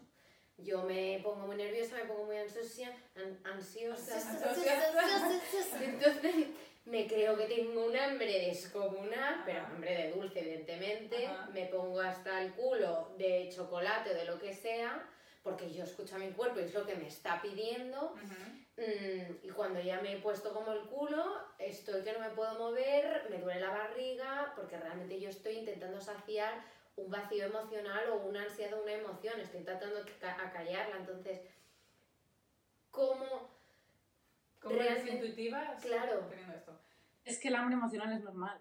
Yo 0.58 0.84
me 0.84 1.22
pongo 1.24 1.48
muy 1.48 1.56
nerviosa, 1.56 1.96
me 1.96 2.06
pongo 2.06 2.26
muy 2.26 2.38
ansiosa, 2.38 2.88
an- 3.16 3.40
ansiosa. 3.46 4.20
Entonces 5.82 6.48
me 6.86 7.08
creo 7.08 7.38
que 7.38 7.46
tengo 7.46 7.86
un 7.86 7.96
hambre 7.96 8.48
descomunal, 8.48 9.44
pero 9.46 9.60
Ajá. 9.62 9.70
hambre 9.70 9.96
de 9.96 10.12
dulce, 10.12 10.40
evidentemente. 10.40 11.28
Ajá. 11.28 11.48
Me 11.54 11.66
pongo 11.68 12.00
hasta 12.00 12.42
el 12.42 12.54
culo 12.54 13.14
de 13.18 13.50
chocolate 13.56 14.12
o 14.12 14.14
de 14.16 14.26
lo 14.26 14.40
que 14.40 14.54
sea, 14.54 15.08
porque 15.44 15.72
yo 15.72 15.84
escucho 15.84 16.16
a 16.16 16.20
mi 16.20 16.32
cuerpo 16.32 16.60
y 16.60 16.64
es 16.64 16.74
lo 16.74 16.86
que 16.86 16.96
me 16.96 17.08
está 17.08 17.42
pidiendo. 17.42 18.14
Mm, 18.78 19.46
y 19.46 19.50
cuando 19.50 19.80
ya 19.80 20.02
me 20.02 20.14
he 20.14 20.18
puesto 20.22 20.54
como 20.54 20.72
el 20.72 20.82
culo, 20.88 21.24
estoy 21.60 22.04
que 22.04 22.14
no 22.14 22.20
me 22.20 22.30
puedo 22.30 22.58
mover, 22.58 23.28
me 23.30 23.38
duele 23.38 23.60
la 23.60 23.70
barriga, 23.70 24.54
porque 24.56 24.78
realmente 24.78 25.20
yo 25.20 25.30
estoy 25.30 25.58
intentando 25.58 26.02
saciar 26.02 26.64
un 26.96 27.10
vacío 27.10 27.46
emocional 27.46 28.10
o 28.10 28.16
una 28.28 28.44
ansiedad 28.44 28.80
o 28.80 28.84
una 28.84 28.94
emoción, 28.94 29.40
estoy 29.40 29.64
tratando 29.64 30.04
de 30.04 30.12
ca- 30.20 30.38
acallarla. 30.42 30.98
Entonces, 30.98 31.42
¿cómo? 32.90 33.50
¿Cómo 34.62 34.76
eres 34.82 35.06
intuitiva 35.08 35.76
Claro. 35.82 36.20
teniendo 36.30 36.54
esto? 36.54 36.80
Es 37.26 37.40
que 37.40 37.48
el 37.50 37.56
hambre 37.56 37.76
emocional 37.76 38.14
es 38.14 38.22
normal. 38.24 38.60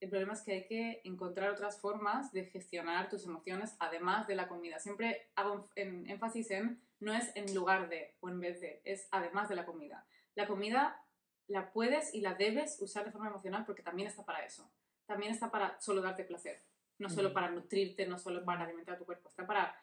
El 0.00 0.08
problema 0.08 0.32
es 0.32 0.42
que 0.42 0.52
hay 0.52 0.66
que 0.66 1.00
encontrar 1.04 1.50
otras 1.50 1.78
formas 1.78 2.32
de 2.32 2.46
gestionar 2.46 3.10
tus 3.10 3.24
emociones 3.26 3.76
además 3.80 4.26
de 4.26 4.34
la 4.34 4.48
comida. 4.48 4.78
Siempre 4.78 5.28
hago 5.34 5.68
en- 5.74 6.08
énfasis 6.08 6.50
en 6.52 6.80
no 7.00 7.12
es 7.12 7.30
en 7.36 7.54
lugar 7.54 7.88
de 7.88 8.14
o 8.20 8.28
en 8.28 8.40
vez 8.40 8.60
de, 8.60 8.80
es 8.84 9.08
además 9.10 9.48
de 9.48 9.56
la 9.56 9.66
comida. 9.66 10.06
La 10.36 10.46
comida 10.46 11.04
la 11.48 11.72
puedes 11.72 12.14
y 12.14 12.20
la 12.20 12.34
debes 12.34 12.80
usar 12.80 13.04
de 13.04 13.10
forma 13.12 13.28
emocional 13.28 13.64
porque 13.66 13.82
también 13.82 14.08
está 14.08 14.24
para 14.24 14.44
eso. 14.44 14.70
También 15.06 15.32
está 15.32 15.50
para 15.50 15.78
solo 15.80 16.00
darte 16.00 16.24
placer. 16.24 16.62
No 16.98 17.10
solo 17.10 17.30
Mm. 17.30 17.32
para 17.34 17.50
nutrirte, 17.50 18.06
no 18.06 18.18
solo 18.18 18.44
para 18.44 18.64
alimentar 18.64 18.96
tu 18.96 19.04
cuerpo. 19.04 19.28
Está 19.28 19.46
para 19.46 19.74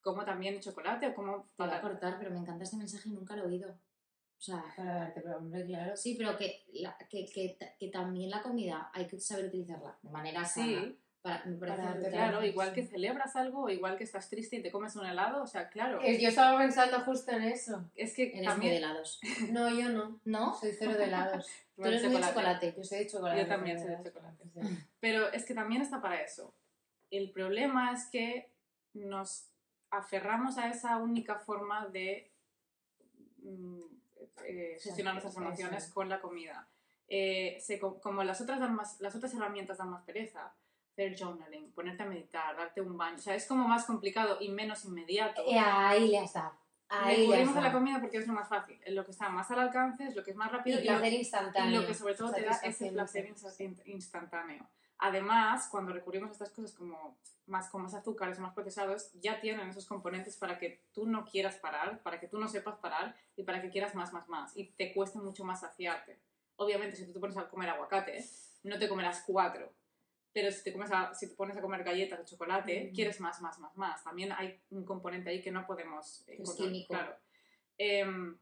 como 0.00 0.24
también 0.24 0.60
chocolate 0.60 1.08
o 1.08 1.14
como 1.14 1.48
Te 1.56 1.64
voy 1.64 1.72
a 1.72 1.80
cortar, 1.80 2.16
pero 2.18 2.30
me 2.30 2.38
encanta 2.38 2.64
este 2.64 2.76
mensaje 2.76 3.08
y 3.08 3.12
nunca 3.12 3.36
lo 3.36 3.42
he 3.44 3.46
oído. 3.46 3.78
O 4.44 4.46
sea, 4.46 4.62
Para 4.76 4.94
darte, 4.96 5.22
pero 5.22 5.38
hombre, 5.38 5.64
claro. 5.64 5.96
sí, 5.96 6.16
pero 6.18 6.36
que, 6.36 6.64
la- 6.74 6.98
que, 7.08 7.24
que, 7.24 7.56
que 7.80 7.88
también 7.88 8.28
la 8.28 8.42
comida 8.42 8.90
hay 8.92 9.06
que 9.06 9.18
saber 9.18 9.46
utilizarla 9.46 9.96
de 10.02 10.10
manera 10.10 10.44
sana. 10.44 10.82
Sí, 10.82 10.98
Para, 11.22 11.42
Para 11.58 11.76
darte. 11.78 12.10
Claro, 12.10 12.44
igual 12.44 12.74
que 12.74 12.86
celebras 12.86 13.36
algo, 13.36 13.70
igual 13.70 13.96
que 13.96 14.04
estás 14.04 14.28
triste 14.28 14.56
y 14.56 14.62
te 14.62 14.70
comes 14.70 14.94
un 14.96 15.06
helado, 15.06 15.42
o 15.42 15.46
sea, 15.46 15.70
claro. 15.70 15.98
Yo 16.02 16.28
estaba 16.28 16.58
pensando 16.58 17.00
justo 17.00 17.32
en 17.32 17.44
eso. 17.44 17.88
Es 17.94 18.12
que 18.14 18.24
Eres 18.24 18.34
muy 18.34 18.42
de 18.42 18.46
también... 18.50 18.74
helados. 18.74 19.18
No, 19.50 19.70
yo 19.70 19.88
no. 19.88 20.20
¿No? 20.26 20.54
Soy 20.54 20.72
cero 20.78 20.92
de 20.92 21.04
helados. 21.04 21.46
Tú 21.76 21.84
eres 21.86 22.02
muy 22.04 22.16
de 22.20 22.28
chocolate. 22.28 22.74
Yo 22.76 22.84
soy 22.84 22.98
de 22.98 23.06
chocolate. 23.06 23.40
Yo 23.40 23.46
también 23.48 23.78
soy 23.80 23.88
de 23.96 24.02
chocolate. 24.04 24.44
Sí. 24.52 24.60
Pero 25.00 25.32
es 25.32 25.46
que 25.46 25.54
también 25.54 25.80
está 25.80 26.02
para 26.02 26.20
eso. 26.20 26.52
El 27.10 27.30
problema 27.30 27.92
es 27.94 28.04
que 28.06 28.50
nos 28.92 29.46
aferramos 29.90 30.58
a 30.58 30.68
esa 30.68 30.98
única 30.98 31.36
forma 31.36 31.86
de 31.86 32.30
mm, 33.42 33.80
eh, 34.44 34.76
gestionar 34.80 35.14
nuestras 35.14 35.36
emociones 35.36 35.92
con 35.92 36.08
la 36.08 36.20
comida. 36.20 36.66
Eh, 37.08 37.58
se 37.60 37.78
co- 37.78 38.00
como 38.00 38.24
las 38.24 38.40
otras, 38.40 38.58
dan 38.60 38.74
más, 38.74 39.00
las 39.00 39.14
otras 39.14 39.32
herramientas 39.34 39.78
dan 39.78 39.90
más 39.90 40.02
pereza, 40.04 40.54
hacer 40.92 41.16
journaling, 41.18 41.70
ponerte 41.72 42.02
a 42.02 42.06
meditar, 42.06 42.56
darte 42.56 42.80
un 42.80 42.96
baño, 42.96 43.16
o 43.16 43.20
sea, 43.20 43.34
es 43.34 43.46
como 43.46 43.66
más 43.68 43.84
complicado 43.84 44.38
y 44.40 44.48
menos 44.48 44.84
inmediato. 44.84 45.42
Eh, 45.46 45.58
ahí 45.58 46.08
le 46.08 46.18
dado. 46.32 46.52
Ahí 46.88 47.26
le 47.26 47.42
a 47.42 47.60
la 47.60 47.72
comida 47.72 47.98
porque 48.00 48.18
es 48.18 48.26
lo 48.26 48.34
más 48.34 48.48
fácil, 48.48 48.78
es 48.84 48.94
lo 48.94 49.04
que 49.04 49.10
está 49.10 49.28
más 49.28 49.50
al 49.50 49.58
alcance, 49.58 50.04
es 50.06 50.14
lo 50.14 50.22
que 50.22 50.30
es 50.30 50.36
más 50.36 50.52
rápido 50.52 50.78
Y 50.78 50.82
y 50.82 50.84
lo- 50.84 50.92
placer 50.92 51.12
y 51.12 51.16
instantáneo. 51.16 51.80
lo 51.80 51.86
que 51.86 51.94
sobre 51.94 52.14
todo 52.14 52.32
te 52.32 52.42
da 52.42 52.50
ese 52.52 52.60
satisfacción 52.72 52.94
placer 52.94 53.26
instantáneo. 53.86 54.68
Además, 55.08 55.68
cuando 55.70 55.92
recurrimos 55.92 56.30
a 56.30 56.32
estas 56.32 56.48
cosas 56.50 56.72
como 56.72 57.18
más 57.46 57.68
con 57.68 57.82
más 57.82 57.92
azúcares, 57.92 58.38
más 58.38 58.54
procesados, 58.54 59.10
ya 59.20 59.38
tienen 59.38 59.68
esos 59.68 59.84
componentes 59.84 60.34
para 60.38 60.58
que 60.58 60.80
tú 60.94 61.06
no 61.06 61.26
quieras 61.26 61.56
parar, 61.56 62.00
para 62.02 62.18
que 62.18 62.26
tú 62.26 62.38
no 62.38 62.48
sepas 62.48 62.76
parar 62.78 63.14
y 63.36 63.42
para 63.42 63.60
que 63.60 63.68
quieras 63.68 63.94
más, 63.94 64.14
más, 64.14 64.26
más. 64.30 64.56
Y 64.56 64.68
te 64.72 64.94
cueste 64.94 65.18
mucho 65.18 65.44
más 65.44 65.60
saciarte. 65.60 66.18
Obviamente, 66.56 66.96
si 66.96 67.04
tú 67.04 67.12
te 67.12 67.20
pones 67.20 67.36
a 67.36 67.46
comer 67.50 67.68
aguacate, 67.68 68.24
no 68.62 68.78
te 68.78 68.88
comerás 68.88 69.22
cuatro. 69.26 69.70
Pero 70.32 70.50
si 70.50 70.64
te, 70.64 70.72
comes 70.72 70.90
a- 70.90 71.12
si 71.12 71.28
te 71.28 71.34
pones 71.34 71.54
a 71.58 71.60
comer 71.60 71.84
galletas 71.84 72.18
de 72.20 72.24
chocolate, 72.24 72.88
Mm. 72.90 72.94
quieres 72.94 73.20
más, 73.20 73.42
más, 73.42 73.58
más, 73.58 73.76
más. 73.76 74.02
También 74.04 74.32
hay 74.32 74.58
un 74.70 74.86
componente 74.86 75.28
ahí 75.28 75.42
que 75.42 75.50
no 75.52 75.66
podemos 75.66 76.24
eh, 76.28 76.38
es 76.40 76.50
químico. 76.54 76.94
Claro. 76.94 77.14
Em, 77.76 78.38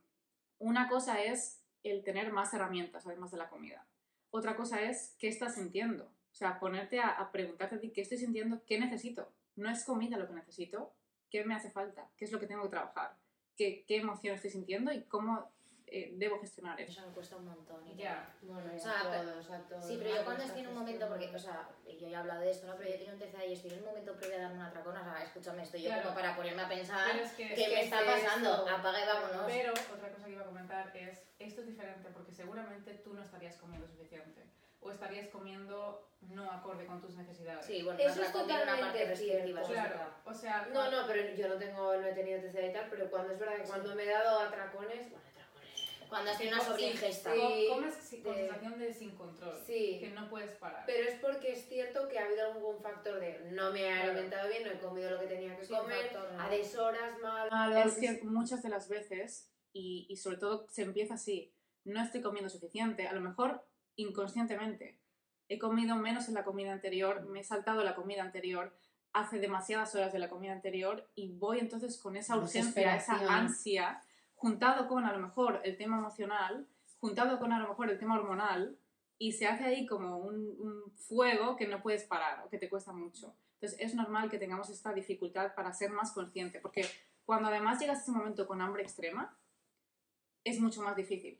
una 0.61 0.89
cosa 0.89 1.21
es 1.25 1.61
el 1.83 2.05
tener 2.05 2.33
más 2.33 2.55
herramientas 2.55 3.05
además 3.05 3.33
de 3.33 3.39
la 3.39 3.49
comida. 3.49 3.85
Otra 4.31 4.55
cosa 4.55 4.81
es 4.81 5.17
qué 5.19 5.27
estás 5.27 5.57
sintiendo. 5.57 6.09
O 6.33 6.35
sea, 6.35 6.59
ponerte 6.59 6.99
a, 6.99 7.09
a 7.11 7.31
preguntarte 7.31 7.77
a 7.77 7.81
ti 7.81 7.91
qué 7.91 8.01
estoy 8.01 8.19
sintiendo, 8.19 8.63
qué 8.67 8.81
necesito. 8.81 9.31
No 9.57 9.69
es 9.71 9.85
comida 9.85 10.17
lo 10.17 10.27
que 10.27 10.33
necesito, 10.35 10.95
qué 11.31 11.45
me 11.45 11.55
hace 11.55 11.71
falta, 11.71 12.09
qué 12.17 12.25
es 12.25 12.33
lo 12.33 12.41
que 12.41 12.47
tengo 12.47 12.63
que 12.63 12.71
trabajar, 12.71 13.17
qué, 13.57 13.85
qué 13.87 13.99
emoción 13.99 14.35
estoy 14.35 14.51
sintiendo 14.51 14.93
y 14.93 15.03
cómo 15.03 15.53
eh, 15.87 16.11
debo 16.17 16.41
gestionar 16.41 16.81
eso. 16.81 16.93
Eso 16.93 17.07
me 17.09 17.13
cuesta 17.15 17.37
un 17.37 17.45
montón. 17.45 17.87
y 17.87 17.97
Ya. 17.97 18.35
Bueno, 18.41 18.67
y 18.73 18.77
O 18.77 18.77
a 18.77 18.81
sea, 18.81 18.95
pero- 19.11 19.31
todos, 19.33 19.51
a 19.51 19.59
todos. 19.69 19.87
Sí, 19.87 19.97
pero 19.99 20.17
yo 20.17 20.25
cuando 20.25 20.43
estoy 20.45 20.63
en 20.63 20.69
un 20.69 20.75
momento, 20.75 21.07
porque, 21.07 21.27
o 21.37 21.39
sea, 21.39 21.69
yo 21.85 22.09
ya 22.09 22.09
he 22.09 22.17
hablado 22.17 22.41
de 22.41 22.51
esto, 22.51 22.67
¿no? 22.67 22.77
Pero 22.79 22.89
yo 22.91 22.97
tengo 22.97 23.13
un 23.13 23.19
TCA 23.19 23.45
y 23.45 23.53
estoy 23.53 23.73
en 23.73 23.79
un 23.81 23.85
momento 23.85 24.17
previo 24.17 24.39
a 24.39 24.41
darme 24.41 24.57
una 24.57 24.69
atracona, 24.69 25.03
o 25.03 25.05
sea, 25.05 25.23
escúchame, 25.23 25.63
estoy 25.65 25.83
yo 25.83 25.89
Claro. 25.91 26.03
como 26.05 26.15
para 26.15 26.35
ponerme 26.35 26.63
a 26.63 26.69
pensar 26.71 27.15
es 27.17 27.33
que- 27.33 27.49
qué 27.55 27.63
es 27.65 27.69
me 27.69 27.75
que 27.75 27.81
está 27.83 28.01
es 28.01 28.25
pasando, 28.25 28.51
esto. 28.55 28.69
apaga 28.71 29.03
y 29.03 29.07
vámonos. 29.07 29.43
Pero 29.47 29.73
otra 29.73 30.11
cosa 30.13 30.25
que 30.25 30.33
iba 30.33 30.43
a 30.43 30.47
comentar 30.47 30.97
es, 30.97 31.23
esto 31.39 31.61
es 31.61 31.67
diferente 31.67 32.09
porque 32.15 32.33
seguramente 32.33 32.95
tú 33.05 33.13
no 33.13 33.23
estarías 33.23 33.57
comiendo 33.59 33.87
suficiente 33.87 34.45
o 34.83 34.91
estarías 34.91 35.29
comiendo 35.29 36.09
no 36.23 36.51
acorde 36.51 36.87
con 36.87 37.01
tus 37.01 37.15
necesidades. 37.17 37.65
Sí, 37.67 37.83
bueno, 37.83 37.99
Eso 37.99 38.23
es 38.23 38.33
tiene 38.33 38.39
una 38.39 38.47
parte 38.47 38.55
totalmente 38.65 39.05
restrictiva, 39.07 39.43
cierto. 39.45 39.61
eso 39.61 39.73
es 39.73 39.79
Claro, 39.79 39.91
verdad. 39.99 40.09
o 40.25 40.35
sea, 40.35 40.69
No, 40.73 40.91
no, 40.91 41.07
pero 41.07 41.35
yo 41.35 41.49
no 41.49 41.55
tengo, 41.57 41.97
no 41.97 42.07
he 42.07 42.13
tenido 42.13 42.41
TCA 42.41 42.67
y 42.67 42.73
tal, 42.73 42.87
pero 42.91 43.11
cuando 43.11 43.33
es 43.33 43.39
verdad 43.41 43.57
que 43.57 43.63
cuando 43.65 43.95
me 43.95 44.03
he 44.05 44.09
dado 44.11 44.39
atracones, 44.41 45.11
bueno, 45.11 45.27
atracones. 45.29 46.09
Cuando 46.09 46.31
has 46.31 46.39
tenido 46.39 46.57
una 46.57 46.65
sobreingesta. 46.65 47.33
sí. 47.33 47.41
co- 47.69 47.75
comes 47.75 47.95
sin- 47.95 48.23
con 48.23 48.35
de- 48.37 48.41
sensación 48.43 48.79
de 48.79 48.93
sin 48.95 49.11
control, 49.17 49.63
Sí. 49.67 49.99
que 50.01 50.11
no 50.11 50.29
puedes 50.29 50.51
parar. 50.57 50.85
Pero 50.87 51.09
es 51.09 51.19
porque 51.21 51.53
es 51.53 51.69
cierto 51.69 52.07
que 52.09 52.19
ha 52.19 52.27
habido 52.27 52.53
algún 52.53 52.81
factor 52.83 53.19
de 53.19 53.41
no 53.53 53.73
me 53.73 53.81
he 53.81 53.93
Claro. 53.93 54.11
alimentado 54.13 54.49
bien, 54.49 54.65
no 54.65 54.71
he 54.71 54.79
comido 54.79 55.11
lo 55.11 55.21
que 55.21 55.27
tenía 55.27 55.57
que 55.59 55.67
comer, 55.67 56.03
factor, 56.11 56.33
¿no? 56.33 56.41
a 56.43 56.49
deshoras 56.51 57.19
mal. 57.21 57.77
Es 57.87 57.95
que 57.97 58.21
muchas 58.25 58.63
de 58.63 58.69
las 58.69 58.89
veces, 58.89 59.51
y, 59.73 60.07
y 60.09 60.17
sobre 60.17 60.37
todo 60.37 60.67
se 60.69 60.83
empieza 60.83 61.15
así, 61.15 61.53
no 61.85 62.01
estoy 62.03 62.21
comiendo 62.21 62.49
suficiente, 62.51 63.09
a 63.09 63.13
lo 63.13 63.21
mejor 63.21 63.65
inconscientemente. 63.97 64.99
He 65.49 65.59
comido 65.59 65.97
menos 65.97 66.29
en 66.29 66.35
la 66.35 66.45
comida 66.45 66.73
anterior, 66.73 67.27
me 67.27 67.41
he 67.41 67.45
saltado 67.45 67.83
la 67.85 67.95
comida 67.95 68.23
anterior, 68.23 68.75
hace 69.13 69.39
demasiadas 69.39 69.95
horas 69.95 70.13
de 70.13 70.19
la 70.19 70.31
comida 70.31 70.53
anterior 70.53 71.09
y 71.15 71.33
voy 71.33 71.59
entonces 71.59 71.99
con 71.99 72.17
esa 72.17 72.37
urgencia, 72.37 72.97
esa 72.97 73.19
ansia, 73.35 74.03
juntado 74.35 74.89
con 74.89 75.05
a 75.05 75.13
lo 75.13 75.19
mejor 75.19 75.61
el 75.65 75.77
tema 75.77 75.99
emocional, 75.99 76.67
juntado 76.99 77.39
con 77.39 77.53
a 77.53 77.59
lo 77.59 77.69
mejor 77.69 77.91
el 77.91 77.99
tema 77.99 78.17
hormonal, 78.17 78.79
y 79.19 79.33
se 79.33 79.47
hace 79.47 79.65
ahí 79.65 79.87
como 79.87 80.19
un, 80.19 80.57
un 80.59 80.93
fuego 80.97 81.55
que 81.55 81.69
no 81.69 81.81
puedes 81.81 82.03
parar 82.05 82.43
o 82.45 82.49
que 82.49 82.59
te 82.59 82.69
cuesta 82.69 82.93
mucho. 82.93 83.37
Entonces 83.55 83.79
es 83.79 83.95
normal 83.95 84.29
que 84.29 84.39
tengamos 84.39 84.69
esta 84.69 84.93
dificultad 84.93 85.55
para 85.55 85.73
ser 85.73 85.91
más 85.91 86.11
consciente, 86.11 86.59
porque 86.59 86.85
cuando 87.25 87.49
además 87.49 87.79
llegas 87.79 87.99
a 87.99 88.03
ese 88.03 88.11
momento 88.11 88.47
con 88.49 88.61
hambre 88.61 88.83
extrema, 88.83 89.39
es 90.43 90.61
mucho 90.61 90.83
más 90.83 90.97
difícil. 90.97 91.39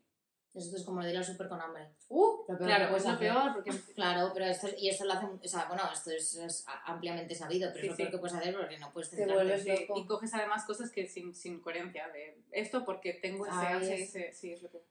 Esto 0.55 0.77
es 0.77 0.85
como 0.85 1.01
lo 1.01 1.07
de 1.07 1.13
ir 1.13 1.17
al 1.19 1.25
súper 1.25 1.49
con 1.49 1.61
hambre. 1.63 1.89
Uh, 2.11 2.41
Lo 2.41 2.59
peor 2.59 2.59
Claro, 2.59 2.97
es 2.97 3.05
lo 3.05 3.11
hacer. 3.11 3.19
peor, 3.33 3.53
porque 3.55 3.71
Claro, 3.95 4.31
pero 4.35 4.45
esto, 4.45 4.69
y 4.77 4.89
esto 4.91 5.05
lo 5.07 5.15
hacen, 5.15 5.41
o 5.43 5.49
sea, 5.49 5.65
bueno, 5.65 5.83
esto 5.93 6.11
es, 6.11 6.35
es 6.37 6.67
ampliamente 6.85 7.35
sabido, 7.35 7.71
pero 7.73 7.81
Sí, 7.83 7.87
es 7.87 7.91
lo 7.93 7.97
peor 7.97 8.09
sí. 8.09 8.13
que 8.13 8.19
puedes 8.19 8.37
hacer 8.37 8.57
porque 8.59 8.79
no 8.79 8.93
puedes 8.93 9.11
Te 9.11 9.17
centrarte. 9.17 9.45
vuelves 9.45 9.63
Sí, 9.65 9.87
loco. 9.89 9.99
y 10.01 10.07
coges 10.07 10.35
además 10.35 10.65
cosas 10.67 10.91
que 10.91 11.07
sin, 11.09 11.35
sin 11.35 11.61
coherencia 11.61 12.09
de 12.09 12.43
esto 12.51 12.85
porque 12.85 13.15
tengo 13.15 13.47
ese 13.47 13.55
ansia 13.57 13.95
es- 13.95 14.15
ese- 14.15 14.33
sí, 14.33 14.53
es 14.53 14.63
lo 14.63 14.71
que... 14.71 14.83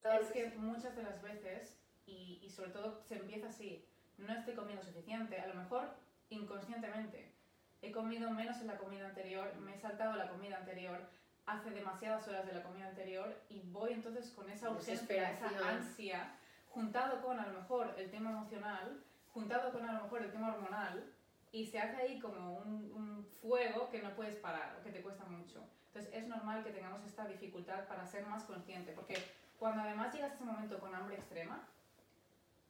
Claro, 0.00 0.22
Es 0.24 0.32
que 0.32 0.46
muchas 0.56 0.96
de 0.96 1.02
las 1.02 1.20
veces, 1.22 1.76
y, 2.06 2.40
y 2.42 2.48
sobre 2.48 2.70
todo 2.70 3.02
se 3.04 3.16
empieza 3.16 3.48
así, 3.48 3.86
no 4.16 4.32
estoy 4.32 4.54
comiendo 4.54 4.82
suficiente, 4.82 5.38
a 5.38 5.46
lo 5.48 5.54
mejor 5.54 5.90
inconscientemente. 6.30 7.34
He 7.82 7.92
comido 7.92 8.30
menos 8.30 8.58
en 8.60 8.66
la 8.68 8.78
comida 8.78 9.06
anterior, 9.08 9.54
me 9.56 9.74
he 9.74 9.78
saltado 9.78 10.14
la 10.16 10.28
comida 10.30 10.56
anterior, 10.58 11.08
hace 11.46 11.70
demasiadas 11.70 12.26
horas 12.28 12.46
de 12.46 12.52
la 12.52 12.62
comida 12.62 12.88
anterior 12.88 13.40
y 13.48 13.60
voy 13.70 13.92
entonces 13.92 14.30
con 14.30 14.48
esa 14.50 14.70
urgencia, 14.70 15.32
esa 15.32 15.68
ansia, 15.68 16.36
juntado 16.68 17.20
con 17.22 17.38
a 17.38 17.46
lo 17.46 17.60
mejor 17.60 17.94
el 17.98 18.10
tema 18.10 18.30
emocional, 18.30 19.02
juntado 19.32 19.72
con 19.72 19.88
a 19.88 19.92
lo 19.92 20.02
mejor 20.04 20.22
el 20.22 20.32
tema 20.32 20.54
hormonal, 20.54 21.12
y 21.52 21.66
se 21.66 21.80
hace 21.80 21.96
ahí 21.96 22.20
como 22.20 22.58
un, 22.58 22.92
un 22.94 23.24
fuego 23.24 23.90
que 23.90 24.00
no 24.02 24.14
puedes 24.14 24.36
parar 24.36 24.76
o 24.78 24.84
que 24.84 24.92
te 24.92 25.02
cuesta 25.02 25.24
mucho. 25.24 25.64
Entonces 25.88 26.14
es 26.14 26.28
normal 26.28 26.62
que 26.62 26.70
tengamos 26.70 27.04
esta 27.04 27.26
dificultad 27.26 27.88
para 27.88 28.06
ser 28.06 28.24
más 28.26 28.44
consciente, 28.44 28.92
porque 28.92 29.20
cuando 29.58 29.82
además 29.82 30.14
llegas 30.14 30.32
a 30.32 30.34
ese 30.34 30.44
momento 30.44 30.78
con 30.78 30.94
hambre 30.94 31.16
extrema, 31.16 31.66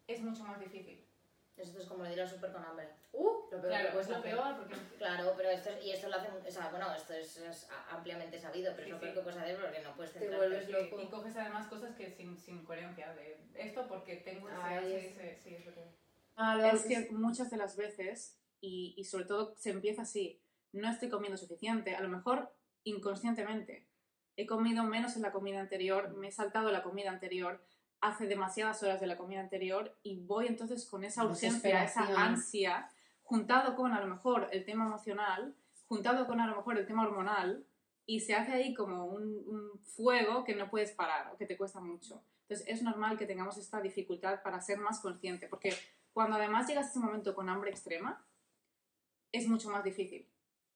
es 0.06 0.22
mucho 0.22 0.44
más 0.44 0.58
difícil. 0.58 1.04
Esto 1.60 1.78
es 1.78 1.86
como 1.86 2.06
ir 2.06 2.20
al 2.20 2.28
súper 2.28 2.52
con 2.52 2.64
hambre. 2.64 2.88
Uh, 3.12 3.24
lo 3.24 3.48
peor 3.50 3.62
que 3.62 3.68
Claro, 3.68 3.86
es 3.88 3.92
puedes 3.92 4.08
lo 4.08 4.16
hacer. 4.16 4.30
peor 4.30 4.56
porque 4.56 4.74
Claro, 4.98 5.34
pero 5.36 5.50
esto 5.50 5.70
es- 5.70 5.84
y 5.84 5.90
esto 5.90 6.08
lo 6.08 6.16
hacen, 6.16 6.32
o 6.46 6.50
sea, 6.50 6.68
bueno, 6.70 6.94
esto 6.94 7.12
es, 7.14 7.36
es 7.36 7.68
ampliamente 7.90 8.38
sabido, 8.38 8.72
pero 8.74 8.86
Sí, 8.86 8.90
es 8.90 8.94
lo 8.94 8.98
sí. 8.98 9.02
peor 9.02 9.14
que 9.14 9.20
puedes 9.22 9.38
hacer 9.40 9.60
porque 9.60 9.80
no 9.82 9.94
puedes 9.96 10.12
Te 10.12 10.18
centrarte. 10.20 10.46
vuelves 10.48 10.66
Sí, 10.66 10.72
loco. 10.72 11.00
y 11.02 11.06
coges 11.08 11.36
además 11.36 11.66
cosas 11.68 11.94
que 11.96 12.10
sin, 12.10 12.38
sin 12.38 12.64
coherencia 12.64 13.12
de 13.14 13.38
esto 13.54 13.86
porque 13.88 14.16
tengo 14.16 14.48
ese 14.48 15.32
es- 15.34 15.42
sí, 15.42 15.54
es 15.54 15.66
lo 15.66 15.74
que... 15.74 15.84
Ah, 16.36 16.54
lo 16.56 16.64
Es 16.64 16.74
haces- 16.84 17.06
que 17.08 17.12
muchas 17.12 17.50
de 17.50 17.56
las 17.58 17.76
veces, 17.76 18.40
y, 18.60 18.94
y 18.96 19.04
sobre 19.04 19.24
todo 19.26 19.54
se 19.56 19.70
empieza 19.70 20.02
así, 20.02 20.40
no 20.72 20.88
estoy 20.90 21.08
comiendo 21.10 21.36
suficiente, 21.36 21.94
a 21.96 22.00
lo 22.00 22.08
mejor 22.08 22.54
inconscientemente. 22.84 23.86
He 24.36 24.46
comido 24.46 24.84
menos 24.84 25.16
en 25.16 25.22
la 25.22 25.32
comida 25.32 25.60
anterior, 25.60 26.10
me 26.16 26.28
he 26.28 26.32
saltado 26.32 26.70
la 26.70 26.82
comida 26.82 27.10
anterior, 27.10 27.62
hace 28.00 28.26
demasiadas 28.26 28.82
horas 28.82 29.00
de 29.00 29.06
la 29.06 29.16
comida 29.16 29.40
anterior 29.40 29.96
y 30.02 30.20
voy 30.20 30.46
entonces 30.46 30.86
con 30.86 31.04
esa 31.04 31.24
urgencia, 31.24 31.84
esa 31.84 32.06
ansia, 32.22 32.90
juntado 33.22 33.76
con 33.76 33.92
a 33.92 34.00
lo 34.00 34.06
mejor 34.06 34.48
el 34.52 34.64
tema 34.64 34.86
emocional, 34.86 35.54
juntado 35.86 36.26
con 36.26 36.40
a 36.40 36.46
lo 36.46 36.56
mejor 36.56 36.78
el 36.78 36.86
tema 36.86 37.04
hormonal, 37.04 37.64
y 38.06 38.20
se 38.20 38.34
hace 38.34 38.52
ahí 38.52 38.74
como 38.74 39.04
un, 39.04 39.22
un 39.46 39.78
fuego 39.84 40.42
que 40.42 40.56
no 40.56 40.68
puedes 40.68 40.90
parar 40.90 41.30
o 41.32 41.36
que 41.36 41.46
te 41.46 41.56
cuesta 41.56 41.80
mucho. 41.80 42.22
Entonces 42.42 42.66
es 42.66 42.82
normal 42.82 43.16
que 43.16 43.26
tengamos 43.26 43.56
esta 43.56 43.80
dificultad 43.80 44.42
para 44.42 44.60
ser 44.60 44.78
más 44.78 44.98
consciente, 44.98 45.46
porque 45.46 45.72
cuando 46.12 46.36
además 46.36 46.66
llegas 46.66 46.86
a 46.86 46.90
ese 46.90 46.98
momento 46.98 47.34
con 47.34 47.48
hambre 47.48 47.70
extrema, 47.70 48.24
es 49.30 49.46
mucho 49.46 49.70
más 49.70 49.84
difícil. 49.84 50.26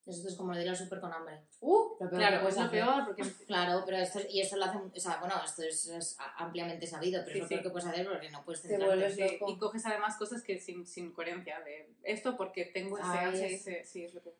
Esto 0.06 0.28
es 0.28 0.34
como 0.36 0.52
lo 0.52 0.58
de 0.58 0.64
ir 0.64 0.68
al 0.70 0.76
súper 0.76 1.00
con 1.00 1.12
hambre. 1.12 1.40
Uh, 1.60 1.92
Lo 1.92 1.96
peor 1.98 2.10
Claro, 2.10 2.40
puedes 2.42 2.56
es 2.56 2.60
lo 2.60 2.66
hacer. 2.66 2.80
peor, 2.84 3.04
porque 3.06 3.22
Claro, 3.46 3.82
pero 3.86 3.96
esto, 3.96 4.20
y 4.28 4.40
esto 4.40 4.56
lo 4.56 4.64
hacen, 4.66 4.92
o 4.94 5.00
sea, 5.00 5.16
bueno, 5.18 5.34
esto 5.44 5.62
es, 5.62 5.86
es 5.86 6.16
ampliamente 6.36 6.86
sabido, 6.86 7.22
pero 7.24 7.32
Sí, 7.32 7.38
es 7.38 7.42
lo 7.44 7.48
peor 7.48 7.62
que 7.62 7.70
puedes 7.70 7.88
hacer 7.88 8.06
porque 8.08 8.30
no 8.30 8.44
puedes 8.44 8.60
Te 8.62 8.68
centrarte. 8.68 8.96
vuelves 8.96 9.14
Sí, 9.14 9.38
loco. 9.38 9.50
y 9.52 9.58
coges 9.58 9.86
además 9.86 10.16
cosas 10.18 10.42
que 10.42 10.58
sin, 10.60 10.86
sin 10.86 11.12
coherencia 11.12 11.58
de 11.60 11.90
esto 12.02 12.36
porque 12.36 12.66
tengo 12.66 12.98
ese 12.98 13.54
ese- 13.54 13.84
sí, 13.84 14.04
es 14.04 14.12
lo 14.14 14.22
que... 14.22 14.34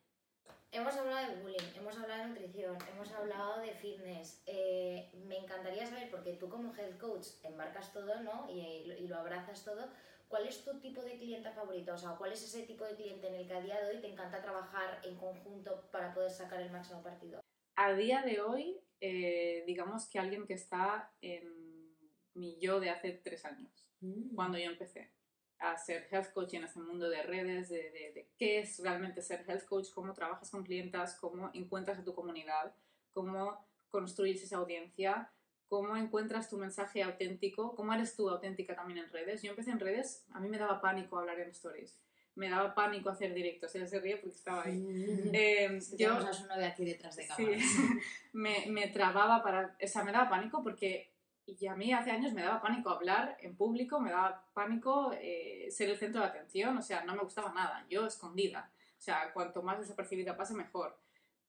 Hemos 0.75 0.97
hablado 0.97 1.31
de 1.31 1.41
bullying, 1.41 1.77
hemos 1.77 1.97
hablado 1.97 2.23
de 2.23 2.29
nutrición, 2.31 2.77
hemos 2.93 3.13
hablado 3.13 3.61
de 3.61 3.71
fitness. 3.75 4.43
Eh, 4.45 5.09
me 5.25 5.39
encantaría 5.39 5.87
saber, 5.87 6.11
porque 6.11 6.33
tú 6.33 6.49
como 6.49 6.75
health 6.75 6.99
coach 6.99 7.27
embarcas 7.45 7.93
todo, 7.93 8.21
¿no? 8.23 8.51
Y, 8.51 8.59
y 8.61 9.07
lo 9.07 9.17
abrazas 9.17 9.65
todo. 9.65 9.89
¿Cuál 10.27 10.49
es 10.49 10.65
tu 10.65 10.81
tipo 10.81 11.01
de 11.01 11.17
clienta 11.17 11.53
favorito? 11.53 11.95
O 11.95 11.97
sea, 11.97 12.17
¿cuál 12.17 12.33
es 12.33 12.43
ese 12.43 12.65
tipo 12.65 12.85
de 12.85 12.97
cliente 12.97 13.29
en 13.29 13.35
el 13.37 13.47
que 13.47 13.55
a 13.55 13.61
día 13.61 13.81
de 13.81 13.95
hoy 13.95 14.01
te 14.01 14.11
encanta 14.11 14.43
trabajar 14.43 15.01
en 15.05 15.17
conjunto 15.17 15.89
para 15.93 16.13
poder 16.13 16.33
sacar 16.33 16.61
el 16.61 16.73
máximo 16.73 17.05
partido? 17.05 17.41
A 17.77 17.93
día 17.93 18.23
de 18.23 18.41
hoy, 18.41 18.81
eh, 19.01 19.63
digamos 19.69 20.11
que 20.11 20.19
alguien 20.19 20.45
que 20.45 20.55
está 20.55 21.15
en 21.21 21.97
mi 22.35 22.59
yo 22.59 22.81
de 22.81 22.91
hace 22.91 23.13
tres 23.13 23.45
años. 23.45 23.71
Mm. 24.01 24.35
cuando 24.35 24.59
yo 24.59 24.67
empecé 24.67 25.14
a 25.59 25.77
ser 25.79 26.07
health 26.11 26.33
coach 26.33 26.55
en 26.55 26.65
este 26.65 26.81
mundo 26.81 27.09
de 27.09 27.23
redes, 27.23 27.69
de, 27.69 27.91
de- 27.91 28.13
de 28.15 28.29
qué 28.39 28.59
es 28.61 28.79
realmente 28.81 29.23
ser 29.23 29.45
health 29.49 29.65
coach, 29.65 29.91
cómo 29.95 30.13
trabajas 30.13 30.51
con 30.51 30.63
clientas, 30.65 31.17
cómo 31.17 31.51
encuentras 31.55 31.99
a 31.99 32.05
tu 32.05 32.15
comunidad, 32.15 32.75
cómo 33.13 33.67
construyes 33.91 34.43
esa 34.43 34.57
audiencia, 34.57 35.31
cómo 35.69 35.97
encuentras 35.97 36.51
tu 36.51 36.59
mensaje 36.59 37.03
auténtico, 37.03 37.75
cómo 37.75 37.93
eres 37.95 38.15
tú 38.17 38.29
auténtica 38.29 38.75
también 38.75 38.99
en 38.99 39.11
redes. 39.11 39.43
Yo 39.43 39.51
empecé 39.51 39.71
en 39.71 39.81
redes, 39.81 40.25
a 40.33 40.41
mí 40.41 40.49
me 40.49 40.59
daba 40.59 40.81
pánico 40.81 41.19
hablar 41.19 41.39
en 41.41 41.51
stories, 41.51 41.99
me 42.35 42.51
daba 42.51 42.75
pánico 42.75 43.09
hacer 43.11 43.33
directos, 43.33 43.75
él 43.77 43.89
se 43.89 44.01
ríe 44.01 44.17
porque 44.19 44.37
estaba 44.37 44.65
ahí. 44.65 44.83
Eh, 45.33 45.79
yo, 45.97 46.33
su 46.33 46.47
novia 46.47 46.69
aquí 46.69 46.85
detrás 46.85 47.17
de 47.17 47.23
Sí, 47.23 47.29
cámara. 47.29 47.57
me, 48.33 48.67
me 48.69 48.89
trababa 48.89 49.43
para, 49.43 49.77
o 49.83 49.87
sea, 49.87 50.05
me 50.05 50.13
daba 50.13 50.29
pánico 50.29 50.63
porque 50.63 51.14
y 51.47 51.67
a 51.67 51.75
mí 51.75 51.93
hace 51.93 52.11
años 52.11 52.33
me 52.33 52.43
daba 52.43 52.63
pánico 52.63 52.91
hablar 52.91 53.37
en 53.41 53.57
público, 53.57 54.01
me 54.01 54.11
daba 54.11 54.47
pánico 54.55 55.13
eh, 55.21 55.69
ser 55.71 55.91
el 55.91 55.99
centro 55.99 56.23
de 56.23 56.29
atención, 56.29 56.77
o 56.77 56.83
sea, 56.83 57.05
no 57.05 57.15
me 57.15 57.23
gustaba 57.23 57.53
nada, 57.53 57.85
yo 57.89 58.07
escondida. 58.07 58.71
O 58.99 59.03
sea, 59.03 59.33
cuanto 59.33 59.63
más 59.63 59.79
desapercibida 59.79 60.37
pase, 60.37 60.55
mejor. 60.55 60.99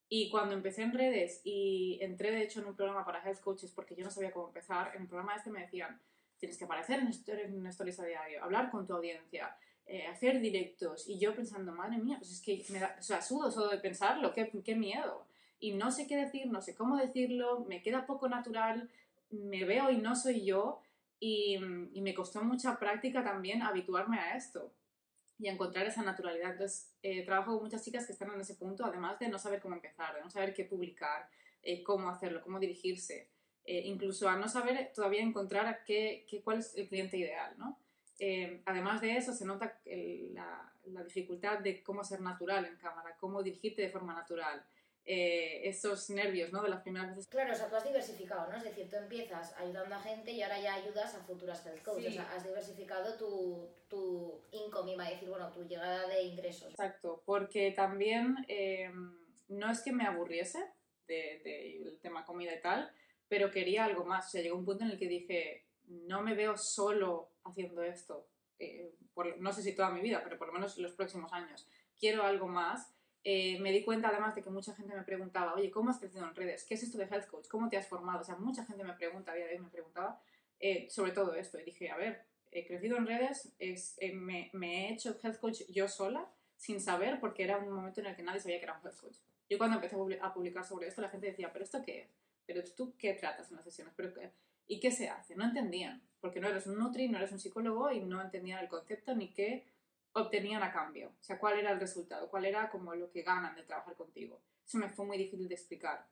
Y 0.10 0.30
cuando 0.30 0.54
empecé 0.54 0.84
en 0.84 0.94
redes 0.94 1.42
y 1.44 1.98
entré 2.02 2.32
de 2.32 2.44
hecho 2.44 2.60
en 2.60 2.68
un 2.68 2.76
programa 2.76 3.06
para 3.06 3.24
health 3.24 3.40
coaches 3.40 3.72
porque 3.72 3.96
yo 3.96 4.04
no 4.04 4.12
sabía 4.12 4.32
cómo 4.32 4.48
empezar, 4.48 4.92
en 4.96 5.04
el 5.04 5.08
programa 5.08 5.36
este 5.36 5.50
me 5.50 5.62
decían, 5.62 6.00
tienes 6.38 6.58
que 6.58 6.66
aparecer 6.66 7.00
en, 7.00 7.08
en 7.56 7.68
stories 7.68 8.00
a 8.00 8.06
diario, 8.06 8.44
hablar 8.44 8.70
con 8.70 8.86
tu 8.86 8.94
audiencia, 8.94 9.56
eh, 9.88 10.06
hacer 10.08 10.40
directos. 10.42 11.08
Y 11.08 11.18
yo 11.18 11.36
pensando, 11.36 11.72
madre 11.72 11.98
mía, 11.98 12.18
pues 12.18 12.32
es 12.32 12.42
que 12.42 12.64
me 12.70 12.80
da, 12.80 12.96
o 13.00 13.02
sea, 13.02 13.22
sudo 13.22 13.52
solo 13.52 13.70
de 13.70 13.78
pensarlo, 13.78 14.34
qué, 14.34 14.52
qué 14.64 14.76
miedo. 14.76 15.26
Y 15.60 15.74
no 15.74 15.92
sé 15.92 16.06
qué 16.06 16.18
decir, 16.18 16.48
no 16.48 16.62
sé 16.62 16.76
cómo 16.76 16.98
decirlo, 16.98 17.66
me 17.68 17.82
queda 17.82 18.06
poco 18.06 18.28
natural, 18.28 18.90
me 19.30 19.66
veo 19.66 19.92
y 19.92 19.98
no 19.98 20.16
soy 20.16 20.46
yo. 20.46 20.82
Y, 21.18 21.56
y 21.94 22.02
me 22.02 22.14
costó 22.14 22.44
mucha 22.44 22.78
práctica 22.78 23.24
también 23.24 23.62
habituarme 23.62 24.20
a 24.20 24.36
esto 24.36 24.74
y 25.38 25.48
encontrar 25.48 25.86
esa 25.86 26.04
naturalidad. 26.04 26.52
Entonces, 26.52 26.94
eh, 27.02 27.26
trabajo 27.26 27.54
con 27.54 27.64
muchas 27.64 27.84
chicas 27.84 28.06
que 28.06 28.14
están 28.14 28.32
en 28.32 28.42
ese 28.42 28.56
punto, 28.56 28.86
además 28.86 29.20
de 29.20 29.28
no 29.28 29.38
saber 29.38 29.62
cómo 29.62 29.76
empezar, 29.76 30.16
de 30.16 30.22
no 30.22 30.30
saber 30.30 30.54
qué 30.54 30.66
publicar, 30.66 31.30
eh, 31.62 31.84
cómo 31.84 32.10
hacerlo, 32.10 32.42
cómo 32.42 32.60
dirigirse, 32.60 33.30
eh, 33.66 33.82
incluso 33.86 34.30
a 34.30 34.38
no 34.38 34.48
saber 34.48 34.92
todavía 34.94 35.22
encontrar 35.22 35.68
a 35.68 35.84
qué, 35.84 36.26
qué, 36.30 36.42
cuál 36.42 36.60
es 36.60 36.76
el 36.76 36.88
cliente 36.88 37.18
ideal, 37.18 37.56
¿no? 37.58 37.80
Además 38.66 39.02
de 39.02 39.18
eso, 39.18 39.34
se 39.34 39.44
nota 39.44 39.78
el, 39.84 40.34
la, 40.34 41.04
dificultad 41.04 41.60
de 41.60 41.84
cómo 41.84 42.02
ser 42.02 42.22
natural 42.22 42.64
en 42.64 42.78
cámara, 42.78 43.18
cómo 43.20 43.44
dirigirte 43.44 43.82
de 43.82 43.90
forma 43.90 44.14
natural. 44.14 44.66
Eh, 45.08 45.70
esos 45.70 46.10
nervios, 46.10 46.52
¿no? 46.52 46.64
De 46.64 46.70
las 46.70 46.82
primeras 46.82 47.10
veces. 47.10 47.28
Claro, 47.28 47.54
o 47.54 47.56
sea, 47.56 47.70
tú 47.70 47.76
has 47.76 47.84
diversificado, 47.84 48.50
¿no? 48.50 48.58
Es 48.58 48.64
decir, 48.64 48.90
tú 48.90 48.96
empiezas 48.96 49.54
ayudando 49.56 49.94
a 49.94 50.00
gente 50.00 50.32
y 50.32 50.42
ahora 50.42 50.60
ya 50.60 50.74
ayudas 50.74 51.14
a 51.14 51.24
futuras 51.24 51.64
health 51.64 51.84
coaches. 51.84 52.14
Sí. 52.14 52.20
O 52.20 52.24
sea, 52.24 52.36
has 52.36 52.44
diversificado 52.44 53.16
tu, 53.16 53.70
tu 53.88 54.42
income, 54.52 54.94
iba 54.94 55.06
a 55.06 55.12
decir, 55.12 55.30
bueno, 55.30 55.52
tu 55.52 55.64
llegada 55.64 56.08
de 56.08 56.24
ingresos. 56.24 56.72
Exacto, 56.72 57.22
porque 57.24 57.72
también 57.72 58.36
eh, 58.48 58.92
no 59.48 59.72
es 59.72 59.82
que 59.82 59.92
me 59.92 60.08
aburriese 60.08 60.58
del 61.08 61.44
de, 61.44 61.82
de 61.84 61.98
tema 62.02 62.26
comida 62.26 62.56
y 62.56 62.62
tal, 62.62 62.92
pero 63.28 63.52
quería 63.52 63.86
algo 63.86 64.06
más. 64.06 64.26
O 64.26 64.30
sea, 64.30 64.42
llegó 64.42 64.58
un 64.58 64.66
punto 64.66 64.86
en 64.86 64.90
el 64.90 64.98
que 64.98 65.08
dije, 65.08 65.68
no 65.88 66.24
me 66.24 66.34
veo 66.34 66.58
solo 66.58 67.30
haciendo 67.44 67.84
esto. 67.84 68.28
Eh, 68.58 68.92
por, 69.14 69.40
no 69.40 69.54
sé 69.54 69.62
si 69.62 69.76
toda 69.76 69.92
mi 69.92 70.02
vida, 70.02 70.22
pero 70.24 70.40
por 70.40 70.48
lo 70.48 70.54
menos 70.54 70.80
los 70.80 70.94
próximos 70.94 71.32
años. 71.32 71.68
Quiero 72.00 72.24
algo 72.24 72.48
más 72.48 72.95
eh, 73.28 73.60
me 73.60 73.72
di 73.72 73.84
cuenta 73.84 74.10
además 74.10 74.36
de 74.36 74.44
que 74.44 74.52
mucha 74.52 74.76
gente 74.76 74.96
me 74.96 75.02
preguntaba, 75.02 75.56
oye, 75.56 75.72
¿cómo 75.72 75.90
has 75.90 75.98
crecido 75.98 76.24
en 76.28 76.36
redes? 76.36 76.64
¿Qué 76.64 76.76
es 76.76 76.84
esto 76.84 77.00
de 77.00 77.06
Health 77.06 77.26
Coach? 77.26 77.48
¿Cómo 77.48 77.68
te 77.70 77.76
has 77.76 77.88
formado? 77.88 78.22
O 78.22 78.24
sea, 78.24 78.36
mucha 78.36 78.64
gente 78.64 78.84
me 78.84 78.94
pregunta, 78.94 79.32
a 79.32 79.36
día 79.36 79.48
de 79.48 79.56
hoy 79.56 79.62
me 79.62 79.70
preguntaba 79.70 80.22
eh, 80.60 80.88
sobre 80.92 81.12
todo 81.12 81.34
esto. 81.34 81.60
Y 81.60 81.64
dije, 81.64 81.90
a 81.90 81.98
ver, 81.98 82.22
he 82.52 82.68
crecido 82.68 82.98
en 82.98 83.08
redes, 83.08 83.52
es, 83.58 83.96
eh, 84.00 84.14
me, 84.14 84.52
me, 84.54 84.90
he 84.90 84.94
hecho 84.94 85.18
Health 85.24 85.40
Coach 85.40 85.64
yo 85.70 85.88
sola, 85.88 86.30
sin 86.56 86.80
saber, 86.80 87.20
porque 87.20 87.44
era 87.44 87.58
un 87.58 87.72
momento 87.72 88.00
en 88.00 88.06
el 88.06 88.16
que 88.16 88.22
nadie 88.22 88.40
sabía 88.40 88.60
que 88.60 88.66
era 88.66 88.78
un 88.78 88.86
Health 88.86 89.02
Coach. 89.02 89.18
Yo 89.50 89.58
cuando 89.58 89.78
empecé 89.78 89.96
a 90.22 90.32
publicar 90.32 90.64
sobre 90.64 90.88
esto, 90.88 91.02
la 91.02 91.10
gente 91.10 91.26
decía, 91.26 91.52
¿pero 91.52 91.66
esto 91.66 91.82
qué 91.84 92.02
es? 92.02 92.10
¿Pero 92.46 92.62
tú 92.78 92.94
qué 92.96 93.16
tratas 93.16 93.50
en 93.50 93.56
las 93.56 93.66
sesiones? 93.66 93.96
¿Pero 93.98 94.14
qué? 94.14 94.30
¿Y 94.68 94.80
qué 94.80 94.92
se 94.92 95.10
hace? 95.10 95.36
No 95.36 95.46
entendían, 95.46 96.00
porque 96.22 96.40
no 96.40 96.48
eres 96.48 96.68
un 96.68 96.78
Nutri, 96.78 97.10
no 97.10 97.18
eres 97.18 97.32
un 97.32 97.40
psicólogo 97.40 97.92
y 97.92 98.02
no 98.02 98.22
entendían 98.22 98.60
el 98.60 98.70
concepto 98.70 99.16
ni 99.16 99.34
qué 99.34 99.66
obtenían 100.16 100.64
a 100.64 100.72
cambio. 100.72 101.10
O 101.20 101.24
sea, 101.24 101.38
cuál 101.38 101.60
era 101.60 101.72
el 101.72 101.80
resultado, 101.80 102.30
cuál 102.30 102.46
era 102.46 102.70
como 102.70 102.96
lo 102.96 103.12
que 103.12 103.22
ganan 103.22 103.56
de 103.56 103.64
trabajar 103.64 103.96
contigo. 103.96 104.42
Eso 104.66 104.78
me 104.78 104.90
fue 104.90 105.06
muy 105.06 105.18
difícil 105.18 105.48
de 105.48 105.56
explicar. 105.56 106.08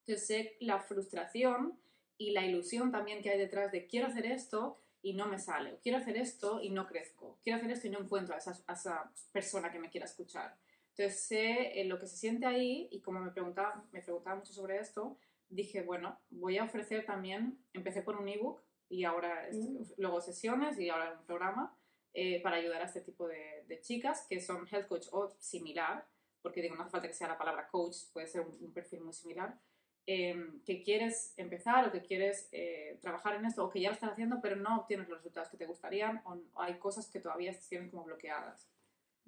Entonces 0.00 0.26
sé 0.26 0.56
la 0.60 0.78
frustración 0.78 1.78
y 2.16 2.30
la 2.30 2.46
ilusión 2.46 2.90
también 2.92 3.22
que 3.22 3.30
hay 3.30 3.38
detrás 3.38 3.72
de 3.72 3.86
quiero 3.86 4.06
hacer 4.06 4.26
esto 4.26 4.80
y 5.02 5.14
no 5.14 5.26
me 5.26 5.40
sale, 5.40 5.72
o 5.72 5.80
quiero 5.80 5.98
hacer 5.98 6.16
esto 6.16 6.60
y 6.62 6.70
no 6.70 6.86
crezco, 6.86 7.40
quiero 7.42 7.58
hacer 7.58 7.72
esto 7.72 7.88
y 7.88 7.90
no 7.90 7.98
encuentro 7.98 8.36
a 8.36 8.38
esa, 8.38 8.56
a 8.68 8.74
esa 8.74 9.12
persona 9.32 9.72
que 9.72 9.80
me 9.80 9.90
quiera 9.90 10.06
escuchar. 10.06 10.56
Entonces 10.90 11.20
sé 11.24 11.80
eh, 11.80 11.84
lo 11.86 11.98
que 11.98 12.06
se 12.06 12.16
siente 12.16 12.46
ahí 12.46 12.88
y 12.92 13.00
como 13.00 13.18
me 13.18 13.32
preguntaba, 13.32 13.84
me 13.90 14.02
preguntaba 14.02 14.36
mucho 14.36 14.52
sobre 14.52 14.78
esto, 14.78 15.18
dije, 15.48 15.82
bueno, 15.82 16.20
voy 16.30 16.58
a 16.58 16.64
ofrecer 16.64 17.04
también, 17.04 17.58
empecé 17.72 18.02
por 18.02 18.16
un 18.16 18.28
ebook 18.28 18.62
y 18.88 19.02
ahora 19.02 19.48
mm. 19.50 19.94
luego 19.96 20.20
sesiones 20.20 20.78
y 20.78 20.88
ahora 20.88 21.16
un 21.18 21.26
programa 21.26 21.76
eh, 22.14 22.40
para 22.42 22.56
ayudar 22.56 22.82
a 22.82 22.84
este 22.84 23.00
tipo 23.00 23.26
de, 23.26 23.80
chicas 23.80 24.26
que 24.28 24.40
son 24.40 24.68
health 24.70 24.86
coach 24.86 25.06
o 25.12 25.34
similar, 25.38 26.06
porque 26.42 26.60
digo, 26.60 26.76
no 26.76 26.82
hace 26.82 26.90
falta 26.90 27.08
que 27.08 27.14
sea 27.14 27.28
la 27.28 27.38
palabra 27.38 27.68
coach, 27.68 27.96
puede 28.12 28.26
ser 28.26 28.42
un, 28.42 28.72
perfil 28.72 29.00
muy 29.00 29.14
similar, 29.14 29.58
eh, 30.06 30.36
que 30.66 30.82
quieres 30.82 31.32
empezar 31.36 31.88
o 31.88 31.92
que 31.92 32.02
quieres 32.02 32.48
eh, 32.52 32.98
trabajar 33.00 33.36
en 33.36 33.46
esto 33.46 33.64
o 33.64 33.70
que 33.70 33.80
ya 33.80 33.88
lo 33.88 33.94
estás 33.94 34.10
haciendo 34.10 34.40
pero 34.42 34.56
no 34.56 34.80
obtienes 34.80 35.08
los 35.08 35.18
resultados 35.18 35.48
que 35.48 35.56
te 35.56 35.64
gustarían 35.64 36.20
o, 36.24 36.38
hay 36.56 36.74
cosas 36.78 37.08
que 37.08 37.20
todavía 37.20 37.52
se 37.54 37.68
tienen 37.68 37.88
como 37.90 38.04
bloqueadas. 38.04 38.68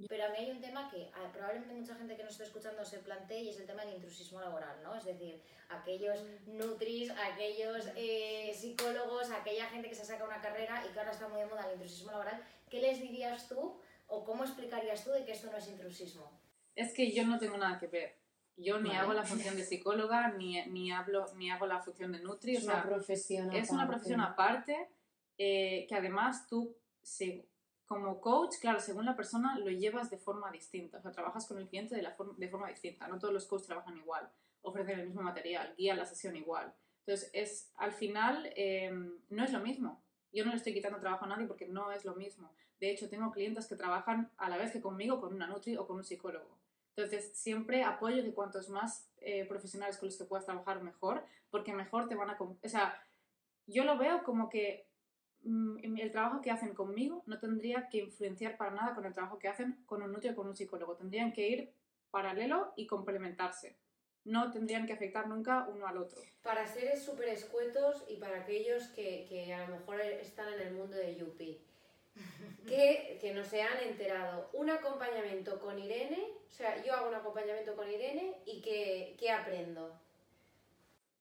Pero 0.08 0.24
a 0.24 0.28
mí 0.30 0.36
hay 0.38 0.50
un 0.50 0.60
tema 0.60 0.90
que 0.90 1.08
probablemente 1.32 1.74
mucha 1.74 1.94
gente 1.94 2.16
que 2.16 2.24
nos 2.24 2.32
está 2.32 2.44
escuchando 2.44 2.84
se 2.84 2.98
plantee 2.98 3.42
y 3.42 3.48
es 3.50 3.60
el 3.60 3.66
tema 3.66 3.84
del 3.84 3.94
intrusismo 3.94 4.40
laboral, 4.40 4.82
¿no? 4.82 4.94
Es 4.96 5.04
decir, 5.04 5.40
aquellos 5.68 6.18
nutris, 6.46 7.10
aquellos 7.10 7.88
eh, 7.94 8.52
psicólogos, 8.54 9.30
aquella 9.30 9.66
gente 9.66 9.88
que 9.88 9.94
se 9.94 10.04
saca 10.04 10.24
una 10.24 10.40
carrera 10.40 10.84
y 10.84 10.92
que 10.92 10.98
ahora 10.98 11.12
está 11.12 11.28
muy 11.28 11.40
de 11.40 11.46
moda 11.46 11.66
el 11.66 11.74
intrusismo 11.74 12.10
laboral, 12.10 12.42
¿qué 12.68 12.80
les 12.80 13.00
dirías 13.00 13.48
tú 13.48 13.76
o 14.08 14.24
cómo 14.24 14.42
explicarías 14.42 15.04
tú 15.04 15.12
de 15.12 15.24
que 15.24 15.32
esto 15.32 15.50
no 15.50 15.58
es 15.58 15.68
intrusismo? 15.68 16.28
Es 16.74 16.92
que 16.92 17.12
yo 17.12 17.24
no 17.24 17.38
tengo 17.38 17.56
nada 17.56 17.78
que 17.78 17.86
ver. 17.86 18.16
Yo 18.56 18.80
ni 18.80 18.88
vale. 18.88 19.00
hago 19.00 19.12
la 19.12 19.24
función 19.24 19.56
de 19.56 19.64
psicóloga, 19.64 20.32
ni, 20.32 20.60
ni, 20.66 20.90
hablo, 20.90 21.26
ni 21.36 21.52
hago 21.52 21.66
la 21.66 21.80
función 21.80 22.10
de 22.10 22.18
nutri. 22.18 22.56
Es 22.56 22.62
o 22.62 22.66
sea, 22.66 22.74
una 22.74 22.82
profesión 22.84 23.52
Es 23.52 23.70
una 23.70 23.86
profesión 23.86 24.20
aparte 24.20 24.88
eh, 25.38 25.86
que 25.88 25.94
además 25.94 26.46
tú, 26.48 26.76
si, 27.02 27.44
como 27.86 28.20
coach, 28.20 28.56
claro, 28.60 28.80
según 28.80 29.04
la 29.04 29.16
persona 29.16 29.58
lo 29.58 29.70
llevas 29.70 30.10
de 30.10 30.18
forma 30.18 30.50
distinta. 30.50 30.98
O 30.98 31.02
sea, 31.02 31.12
trabajas 31.12 31.46
con 31.46 31.58
el 31.58 31.68
cliente 31.68 31.94
de, 31.94 32.02
la 32.02 32.12
forma, 32.12 32.34
de 32.36 32.48
forma 32.48 32.68
distinta. 32.68 33.06
No 33.08 33.18
todos 33.18 33.34
los 33.34 33.46
coaches 33.46 33.66
trabajan 33.66 33.96
igual, 33.96 34.30
ofrecen 34.62 35.00
el 35.00 35.06
mismo 35.06 35.22
material, 35.22 35.74
guían 35.76 35.98
la 35.98 36.06
sesión 36.06 36.34
igual. 36.36 36.74
Entonces, 37.06 37.30
es, 37.34 37.72
al 37.76 37.92
final, 37.92 38.50
eh, 38.56 38.90
no 39.28 39.44
es 39.44 39.52
lo 39.52 39.60
mismo. 39.60 40.02
Yo 40.32 40.44
no 40.44 40.50
le 40.50 40.56
estoy 40.56 40.72
quitando 40.72 40.98
trabajo 40.98 41.26
a 41.26 41.28
nadie 41.28 41.46
porque 41.46 41.68
no 41.68 41.92
es 41.92 42.04
lo 42.04 42.14
mismo. 42.14 42.54
De 42.80 42.90
hecho, 42.90 43.08
tengo 43.08 43.30
clientes 43.30 43.66
que 43.66 43.76
trabajan 43.76 44.30
a 44.36 44.48
la 44.48 44.56
vez 44.56 44.72
que 44.72 44.80
conmigo 44.80 45.20
con 45.20 45.34
una 45.34 45.46
Nutri 45.46 45.76
o 45.76 45.86
con 45.86 45.96
un 45.96 46.04
psicólogo. 46.04 46.58
Entonces, 46.96 47.36
siempre 47.36 47.84
apoyo 47.84 48.22
que 48.22 48.32
cuantos 48.32 48.68
más 48.68 49.10
eh, 49.18 49.44
profesionales 49.46 49.98
con 49.98 50.08
los 50.08 50.16
que 50.16 50.24
puedas 50.24 50.46
trabajar, 50.46 50.82
mejor, 50.82 51.24
porque 51.50 51.74
mejor 51.74 52.08
te 52.08 52.14
van 52.14 52.30
a... 52.30 52.38
O 52.40 52.56
sea, 52.68 52.98
yo 53.66 53.84
lo 53.84 53.98
veo 53.98 54.22
como 54.22 54.48
que 54.48 54.88
el 55.44 56.10
trabajo 56.10 56.40
que 56.40 56.50
hacen 56.50 56.74
conmigo 56.74 57.22
no 57.26 57.38
tendría 57.38 57.88
que 57.88 57.98
influenciar 57.98 58.56
para 58.56 58.70
nada 58.70 58.94
con 58.94 59.04
el 59.04 59.12
trabajo 59.12 59.38
que 59.38 59.48
hacen 59.48 59.76
con 59.86 60.02
un 60.02 60.12
Nutri 60.12 60.30
o 60.30 60.34
con 60.34 60.48
un 60.48 60.56
psicólogo. 60.56 60.96
Tendrían 60.96 61.32
que 61.32 61.48
ir 61.48 61.72
paralelo 62.10 62.72
y 62.76 62.86
complementarse 62.86 63.76
no 64.24 64.50
tendrían 64.50 64.86
que 64.86 64.94
afectar 64.94 65.28
nunca 65.28 65.66
uno 65.68 65.86
al 65.86 65.98
otro. 65.98 66.20
Para 66.42 66.66
seres 66.66 67.02
súper 67.02 67.28
escuetos 67.28 68.04
y 68.08 68.16
para 68.16 68.40
aquellos 68.40 68.88
que, 68.88 69.26
que, 69.28 69.52
a 69.52 69.68
lo 69.68 69.76
mejor 69.76 70.00
están 70.00 70.52
en 70.54 70.60
el 70.60 70.74
mundo 70.74 70.96
de 70.96 71.16
Yupi, 71.16 71.60
que, 72.66 73.18
que 73.20 73.34
no 73.34 73.44
se 73.44 73.62
han 73.62 73.78
enterado, 73.82 74.50
un 74.54 74.70
acompañamiento 74.70 75.60
con 75.60 75.78
Irene, 75.78 76.26
o 76.48 76.52
sea, 76.52 76.82
yo 76.82 76.94
hago 76.94 77.08
un 77.08 77.14
acompañamiento 77.14 77.76
con 77.76 77.90
Irene 77.90 78.36
y 78.46 78.60
¿qué, 78.62 79.16
qué 79.18 79.30
aprendo? 79.30 80.00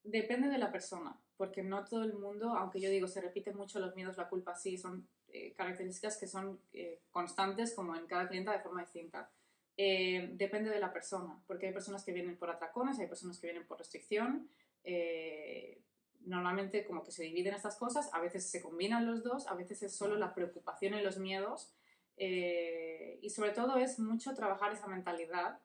Depende 0.03 0.49
de 0.49 0.57
la 0.57 0.71
persona, 0.71 1.17
porque 1.37 1.63
no 1.63 1.85
todo 1.85 2.03
el 2.03 2.13
mundo, 2.13 2.49
aunque 2.55 2.79
yo 2.79 2.89
digo, 2.89 3.07
se 3.07 3.21
repiten 3.21 3.57
mucho 3.57 3.79
los 3.79 3.95
miedos, 3.95 4.17
la 4.17 4.29
culpa, 4.29 4.55
sí, 4.55 4.77
son 4.77 5.07
eh, 5.29 5.53
características 5.53 6.17
que 6.17 6.27
son 6.27 6.59
eh, 6.73 6.99
constantes 7.11 7.73
como 7.73 7.95
en 7.95 8.05
cada 8.05 8.27
cliente 8.27 8.51
de 8.51 8.59
forma 8.59 8.81
distinta 8.81 9.29
eh, 9.75 10.29
depende 10.33 10.69
de 10.69 10.79
la 10.79 10.93
persona, 10.93 11.41
porque 11.47 11.67
hay 11.67 11.73
personas 11.73 12.03
que 12.03 12.13
vienen 12.13 12.37
por 12.37 12.49
atracones, 12.49 12.99
hay 12.99 13.07
personas 13.07 13.39
que 13.39 13.47
vienen 13.47 13.65
por 13.65 13.79
restricción. 13.79 14.49
Eh, 14.83 15.81
normalmente 16.25 16.85
como 16.85 17.03
que 17.03 17.11
se 17.11 17.23
dividen 17.23 17.53
estas 17.53 17.75
cosas, 17.75 18.09
a 18.13 18.19
veces 18.19 18.49
se 18.49 18.61
combinan 18.61 19.05
los 19.05 19.23
dos, 19.23 19.47
a 19.47 19.55
veces 19.55 19.81
es 19.83 19.95
solo 19.95 20.15
la 20.15 20.33
preocupación 20.33 20.93
y 20.93 21.01
los 21.01 21.17
miedos. 21.17 21.73
Eh, 22.17 23.19
y 23.21 23.29
sobre 23.31 23.51
todo 23.51 23.77
es 23.77 23.97
mucho 23.99 24.35
trabajar 24.35 24.71
esa 24.71 24.87
mentalidad, 24.87 25.59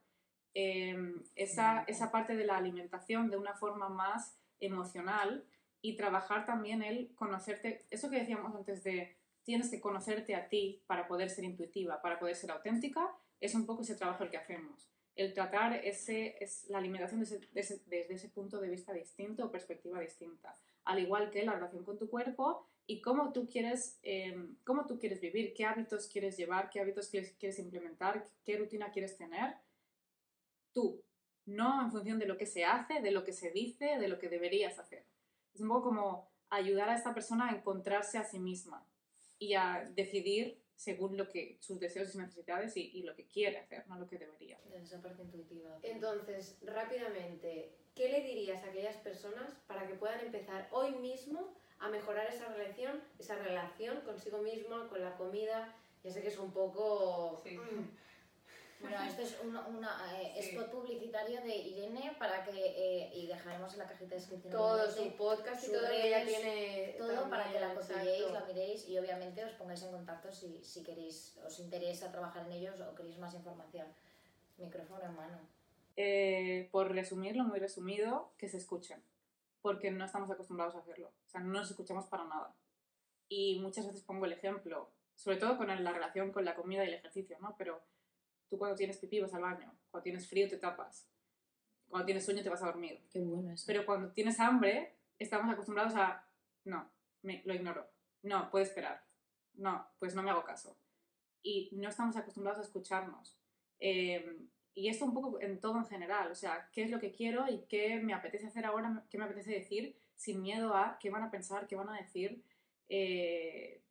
eh, 0.55 0.97
esa, 1.37 1.85
esa 1.87 2.11
parte 2.11 2.35
de 2.35 2.47
la 2.47 2.57
alimentación 2.57 3.31
de 3.31 3.37
una 3.37 3.55
forma 3.55 3.91
más 3.91 4.39
emocional 4.61 5.45
y 5.81 5.97
trabajar 5.97 6.45
también 6.45 6.83
el 6.83 7.15
conocerte, 7.15 7.87
eso 7.91 8.11
que 8.11 8.19
decíamos 8.19 8.55
antes 8.55 8.83
de 8.85 9.17
tienes 9.45 9.71
que 9.71 9.81
conocerte 9.81 10.35
a 10.35 10.49
ti 10.49 10.83
para 10.87 11.09
poder 11.09 11.31
ser 11.31 11.45
intuitiva, 11.45 12.03
para 12.03 12.19
poder 12.19 12.37
ser 12.37 12.51
auténtica 12.51 13.15
es 13.41 13.55
un 13.55 13.67
poco 13.67 13.83
ese 13.83 13.95
trabajo 13.95 14.25
el 14.25 14.31
que 14.31 14.37
hacemos. 14.37 14.91
El 15.17 15.33
tratar 15.33 15.75
ese, 15.85 16.37
es 16.41 16.69
la 16.69 16.79
alimentación 16.79 17.21
desde 17.21 17.41
ese, 17.55 17.83
desde 17.87 18.15
ese 18.15 18.29
punto 18.29 18.61
de 18.61 18.69
vista 18.69 18.93
distinto 18.93 19.47
o 19.47 19.51
perspectiva 19.51 20.01
distinta. 20.01 20.55
Al 20.85 21.01
igual 21.01 21.31
que 21.31 21.45
la 21.45 21.55
relación 21.55 21.85
con 21.85 21.99
tu 21.99 22.09
cuerpo 22.09 22.67
y 22.87 23.01
cómo 23.01 23.33
tú 23.33 23.49
quieres, 23.49 23.99
eh, 24.03 24.37
cómo 24.65 24.87
tú 24.87 24.99
quieres 24.99 25.21
vivir, 25.21 25.55
qué 25.55 25.65
hábitos 25.65 26.09
quieres 26.09 26.37
llevar, 26.37 26.71
qué 26.71 26.81
hábitos 26.81 27.09
quieres, 27.09 27.33
quieres 27.39 27.59
implementar, 27.59 28.29
qué 28.45 28.57
rutina 28.57 28.91
quieres 28.91 29.17
tener. 29.17 29.57
Tú, 30.73 31.03
no 31.47 31.83
en 31.83 31.91
función 31.91 32.19
de 32.19 32.27
lo 32.27 32.37
que 32.37 32.47
se 32.47 32.65
hace, 32.65 33.01
de 33.01 33.11
lo 33.11 33.25
que 33.25 33.33
se 33.33 33.51
dice, 33.51 33.99
de 33.99 34.09
lo 34.09 34.19
que 34.19 34.29
deberías 34.29 34.79
hacer. 34.79 35.05
Es 35.59 35.63
un 35.63 35.71
poco 35.71 35.89
como 35.89 36.31
ayudar 36.51 36.89
a 36.89 36.95
esta 36.95 37.13
persona 37.13 37.51
a 37.51 37.57
encontrarse 37.57 38.17
a 38.17 38.23
sí 38.23 38.39
misma 38.39 38.87
y 39.41 39.55
a 39.55 39.91
decidir 39.97 40.63
según 40.77 41.17
lo 41.17 41.29
que 41.29 41.57
sus 41.59 41.81
deseos 41.81 42.15
y 42.15 42.19
necesidades 42.19 42.77
y, 42.77 42.93
y 42.95 43.03
lo 43.03 43.17
que 43.17 43.27
quiere 43.27 43.59
hacer, 43.59 43.85
no 43.89 43.99
lo 43.99 44.07
que 44.07 44.19
debería. 44.19 44.57
Desde 44.67 44.85
esa 44.85 45.03
parte 45.03 45.23
intuitiva. 45.25 45.77
Entonces, 45.83 46.57
rápidamente, 46.63 47.73
¿qué 47.97 48.09
le 48.09 48.23
dirías 48.23 48.63
a 48.63 48.69
aquellas 48.69 48.95
personas 48.99 49.53
para 49.67 49.89
que 49.89 49.95
puedan 49.95 50.21
empezar 50.21 50.69
hoy 50.71 50.93
mismo 50.93 51.57
a 51.81 51.89
mejorar 51.89 52.33
esa 52.33 52.47
relación, 52.55 53.03
esa 53.19 53.35
relación 53.35 54.03
consigo 54.03 54.39
mismo, 54.39 54.87
con 54.89 55.03
la 55.03 55.17
comida? 55.17 55.75
Ya 56.05 56.13
sé 56.13 56.23
que 56.23 56.29
es 56.29 56.39
un 56.39 56.53
poco... 56.53 57.41
Sí. 57.43 57.59
Bueno, 58.81 58.97
esto 59.03 59.23
es 59.23 59.41
un 59.43 59.57
una, 59.57 59.99
eh, 60.17 60.41
Sí. 60.41 60.51
spot 60.51 60.71
publicitario 60.71 61.41
de 61.43 61.57
Irene 61.57 62.15
para 62.19 62.45
que, 62.45 62.53
eh, 62.53 63.11
y 63.13 63.27
dejaremos 63.27 63.73
en 63.73 63.79
la 63.81 63.89
cajita 63.89 64.11
de 64.11 64.17
descripción 64.17 64.53
todo 64.53 64.89
su 64.91 65.17
podcast 65.17 65.65
y 65.67 65.73
todo 65.73 65.83
lo 65.83 65.89
que 65.89 66.07
ella 66.07 66.25
tiene. 66.25 66.95
todo 66.97 67.09
también, 67.09 67.31
para 67.31 67.53
que 67.53 67.61
la 67.61 67.75
cotilleéis, 67.75 68.31
la 68.33 68.45
miréis 68.45 68.89
y 68.89 68.99
obviamente 68.99 69.45
os 69.45 69.53
pongáis 69.55 69.83
en 69.83 69.91
contacto 69.91 70.31
si, 70.33 70.63
si 70.63 70.85
queréis, 70.85 71.37
os 71.45 71.59
interesa 71.59 72.13
trabajar 72.13 72.47
en 72.47 72.53
ellos 72.53 72.81
o 72.81 72.95
queréis 72.95 73.19
más 73.19 73.35
información. 73.35 73.87
Micrófono 74.59 75.05
en 75.05 75.15
mano. 75.17 75.39
Eh, 75.97 76.69
por 76.71 76.93
resumirlo, 76.93 77.43
muy 77.45 77.59
resumido, 77.59 78.31
que 78.39 78.49
se 78.49 78.59
escuchen, 78.59 79.03
porque 79.61 79.91
no 79.91 80.05
estamos 80.05 80.31
acostumbrados 80.31 80.77
a 80.77 80.79
hacerlo, 80.79 81.11
o 81.27 81.31
sea, 81.31 81.41
no 81.41 81.49
nos 81.53 81.71
escuchamos 81.71 82.07
para 82.07 82.25
nada. 82.25 82.55
Y 83.29 83.59
muchas 83.59 83.87
veces 83.87 84.03
pongo 84.03 84.25
el 84.27 84.33
ejemplo, 84.33 84.89
sobre 85.17 85.37
todo 85.37 85.57
con 85.57 85.67
la 85.67 85.93
relación 85.93 86.31
con 86.33 86.45
la 86.45 86.55
comida 86.55 86.85
y 86.85 86.89
el 86.89 86.95
ejercicio, 86.95 87.37
¿no? 87.41 87.57
Pero 87.59 87.81
tú 88.49 88.59
cuando 88.59 88.77
tienes 88.77 88.99
pipí 88.99 89.21
vas 89.21 89.35
al 89.35 89.43
baño, 89.43 89.73
cuando 89.91 90.03
tienes 90.03 90.29
frío 90.29 90.49
te 90.49 90.57
tapas, 90.57 91.09
cuando 91.89 92.07
tienes 92.07 92.25
sueño 92.25 92.43
te 92.43 92.51
vas 92.51 92.63
a 92.63 92.67
dormir. 92.67 93.03
Qué 93.11 93.21
bueno 93.21 93.53
eso. 93.53 93.65
Pero 93.67 93.87
cuando 93.87 94.13
tienes 94.13 94.39
hambre, 94.41 94.97
estamos 95.19 95.53
acostumbrados 95.53 95.95
a, 95.95 96.27
no, 96.65 96.91
me, 97.23 97.43
lo 97.45 97.55
ignoro, 97.55 97.89
no, 98.23 98.51
puede 98.51 98.65
esperar, 98.65 99.05
no, 99.55 99.87
pues 99.99 100.15
no 100.15 100.23
me 100.23 100.31
hago 100.31 100.45
caso. 100.45 100.77
Y 101.43 101.71
no 101.73 101.89
estamos 101.89 102.17
acostumbrados 102.17 102.61
a 102.61 102.65
escucharnos. 102.65 103.39
Eh, 103.81 104.49
y 104.75 104.89
esto 104.89 105.05
un 105.05 105.15
poco 105.15 105.41
en 105.41 105.61
todo 105.61 105.77
en 105.79 105.87
general, 105.87 106.31
o 106.31 106.35
sea, 106.35 106.69
qué 106.73 106.83
es 106.83 106.91
lo 106.91 107.01
que 107.01 107.11
quiero 107.11 107.49
y 107.49 107.65
qué 107.69 107.99
me 108.01 108.15
apetece 108.15 108.47
hacer 108.47 108.65
ahora, 108.65 109.05
qué 109.11 109.19
me 109.19 109.25
apetece 109.25 109.51
decir, 109.51 109.97
sin 110.15 110.41
miedo 110.41 110.75
a 110.75 110.99
qué 111.01 111.11
van 111.11 111.23
a 111.23 111.31
pensar, 111.31 111.67
qué 111.67 111.75
van 111.75 111.89
a 111.89 111.97
decir. 111.97 112.43
Eh, 112.89 113.83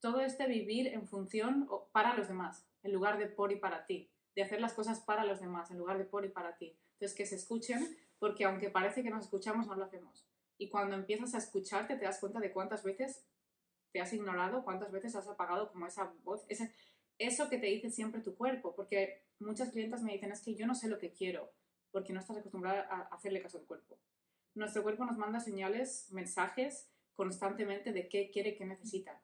todo 0.00 0.20
este 0.20 0.46
vivir 0.46 0.88
en 0.88 1.06
función 1.06 1.66
o 1.70 1.88
para 1.92 2.14
los 2.14 2.28
demás, 2.28 2.66
en 2.82 2.92
lugar 2.92 3.18
de 3.18 3.26
por 3.26 3.52
y 3.52 3.56
para 3.56 3.86
ti, 3.86 4.10
de 4.34 4.42
hacer 4.42 4.60
las 4.60 4.74
cosas 4.74 5.00
para 5.00 5.24
los 5.24 5.40
demás, 5.40 5.70
en 5.70 5.78
lugar 5.78 5.98
de 5.98 6.04
por 6.04 6.24
y 6.24 6.28
para 6.28 6.56
ti. 6.56 6.76
Entonces, 6.94 7.16
que 7.16 7.26
se 7.26 7.36
escuchen, 7.36 7.96
porque 8.18 8.44
aunque 8.44 8.70
parece 8.70 9.02
que 9.02 9.10
nos 9.10 9.24
escuchamos, 9.24 9.66
no 9.66 9.74
lo 9.74 9.84
hacemos. 9.84 10.26
Y 10.58 10.68
cuando 10.68 10.94
empiezas 10.94 11.34
a 11.34 11.38
escucharte, 11.38 11.96
te 11.96 12.04
das 12.04 12.20
cuenta 12.20 12.40
de 12.40 12.52
cuántas 12.52 12.84
veces 12.84 13.24
te 13.92 14.00
has 14.00 14.12
ignorado, 14.12 14.64
cuántas 14.64 14.92
veces 14.92 15.16
has 15.16 15.26
apagado 15.26 15.72
como 15.72 15.86
esa 15.86 16.12
voz, 16.22 16.44
ese, 16.48 16.72
eso 17.18 17.48
que 17.48 17.58
te 17.58 17.66
dice 17.66 17.90
siempre 17.90 18.20
tu 18.20 18.36
cuerpo, 18.36 18.74
porque 18.74 19.24
muchas 19.38 19.70
clientas 19.70 20.02
me 20.02 20.12
dicen, 20.12 20.32
es 20.32 20.42
que 20.42 20.54
yo 20.54 20.66
no 20.66 20.74
sé 20.74 20.88
lo 20.88 20.98
que 20.98 21.12
quiero, 21.12 21.52
porque 21.90 22.12
no 22.12 22.20
estás 22.20 22.36
acostumbrada 22.36 22.86
a 22.90 23.14
hacerle 23.14 23.42
caso 23.42 23.58
al 23.58 23.64
cuerpo. 23.64 23.98
Nuestro 24.54 24.82
cuerpo 24.82 25.04
nos 25.04 25.16
manda 25.16 25.40
señales, 25.40 26.08
mensajes 26.12 26.88
constantemente 27.14 27.92
de 27.92 28.08
qué 28.08 28.30
quiere, 28.30 28.56
qué 28.56 28.64
necesita. 28.64 29.22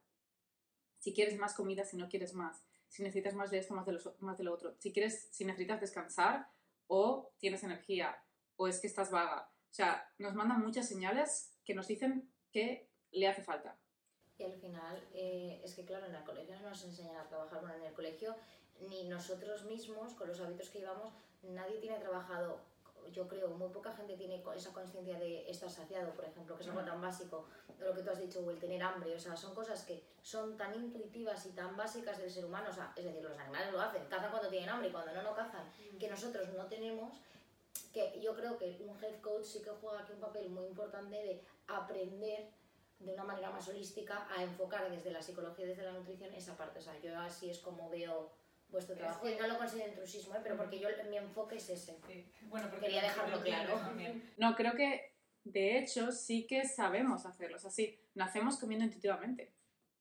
Si 0.98 1.12
quieres 1.12 1.38
más 1.38 1.54
comida, 1.54 1.84
si 1.84 1.96
no 1.96 2.08
quieres 2.08 2.34
más. 2.34 2.64
Si 2.88 3.02
necesitas 3.02 3.34
más 3.34 3.50
de 3.50 3.58
esto, 3.58 3.74
más 3.74 3.86
de, 3.86 3.92
lo, 3.92 4.00
más 4.20 4.38
de 4.38 4.44
lo 4.44 4.54
otro. 4.54 4.74
Si, 4.78 4.92
quieres, 4.92 5.28
si 5.30 5.44
necesitas 5.44 5.80
descansar 5.80 6.48
o 6.86 7.32
tienes 7.38 7.62
energía 7.64 8.22
o 8.56 8.68
es 8.68 8.80
que 8.80 8.86
estás 8.86 9.10
vaga. 9.10 9.50
O 9.70 9.74
sea, 9.74 10.10
nos 10.18 10.34
mandan 10.34 10.60
muchas 10.60 10.88
señales 10.88 11.54
que 11.64 11.74
nos 11.74 11.88
dicen 11.88 12.32
que 12.52 12.88
le 13.10 13.28
hace 13.28 13.42
falta. 13.42 13.78
Y 14.38 14.44
al 14.44 14.54
final, 14.54 15.02
eh, 15.14 15.60
es 15.64 15.74
que 15.74 15.84
claro, 15.84 16.06
en 16.06 16.14
el 16.14 16.24
colegio 16.24 16.54
no 16.60 16.70
nos 16.70 16.84
enseñan 16.84 17.16
a 17.16 17.26
trabajar, 17.26 17.60
bueno, 17.60 17.76
en 17.76 17.84
el 17.84 17.94
colegio 17.94 18.36
ni 18.88 19.08
nosotros 19.08 19.64
mismos, 19.64 20.12
con 20.14 20.28
los 20.28 20.40
hábitos 20.40 20.68
que 20.70 20.80
llevamos, 20.80 21.12
nadie 21.42 21.78
tiene 21.78 21.98
trabajado, 21.98 22.60
yo 23.12 23.26
creo, 23.28 23.48
muy 23.48 23.70
poca 23.70 23.94
gente 23.94 24.16
tiene 24.16 24.42
esa 24.54 24.72
conciencia 24.72 25.18
de 25.18 25.48
estar 25.48 25.70
saciado, 25.70 26.12
por 26.12 26.24
ejemplo, 26.24 26.56
que 26.56 26.62
es 26.62 26.68
algo 26.68 26.84
tan 26.84 27.00
básico, 27.00 27.46
de 27.78 27.86
lo 27.86 27.94
que 27.94 28.02
tú 28.02 28.10
has 28.10 28.20
dicho, 28.20 28.40
o 28.40 28.50
el 28.50 28.58
tener 28.58 28.82
hambre, 28.82 29.14
o 29.14 29.18
sea, 29.18 29.36
son 29.36 29.54
cosas 29.54 29.84
que 29.84 30.02
son 30.26 30.56
tan 30.56 30.74
intuitivas 30.74 31.46
y 31.46 31.50
tan 31.50 31.76
básicas 31.76 32.18
del 32.18 32.28
ser 32.28 32.44
humano, 32.44 32.66
o 32.68 32.72
sea, 32.72 32.92
es 32.96 33.04
decir, 33.04 33.22
los 33.22 33.38
animales 33.38 33.70
lo 33.70 33.80
hacen, 33.80 34.04
cazan 34.06 34.32
cuando 34.32 34.48
tienen 34.48 34.68
hambre 34.68 34.88
y 34.88 34.90
cuando 34.90 35.12
no, 35.12 35.22
no 35.22 35.36
cazan, 35.36 35.62
que 36.00 36.08
nosotros 36.08 36.48
no 36.52 36.66
tenemos, 36.66 37.16
que 37.94 38.20
yo 38.20 38.34
creo 38.34 38.58
que 38.58 38.76
un 38.80 39.00
health 39.00 39.20
coach 39.20 39.44
sí 39.44 39.62
que 39.62 39.70
juega 39.70 40.00
aquí 40.00 40.12
un 40.14 40.18
papel 40.18 40.48
muy 40.50 40.66
importante 40.66 41.14
de 41.14 41.44
aprender 41.68 42.48
de 42.98 43.14
una 43.14 43.22
manera 43.22 43.50
más 43.50 43.68
holística 43.68 44.26
a 44.36 44.42
enfocar 44.42 44.90
desde 44.90 45.12
la 45.12 45.22
psicología 45.22 45.64
y 45.64 45.68
desde 45.68 45.84
la 45.84 45.92
nutrición 45.92 46.34
esa 46.34 46.56
parte. 46.56 46.80
O 46.80 46.82
sea, 46.82 46.98
yo 46.98 47.16
así 47.20 47.48
es 47.48 47.60
como 47.60 47.88
veo 47.88 48.32
vuestro 48.68 48.94
Es 48.94 49.00
trabajo 49.02 49.26
que- 49.26 49.32
y 49.32 49.36
no 49.38 49.46
lo 49.46 49.58
considero 49.58 49.90
intrusismo, 49.90 50.34
¿eh? 50.34 50.40
pero 50.42 50.56
porque 50.56 50.80
yo 50.80 50.88
mi 51.08 51.18
enfoque 51.18 51.54
es 51.58 51.70
ese. 51.70 51.96
Bueno, 52.48 52.68
porque 52.68 52.86
Quería 52.86 53.02
dejarlo 53.02 53.40
claro. 53.42 53.74
También. 53.76 54.32
No, 54.38 54.56
creo 54.56 54.74
que 54.74 55.12
de 55.44 55.78
hecho 55.78 56.10
sí 56.10 56.48
que 56.48 56.66
sabemos 56.66 57.26
hacerlo. 57.26 57.58
O 57.58 57.60
sea, 57.60 57.70
sí, 57.70 57.96
nacemos 58.14 58.56
comiendo 58.58 58.84
intuitivamente. 58.86 59.52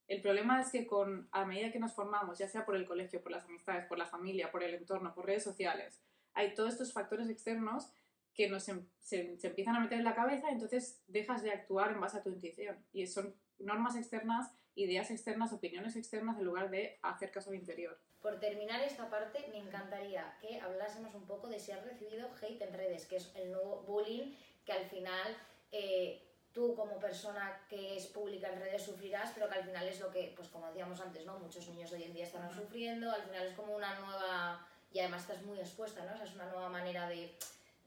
El 0.08 0.22
problema 0.22 0.62
es 0.62 0.72
que 0.72 0.86
con, 0.86 1.28
a 1.32 1.46
medida 1.46 1.72
que 1.72 1.80
nos 1.80 1.94
formamos, 1.94 2.38
ya 2.38 2.48
sea 2.48 2.66
por 2.66 2.76
el 2.76 2.86
colegio, 2.86 3.22
por 3.22 3.32
las 3.32 3.46
amistades, 3.46 3.86
por 3.88 3.98
la 3.98 4.06
familia, 4.06 4.52
por 4.52 4.64
el 4.64 4.76
entorno, 4.76 5.14
por 5.14 5.26
redes 5.26 5.44
sociales, 5.44 6.00
hay 6.34 6.54
todos 6.54 6.74
estos 6.74 6.94
factores 6.94 7.30
externos 7.30 7.92
que 8.34 8.50
nos 8.50 8.68
em- 8.70 8.86
se, 9.00 9.38
empiezan 9.42 9.76
a 9.76 9.80
meter 9.80 9.98
en 9.98 10.04
la 10.04 10.14
cabeza 10.14 10.50
y 10.50 10.54
entonces 10.54 11.02
dejas 11.08 11.42
de 11.42 11.52
actuar 11.52 11.92
en 11.92 12.02
base 12.02 12.18
a 12.18 12.24
tu 12.24 12.30
intuición. 12.30 12.78
Y 12.92 13.08
son 13.08 13.34
normas 13.58 13.96
externas, 13.96 14.52
ideas 14.76 15.10
externas, 15.10 15.54
opiniones 15.54 15.96
externas 15.96 16.38
en 16.38 16.46
lugar 16.46 16.70
de 16.70 17.00
hacer 17.02 17.32
caso 17.32 17.50
al 17.50 17.56
interior. 17.56 17.98
Por 18.22 18.40
terminar 18.40 18.82
esta 18.82 19.10
parte, 19.10 19.46
me 19.52 19.60
encantaría 19.60 20.38
que 20.42 20.60
hablásemos 20.60 21.16
un 21.16 21.26
poco 21.26 21.48
de 21.48 21.60
si 21.60 21.72
has 21.72 21.86
recibido 21.86 22.30
hate 22.42 22.62
en 22.62 22.74
redes, 22.74 23.06
que 23.06 23.18
es 23.18 23.32
el 23.36 23.52
nuevo 23.52 23.84
bullying 23.84 24.36
que 24.66 24.74
al 24.74 24.86
final 24.90 25.38
eh, 25.72 26.22
tú 26.56 26.74
como 26.74 26.98
persona 26.98 27.60
que 27.70 27.98
es 27.98 28.08
pública 28.08 28.48
en 28.48 28.62
redes 28.62 28.82
sufrirás, 28.82 29.32
pero 29.36 29.50
que 29.50 29.56
al 29.56 29.66
final 29.66 29.86
es 29.86 30.00
lo 30.00 30.10
que, 30.10 30.34
pues 30.38 30.48
como 30.48 30.68
decíamos 30.68 31.00
antes, 31.02 31.26
¿no? 31.26 31.38
Muchos 31.38 31.68
niños 31.68 31.92
hoy 31.92 32.04
en 32.04 32.14
día 32.14 32.24
están 32.24 32.50
sufriendo, 32.50 33.12
al 33.12 33.24
final 33.24 33.46
es 33.46 33.54
como 33.56 33.76
una 33.76 34.00
nueva... 34.00 34.66
Y 34.90 35.00
además 35.00 35.24
estás 35.24 35.44
muy 35.44 35.60
expuesta, 35.60 36.06
¿no? 36.06 36.14
O 36.14 36.16
sea, 36.16 36.26
es 36.26 36.34
una 36.34 36.46
nueva 36.46 36.70
manera 36.70 37.10
de, 37.10 37.38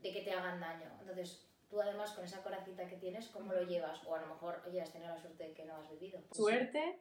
de 0.03 0.13
que 0.13 0.21
te 0.21 0.33
hagan 0.33 0.61
daño. 0.61 0.91
Entonces, 1.01 1.49
tú 1.71 1.81
además 1.81 2.11
con 2.13 2.23
esa 2.23 2.43
corajita 2.43 2.87
que 2.87 2.97
tienes, 2.97 3.29
¿cómo 3.29 3.55
lo 3.55 3.63
llevas? 3.63 4.05
O 4.05 4.15
a 4.15 4.21
lo 4.21 4.27
mejor, 4.27 4.61
oye, 4.67 4.83
has 4.83 4.93
tenido 4.93 5.15
la 5.15 5.19
suerte 5.19 5.49
de 5.49 5.55
que 5.55 5.65
no 5.65 5.75
has 5.77 5.89
vivido. 5.89 6.21
Suerte, 6.33 7.01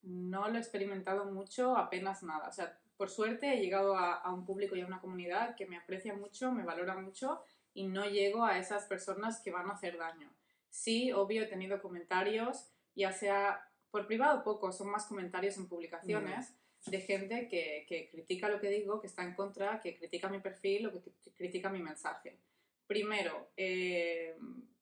no 0.00 0.48
lo 0.48 0.56
he 0.56 0.60
experimentado 0.60 1.26
mucho, 1.26 1.76
apenas 1.76 2.22
nada. 2.22 2.48
O 2.48 2.52
sea, 2.52 2.78
por 2.96 3.10
suerte 3.10 3.52
he 3.52 3.60
llegado 3.60 3.94
a, 3.94 4.14
a 4.14 4.32
un 4.32 4.46
público 4.46 4.74
y 4.74 4.80
a 4.80 4.86
una 4.86 5.02
comunidad 5.02 5.54
que 5.56 5.66
me 5.66 5.76
aprecia 5.76 6.14
mucho, 6.14 6.50
me 6.52 6.64
valora 6.64 6.96
mucho 6.96 7.44
y 7.74 7.86
no 7.86 8.06
llego 8.06 8.46
a 8.46 8.56
esas 8.58 8.86
personas 8.86 9.42
que 9.42 9.50
van 9.50 9.68
a 9.68 9.74
hacer 9.74 9.98
daño. 9.98 10.30
Sí, 10.72 11.12
obvio, 11.12 11.42
he 11.42 11.46
tenido 11.46 11.80
comentarios, 11.82 12.68
ya 12.94 13.12
sea 13.12 13.68
por 13.90 14.06
privado 14.06 14.42
poco, 14.42 14.72
son 14.72 14.88
más 14.90 15.04
comentarios 15.06 15.56
en 15.58 15.68
publicaciones 15.68 16.54
de 16.86 17.00
gente 17.00 17.46
que, 17.48 17.84
que 17.88 18.08
critica 18.10 18.48
lo 18.48 18.58
que 18.60 18.68
digo, 18.70 19.00
que 19.00 19.06
está 19.06 19.22
en 19.22 19.34
contra, 19.34 19.80
que 19.80 19.96
critica 19.98 20.28
mi 20.28 20.40
perfil 20.40 20.86
o 20.86 20.92
que, 20.92 21.00
que 21.22 21.30
critica 21.32 21.68
mi 21.68 21.80
mensaje. 21.80 22.38
Primero, 22.86 23.50
eh, 23.56 24.34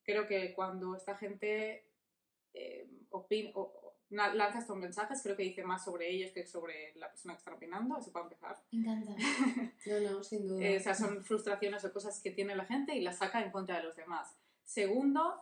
creo 0.04 0.26
que 0.26 0.54
cuando 0.54 0.94
esta 0.94 1.16
gente 1.16 1.84
eh, 2.54 2.88
opina, 3.10 3.50
o- 3.54 3.60
o 3.62 3.96
lanza 4.10 4.60
estos 4.60 4.76
mensajes, 4.76 5.20
creo 5.22 5.36
que 5.36 5.42
dice 5.42 5.62
más 5.64 5.84
sobre 5.84 6.08
ellos 6.10 6.32
que 6.32 6.46
sobre 6.46 6.94
la 6.96 7.08
persona 7.10 7.34
que 7.34 7.38
están 7.38 7.54
opinando, 7.54 7.98
eso 7.98 8.10
para 8.12 8.24
empezar. 8.24 8.62
Me 8.70 8.80
encanta. 8.80 9.12
No, 9.86 10.00
no, 10.00 10.22
sin 10.24 10.46
duda. 10.48 10.64
Eh, 10.64 10.76
o 10.76 10.80
sea, 10.80 10.94
son 10.94 11.22
frustraciones 11.24 11.84
o 11.84 11.92
cosas 11.92 12.20
que 12.22 12.30
tiene 12.30 12.54
la 12.56 12.64
gente 12.64 12.94
y 12.94 13.00
las 13.02 13.18
saca 13.18 13.42
en 13.42 13.50
contra 13.50 13.76
de 13.78 13.82
los 13.84 13.96
demás. 13.96 14.36
Segundo, 14.64 15.40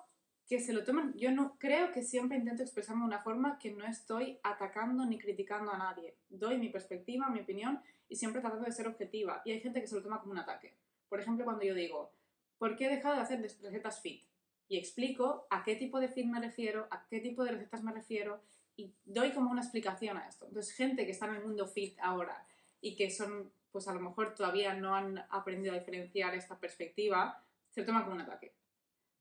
que 0.48 0.60
se 0.60 0.72
lo 0.72 0.82
tomen. 0.82 1.12
Yo 1.14 1.30
no 1.30 1.58
creo 1.58 1.92
que 1.92 2.02
siempre 2.02 2.38
intento 2.38 2.62
expresarme 2.62 3.02
de 3.02 3.08
una 3.08 3.22
forma 3.22 3.58
que 3.58 3.70
no 3.70 3.84
estoy 3.84 4.38
atacando 4.42 5.04
ni 5.04 5.18
criticando 5.18 5.70
a 5.70 5.78
nadie. 5.78 6.16
Doy 6.30 6.56
mi 6.56 6.70
perspectiva, 6.70 7.28
mi 7.28 7.40
opinión 7.40 7.82
y 8.08 8.16
siempre 8.16 8.40
tratando 8.40 8.64
de 8.64 8.72
ser 8.72 8.88
objetiva. 8.88 9.42
Y 9.44 9.52
hay 9.52 9.60
gente 9.60 9.80
que 9.80 9.86
se 9.86 9.94
lo 9.94 10.02
toma 10.02 10.20
como 10.20 10.32
un 10.32 10.38
ataque. 10.38 10.74
Por 11.10 11.20
ejemplo, 11.20 11.44
cuando 11.44 11.64
yo 11.64 11.74
digo, 11.74 12.12
¿por 12.56 12.76
qué 12.76 12.86
he 12.86 12.88
dejado 12.88 13.16
de 13.16 13.20
hacer 13.20 13.42
recetas 13.42 14.00
fit? 14.00 14.24
Y 14.68 14.78
explico 14.78 15.46
a 15.50 15.62
qué 15.62 15.76
tipo 15.76 16.00
de 16.00 16.08
fit 16.08 16.26
me 16.26 16.40
refiero, 16.40 16.88
a 16.90 17.06
qué 17.08 17.20
tipo 17.20 17.44
de 17.44 17.52
recetas 17.52 17.82
me 17.82 17.92
refiero 17.92 18.40
y 18.74 18.94
doy 19.04 19.32
como 19.32 19.50
una 19.50 19.60
explicación 19.60 20.16
a 20.16 20.28
esto. 20.28 20.46
Entonces, 20.46 20.74
gente 20.74 21.04
que 21.04 21.12
está 21.12 21.26
en 21.26 21.34
el 21.34 21.44
mundo 21.44 21.66
fit 21.66 21.98
ahora 22.00 22.46
y 22.80 22.96
que 22.96 23.10
son, 23.10 23.52
pues 23.70 23.86
a 23.86 23.92
lo 23.92 24.00
mejor 24.00 24.34
todavía 24.34 24.72
no 24.72 24.94
han 24.94 25.18
aprendido 25.30 25.74
a 25.74 25.78
diferenciar 25.78 26.34
esta 26.34 26.58
perspectiva, 26.58 27.44
se 27.70 27.80
lo 27.82 27.86
toma 27.86 28.04
como 28.04 28.14
un 28.14 28.22
ataque. 28.22 28.54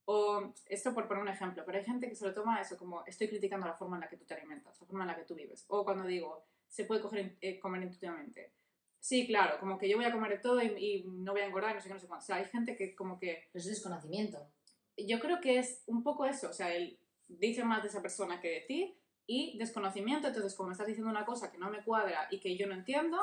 O 0.09 0.53
esto 0.67 0.93
por 0.93 1.05
poner 1.07 1.21
un 1.23 1.29
ejemplo, 1.29 1.63
pero 1.65 1.77
hay 1.77 1.83
gente 1.83 2.07
que 2.07 2.15
se 2.15 2.25
lo 2.25 2.33
toma 2.33 2.61
eso 2.61 2.77
como 2.77 3.05
estoy 3.05 3.27
criticando 3.27 3.67
la 3.67 3.73
forma 3.73 3.97
en 3.97 4.01
la 4.01 4.09
que 4.09 4.15
tú 4.15 4.23
te 4.23 4.35
alimentas, 4.35 4.79
la 4.79 4.87
forma 4.87 5.03
en 5.03 5.07
la 5.07 5.17
que 5.17 5.25
tú 5.25 5.35
vives. 5.35 5.65
O 5.67 5.83
cuando 5.83 6.05
digo, 6.05 6.45
se 6.69 6.85
puede 6.85 7.01
coger, 7.01 7.37
eh, 7.41 7.59
comer 7.59 7.83
intuitivamente. 7.83 8.53
Sí, 9.01 9.27
claro, 9.27 9.59
como 9.59 9.77
que 9.77 9.89
yo 9.89 9.97
voy 9.97 10.05
a 10.05 10.11
comer 10.13 10.31
de 10.31 10.37
todo 10.37 10.61
y, 10.61 10.67
y 10.77 11.03
no 11.07 11.33
voy 11.33 11.41
a 11.41 11.45
engordar, 11.47 11.75
no 11.75 11.81
sé 11.81 11.89
qué, 11.89 11.93
no 11.93 11.99
sé 11.99 12.07
cuánto. 12.07 12.23
O 12.23 12.25
sea, 12.25 12.37
hay 12.37 12.45
gente 12.45 12.77
que 12.77 12.95
como 12.95 13.19
que 13.19 13.49
Pero 13.51 13.59
eso 13.59 13.69
es 13.69 13.75
desconocimiento. 13.75 14.49
yo 14.97 15.19
creo 15.19 15.41
que 15.41 15.59
es 15.59 15.83
un 15.87 16.03
poco 16.03 16.25
eso, 16.25 16.49
o 16.49 16.53
sea, 16.53 16.73
el 16.73 16.97
dice 17.27 17.65
más 17.65 17.81
de 17.83 17.89
esa 17.89 18.01
persona 18.01 18.39
que 18.39 18.49
de 18.49 18.61
ti 18.61 18.97
y 19.25 19.57
desconocimiento, 19.57 20.27
entonces 20.29 20.55
como 20.55 20.67
me 20.69 20.73
estás 20.73 20.87
diciendo 20.87 21.11
una 21.11 21.25
cosa 21.25 21.51
que 21.51 21.57
no 21.57 21.69
me 21.69 21.83
cuadra 21.83 22.27
y 22.31 22.39
que 22.39 22.55
yo 22.55 22.65
no 22.67 22.73
entiendo, 22.73 23.19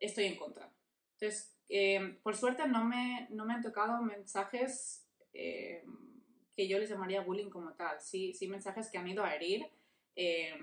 estoy 0.00 0.24
en 0.24 0.36
contra. 0.36 0.72
Entonces, 1.12 1.56
eh, 1.68 2.18
por 2.22 2.36
suerte 2.36 2.66
no 2.66 2.84
me, 2.84 3.28
no 3.30 3.44
me 3.44 3.54
han 3.54 3.62
tocado 3.62 4.02
mensajes 4.02 5.03
eh, 5.34 5.84
que 6.56 6.68
yo 6.68 6.78
les 6.78 6.88
llamaría 6.88 7.20
bullying 7.20 7.50
como 7.50 7.72
tal, 7.72 8.00
sí, 8.00 8.32
sí 8.32 8.46
mensajes 8.46 8.88
que 8.88 8.98
han 8.98 9.08
ido 9.08 9.24
a 9.24 9.34
herir 9.34 9.66
eh, 10.16 10.56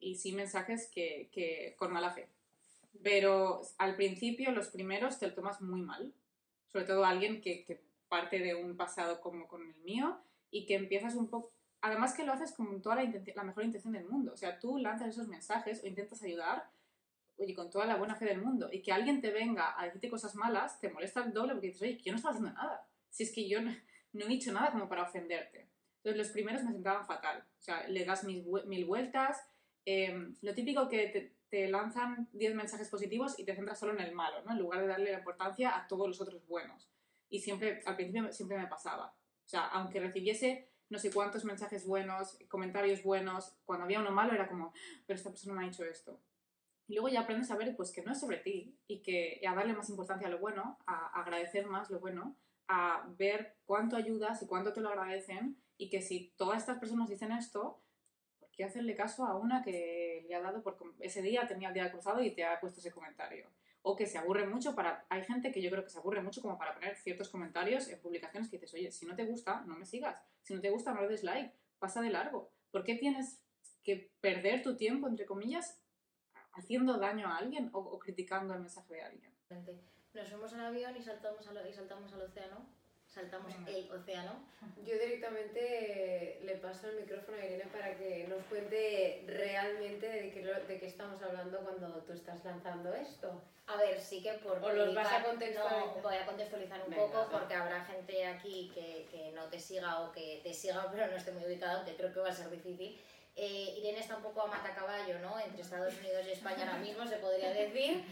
y 0.00 0.16
sí 0.16 0.32
mensajes 0.32 0.90
que, 0.92 1.28
que 1.32 1.74
con 1.78 1.92
mala 1.92 2.12
fe. 2.12 2.28
Pero 3.02 3.62
al 3.78 3.96
principio, 3.96 4.50
los 4.50 4.68
primeros, 4.68 5.18
te 5.18 5.28
lo 5.28 5.34
tomas 5.34 5.60
muy 5.60 5.80
mal. 5.80 6.12
Sobre 6.66 6.84
todo 6.84 7.04
alguien 7.04 7.40
que, 7.40 7.64
que 7.64 7.80
parte 8.08 8.40
de 8.40 8.54
un 8.54 8.76
pasado 8.76 9.20
como 9.20 9.46
con 9.46 9.62
el 9.62 9.76
mío 9.82 10.18
y 10.50 10.66
que 10.66 10.74
empiezas 10.74 11.14
un 11.14 11.28
poco... 11.28 11.52
Además 11.80 12.14
que 12.14 12.24
lo 12.24 12.32
haces 12.32 12.52
con 12.52 12.82
toda 12.82 12.96
la, 12.96 13.22
la 13.36 13.44
mejor 13.44 13.64
intención 13.64 13.92
del 13.92 14.04
mundo. 14.04 14.32
O 14.32 14.36
sea, 14.36 14.58
tú 14.58 14.78
lanzas 14.78 15.08
esos 15.08 15.28
mensajes 15.28 15.82
o 15.84 15.86
intentas 15.86 16.22
ayudar, 16.24 16.68
oye, 17.36 17.54
con 17.54 17.70
toda 17.70 17.86
la 17.86 17.96
buena 17.96 18.16
fe 18.16 18.24
del 18.24 18.42
mundo. 18.42 18.68
Y 18.72 18.82
que 18.82 18.92
alguien 18.92 19.20
te 19.20 19.30
venga 19.30 19.80
a 19.80 19.84
decirte 19.84 20.10
cosas 20.10 20.34
malas, 20.34 20.80
te 20.80 20.90
molesta 20.90 21.22
el 21.22 21.32
doble 21.32 21.52
porque 21.52 21.68
dices, 21.68 21.82
oye, 21.82 21.98
yo 21.98 22.12
no 22.12 22.16
estaba 22.16 22.34
haciendo 22.34 22.52
nada. 22.52 22.84
Si 23.10 23.22
es 23.22 23.32
que 23.32 23.48
yo 23.48 23.60
no, 23.60 23.72
no 24.12 24.24
he 24.24 24.28
dicho 24.28 24.52
nada 24.52 24.72
como 24.72 24.88
para 24.88 25.02
ofenderte. 25.02 25.68
Entonces 25.98 26.18
los 26.18 26.28
primeros 26.30 26.62
me 26.64 26.72
sentaban 26.72 27.06
fatal. 27.06 27.44
O 27.58 27.62
sea, 27.62 27.86
le 27.88 28.04
das 28.04 28.24
mil, 28.24 28.44
mil 28.66 28.84
vueltas. 28.84 29.36
eh, 29.84 30.32
lo 30.42 30.54
típico 30.54 30.88
que 30.88 31.34
te, 31.50 31.68
lanzan 31.68 32.28
10 32.32 32.54
mensajes 32.54 32.88
positivos 32.90 33.38
y 33.38 33.44
te 33.44 33.54
centras 33.54 33.78
solo 33.78 33.92
en 33.94 34.00
el 34.00 34.14
malo, 34.14 34.42
¿no? 34.44 34.52
En 34.52 34.58
lugar 34.58 34.80
de 34.82 34.86
darle 34.86 35.12
la 35.12 35.18
importancia 35.18 35.76
a 35.76 35.88
todos 35.88 36.06
los 36.06 36.20
otros 36.20 36.46
buenos. 36.46 36.90
Y 37.30 37.40
siempre, 37.40 37.82
al 37.86 37.96
principio 37.96 38.30
siempre 38.32 38.58
me 38.58 38.66
pasaba. 38.66 39.14
O 39.46 39.48
sea, 39.48 39.66
aunque 39.68 40.00
recibiese 40.00 40.68
no 40.90 40.98
sé 40.98 41.12
cuántos 41.12 41.44
mensajes 41.44 41.86
buenos, 41.86 42.38
comentarios 42.48 43.02
buenos, 43.02 43.56
cuando 43.64 43.84
había 43.84 44.00
uno 44.00 44.10
malo 44.10 44.32
era 44.32 44.48
como, 44.48 44.72
pero 45.06 45.16
esta 45.16 45.30
persona 45.30 45.54
me 45.54 45.64
ha 45.64 45.68
dicho 45.68 45.84
esto. 45.84 46.20
Y 46.86 46.94
luego 46.94 47.08
ya 47.08 47.20
aprendes 47.20 47.50
a 47.50 47.56
ver 47.56 47.76
pues, 47.76 47.92
que 47.92 48.02
no 48.02 48.12
es 48.12 48.20
sobre 48.20 48.38
ti 48.38 48.78
y 48.86 49.02
que 49.02 49.40
a 49.46 49.54
darle 49.54 49.74
más 49.74 49.90
importancia 49.90 50.26
a 50.26 50.30
lo 50.30 50.38
bueno, 50.38 50.78
a 50.86 51.20
agradecer 51.20 51.66
más 51.66 51.90
lo 51.90 52.00
bueno, 52.00 52.36
a 52.68 53.06
ver 53.16 53.56
cuánto 53.64 53.96
ayudas 53.96 54.42
y 54.42 54.46
cuánto 54.46 54.72
te 54.72 54.80
lo 54.80 54.90
agradecen 54.90 55.56
y 55.78 55.88
que 55.88 56.02
si 56.02 56.34
todas 56.36 56.58
estas 56.58 56.78
personas 56.78 57.08
dicen 57.08 57.32
esto, 57.32 57.80
¿por 58.38 58.50
qué 58.50 58.64
hacerle 58.64 58.94
caso 58.94 59.24
a 59.24 59.36
una 59.36 59.62
que 59.62 60.24
le 60.28 60.34
ha 60.34 60.40
dado 60.40 60.62
por 60.62 60.76
ese 61.00 61.22
día, 61.22 61.46
tenía 61.46 61.68
el 61.68 61.74
día 61.74 61.90
cruzado 61.90 62.22
y 62.22 62.32
te 62.32 62.44
ha 62.44 62.60
puesto 62.60 62.80
ese 62.80 62.92
comentario? 62.92 63.48
O 63.82 63.96
que 63.96 64.06
se 64.06 64.18
aburre 64.18 64.46
mucho 64.46 64.74
para... 64.74 65.06
Hay 65.08 65.24
gente 65.24 65.50
que 65.50 65.62
yo 65.62 65.70
creo 65.70 65.82
que 65.82 65.90
se 65.90 65.98
aburre 65.98 66.20
mucho 66.20 66.42
como 66.42 66.58
para 66.58 66.74
poner 66.74 66.96
ciertos 66.96 67.30
comentarios 67.30 67.88
en 67.88 68.00
publicaciones 68.00 68.50
que 68.50 68.58
dices, 68.58 68.74
oye, 68.74 68.90
si 68.90 69.06
no 69.06 69.16
te 69.16 69.24
gusta, 69.24 69.62
no 69.62 69.76
me 69.76 69.86
sigas. 69.86 70.22
Si 70.42 70.52
no 70.52 70.60
te 70.60 70.70
gusta, 70.70 70.92
no 70.92 71.00
le 71.00 71.08
des 71.08 71.22
like. 71.22 71.54
Pasa 71.78 72.02
de 72.02 72.10
largo. 72.10 72.50
¿Por 72.70 72.84
qué 72.84 72.96
tienes 72.96 73.40
que 73.82 74.10
perder 74.20 74.62
tu 74.62 74.76
tiempo, 74.76 75.08
entre 75.08 75.24
comillas, 75.24 75.80
haciendo 76.52 76.98
daño 76.98 77.28
a 77.28 77.38
alguien 77.38 77.70
o 77.72 77.98
criticando 77.98 78.52
el 78.52 78.60
mensaje 78.60 78.94
de 78.94 79.02
alguien? 79.02 79.32
Nos 80.18 80.26
fuimos 80.26 80.52
al 80.54 80.66
avión 80.66 80.96
y 80.96 81.00
saltamos 81.00 81.46
al, 81.46 81.68
y 81.68 81.72
saltamos 81.72 82.12
al 82.12 82.22
océano. 82.22 82.66
Saltamos 83.06 83.56
Venga. 83.56 83.70
el 83.70 83.90
océano. 83.90 84.32
Yo 84.84 84.94
directamente 84.94 86.40
le 86.42 86.56
paso 86.56 86.88
el 86.90 86.96
micrófono 86.96 87.38
a 87.38 87.44
Irene 87.44 87.66
para 87.66 87.96
que 87.96 88.26
nos 88.28 88.42
cuente 88.44 89.24
realmente 89.26 90.08
de 90.08 90.30
qué, 90.30 90.42
de 90.44 90.78
qué 90.80 90.86
estamos 90.86 91.22
hablando 91.22 91.60
cuando 91.60 92.02
tú 92.02 92.12
estás 92.12 92.44
lanzando 92.44 92.92
esto. 92.94 93.40
A 93.68 93.76
ver, 93.76 94.00
sí 94.00 94.20
que 94.20 94.32
por... 94.34 94.62
¿O 94.62 94.72
los 94.72 94.94
vas 94.94 95.12
a 95.12 95.22
contextualizar? 95.22 95.86
No, 95.86 96.02
voy 96.02 96.16
a 96.16 96.26
contextualizar 96.26 96.82
un 96.82 96.90
Venga, 96.90 97.06
poco 97.06 97.28
porque 97.30 97.54
habrá 97.54 97.84
gente 97.84 98.26
aquí 98.26 98.70
que, 98.74 99.06
que 99.10 99.30
no 99.32 99.44
te 99.44 99.58
siga 99.60 100.00
o 100.00 100.12
que 100.12 100.40
te 100.42 100.52
siga 100.52 100.88
pero 100.92 101.06
no 101.06 101.16
esté 101.16 101.30
muy 101.30 101.44
ubicada, 101.44 101.78
aunque 101.78 101.96
creo 101.96 102.12
que 102.12 102.20
va 102.20 102.28
a 102.28 102.34
ser 102.34 102.50
difícil. 102.50 103.00
Eh, 103.40 103.76
Irene 103.78 104.00
está 104.00 104.16
un 104.16 104.22
poco 104.24 104.42
a 104.42 104.46
matacaballo, 104.48 105.16
¿no? 105.20 105.38
Entre 105.38 105.62
Estados 105.62 105.94
Unidos 106.00 106.26
y 106.26 106.32
España 106.32 106.66
ahora 106.66 106.78
mismo, 106.78 107.06
se 107.06 107.18
podría 107.18 107.52
decir. 107.52 108.04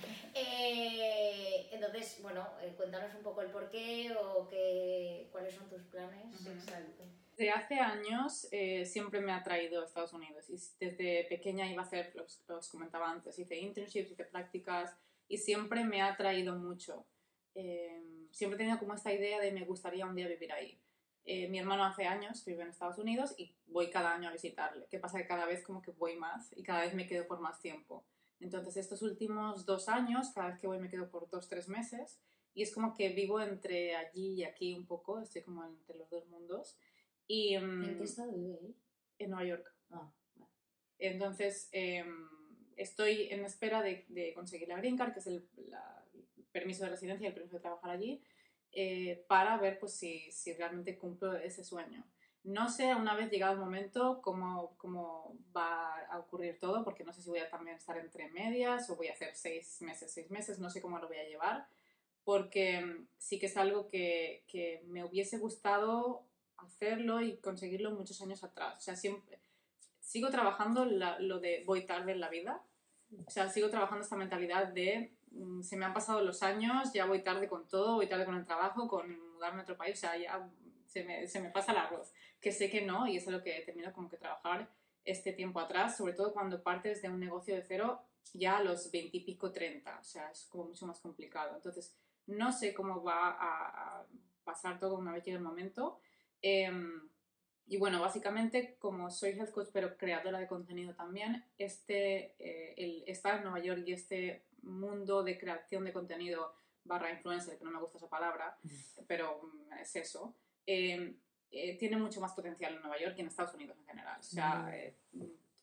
Entonces, 1.96 2.22
bueno, 2.22 2.46
eh, 2.60 2.74
cuéntanos 2.76 3.14
un 3.14 3.22
poco 3.22 3.40
el 3.40 3.50
porqué 3.50 4.12
o 4.12 4.46
qué, 4.48 5.28
cuáles 5.32 5.54
son 5.54 5.66
tus 5.70 5.82
planes. 5.84 6.46
Exacto. 6.46 7.04
Desde 7.30 7.50
hace 7.50 7.80
años 7.80 8.48
eh, 8.50 8.84
siempre 8.84 9.20
me 9.20 9.32
ha 9.32 9.42
traído 9.42 9.80
a 9.80 9.84
Estados 9.86 10.12
Unidos 10.12 10.48
y 10.50 10.58
desde 10.78 11.24
pequeña 11.24 11.70
iba 11.70 11.82
a 11.82 11.86
hacer, 11.86 12.12
los, 12.14 12.42
los 12.48 12.68
comentaba 12.68 13.10
antes, 13.10 13.38
hice 13.38 13.56
internships, 13.56 14.10
hice 14.10 14.24
prácticas 14.24 14.94
y 15.28 15.38
siempre 15.38 15.84
me 15.84 16.02
ha 16.02 16.16
traído 16.16 16.54
mucho. 16.56 17.06
Eh, 17.54 18.28
siempre 18.30 18.56
he 18.56 18.58
tenido 18.58 18.78
como 18.78 18.94
esta 18.94 19.12
idea 19.12 19.40
de 19.40 19.52
me 19.52 19.64
gustaría 19.64 20.04
un 20.04 20.14
día 20.14 20.28
vivir 20.28 20.52
ahí. 20.52 20.78
Eh, 21.24 21.48
mi 21.48 21.58
hermano 21.58 21.84
hace 21.84 22.04
años 22.04 22.44
vive 22.44 22.62
en 22.62 22.68
Estados 22.68 22.98
Unidos 22.98 23.34
y 23.38 23.54
voy 23.66 23.88
cada 23.88 24.14
año 24.14 24.28
a 24.28 24.32
visitarle. 24.32 24.86
¿Qué 24.90 24.98
pasa? 24.98 25.18
Que 25.18 25.26
cada 25.26 25.46
vez 25.46 25.62
como 25.64 25.80
que 25.80 25.92
voy 25.92 26.16
más 26.16 26.52
y 26.56 26.62
cada 26.62 26.82
vez 26.82 26.92
me 26.94 27.06
quedo 27.06 27.26
por 27.26 27.40
más 27.40 27.58
tiempo. 27.58 28.04
Entonces 28.40 28.76
estos 28.76 29.02
últimos 29.02 29.64
dos 29.66 29.88
años, 29.88 30.30
cada 30.34 30.48
vez 30.48 30.58
que 30.58 30.66
voy 30.66 30.78
me 30.78 30.90
quedo 30.90 31.08
por 31.10 31.28
dos, 31.30 31.48
tres 31.48 31.68
meses 31.68 32.20
y 32.54 32.62
es 32.62 32.72
como 32.74 32.94
que 32.94 33.10
vivo 33.10 33.40
entre 33.40 33.96
allí 33.96 34.34
y 34.34 34.44
aquí 34.44 34.74
un 34.74 34.86
poco, 34.86 35.20
estoy 35.20 35.42
como 35.42 35.64
entre 35.64 35.96
los 35.98 36.08
dos 36.10 36.26
mundos. 36.28 36.76
Y, 37.26 37.56
mm, 37.58 37.84
¿En 37.84 37.98
qué 37.98 38.04
estado 38.04 38.32
vive 38.32 38.58
él? 38.62 38.74
en 39.18 39.30
Nueva 39.30 39.46
York. 39.46 39.74
Ah, 39.90 40.12
vale. 40.34 40.50
Entonces, 40.98 41.68
em, 41.72 42.28
estoy 42.76 43.28
en 43.30 43.44
espera 43.44 43.82
de, 43.82 44.04
de 44.08 44.32
conseguir 44.34 44.68
la 44.68 44.76
Green 44.76 44.96
Card, 44.96 45.12
que 45.14 45.20
es 45.20 45.26
el, 45.26 45.48
la- 45.68 46.04
el 46.14 46.44
permiso 46.52 46.84
de 46.84 46.90
residencia 46.90 47.24
y 47.24 47.28
el 47.28 47.34
permiso 47.34 47.56
de 47.56 47.62
trabajar 47.62 47.90
allí, 47.90 48.22
eh, 48.72 49.24
para 49.28 49.56
ver 49.58 49.78
pues, 49.78 49.92
si, 49.94 50.30
si 50.30 50.52
realmente 50.52 50.96
cumplo 50.98 51.34
ese 51.36 51.64
sueño. 51.64 52.04
No 52.46 52.68
sé, 52.68 52.94
una 52.94 53.16
vez 53.16 53.28
llegado 53.28 53.54
el 53.54 53.58
momento, 53.58 54.20
cómo, 54.22 54.76
cómo 54.76 55.36
va 55.54 55.98
a 56.06 56.20
ocurrir 56.20 56.60
todo, 56.60 56.84
porque 56.84 57.02
no 57.02 57.12
sé 57.12 57.20
si 57.20 57.28
voy 57.28 57.40
a 57.40 57.50
también 57.50 57.76
estar 57.76 57.98
entre 57.98 58.30
medias 58.30 58.88
o 58.88 58.94
voy 58.94 59.08
a 59.08 59.14
hacer 59.14 59.34
seis 59.34 59.82
meses, 59.82 60.12
seis 60.12 60.30
meses, 60.30 60.60
no 60.60 60.70
sé 60.70 60.80
cómo 60.80 61.00
lo 61.00 61.08
voy 61.08 61.16
a 61.16 61.26
llevar, 61.26 61.66
porque 62.22 62.80
mm, 62.80 63.08
sí 63.18 63.40
que 63.40 63.46
es 63.46 63.56
algo 63.56 63.88
que, 63.88 64.44
que 64.46 64.84
me 64.86 65.02
hubiese 65.04 65.38
gustado 65.38 66.22
hacerlo 66.58 67.20
y 67.20 67.38
conseguirlo 67.38 67.90
muchos 67.90 68.22
años 68.22 68.44
atrás. 68.44 68.76
O 68.78 68.80
sea, 68.80 68.94
siempre, 68.94 69.40
sigo 69.98 70.30
trabajando 70.30 70.84
lo 70.84 71.40
de 71.40 71.64
voy 71.66 71.84
tarde 71.84 72.12
en 72.12 72.20
la 72.20 72.28
vida. 72.28 72.62
O 73.26 73.30
sea, 73.30 73.48
sigo 73.48 73.70
trabajando 73.70 74.04
esta 74.04 74.14
mentalidad 74.14 74.68
de 74.68 75.16
mm, 75.32 75.62
se 75.62 75.76
me 75.76 75.84
han 75.84 75.94
pasado 75.94 76.20
los 76.20 76.44
años, 76.44 76.92
ya 76.92 77.06
voy 77.06 77.24
tarde 77.24 77.48
con 77.48 77.66
todo, 77.66 77.96
voy 77.96 78.08
tarde 78.08 78.24
con 78.24 78.36
el 78.36 78.44
trabajo, 78.44 78.86
con 78.86 79.18
mudarme 79.32 79.58
a 79.58 79.62
otro 79.62 79.76
país, 79.76 79.98
o 79.98 80.00
sea, 80.00 80.16
ya 80.16 80.48
se 80.86 81.04
me, 81.04 81.26
se 81.26 81.40
me 81.40 81.50
pasa 81.50 81.72
el 81.72 81.78
arroz. 81.78 82.12
Que 82.40 82.52
sé 82.52 82.70
que 82.70 82.82
no, 82.82 83.06
y 83.06 83.16
es 83.16 83.26
lo 83.26 83.42
que 83.42 83.58
he 83.58 83.62
tenido 83.62 83.92
como 83.92 84.08
que 84.08 84.16
trabajar 84.16 84.68
este 85.04 85.32
tiempo 85.32 85.60
atrás, 85.60 85.96
sobre 85.96 86.14
todo 86.14 86.32
cuando 86.32 86.62
partes 86.62 87.02
de 87.02 87.08
un 87.08 87.20
negocio 87.20 87.54
de 87.54 87.62
cero 87.62 88.02
ya 88.34 88.58
a 88.58 88.62
los 88.62 88.90
20 88.90 89.16
y 89.16 89.20
pico, 89.20 89.52
30, 89.52 89.98
o 90.00 90.04
sea, 90.04 90.30
es 90.30 90.46
como 90.50 90.64
mucho 90.64 90.86
más 90.86 91.00
complicado. 91.00 91.54
Entonces, 91.54 91.94
no 92.26 92.52
sé 92.52 92.74
cómo 92.74 93.02
va 93.02 93.30
a, 93.30 94.00
a 94.00 94.06
pasar 94.44 94.78
todo 94.78 94.96
una 94.96 95.12
vez 95.12 95.24
llegue 95.24 95.36
el 95.36 95.42
momento. 95.42 96.00
Em, 96.42 97.08
y 97.66 97.76
bueno, 97.78 98.00
básicamente, 98.00 98.76
como 98.78 99.10
soy 99.10 99.30
health 99.30 99.50
coach, 99.50 99.68
pero 99.72 99.96
creadora 99.96 100.38
de 100.38 100.46
contenido 100.46 100.94
también, 100.94 101.44
este, 101.58 102.34
eh, 102.38 102.74
el 102.76 103.04
estar 103.06 103.36
en 103.36 103.42
Nueva 103.42 103.58
York 103.58 103.82
y 103.86 103.92
este 103.92 104.44
mundo 104.62 105.22
de 105.22 105.38
creación 105.38 105.84
de 105.84 105.92
contenido 105.92 106.54
barra 106.84 107.10
influencer, 107.10 107.58
que 107.58 107.64
no 107.64 107.72
me 107.72 107.80
gusta 107.80 107.98
esa 107.98 108.08
palabra, 108.08 108.56
pero 109.08 109.42
mm, 109.42 109.72
es 109.80 109.96
eso, 109.96 110.36
eh, 110.66 111.16
eh, 111.50 111.76
tiene 111.78 111.96
mucho 111.96 112.20
más 112.20 112.32
potencial 112.32 112.74
en 112.74 112.80
Nueva 112.80 112.98
York 112.98 113.14
y 113.16 113.20
en 113.20 113.28
Estados 113.28 113.54
Unidos 113.54 113.76
en 113.78 113.86
general. 113.86 114.18
O 114.18 114.22
sea, 114.22 114.70
eh, 114.76 114.96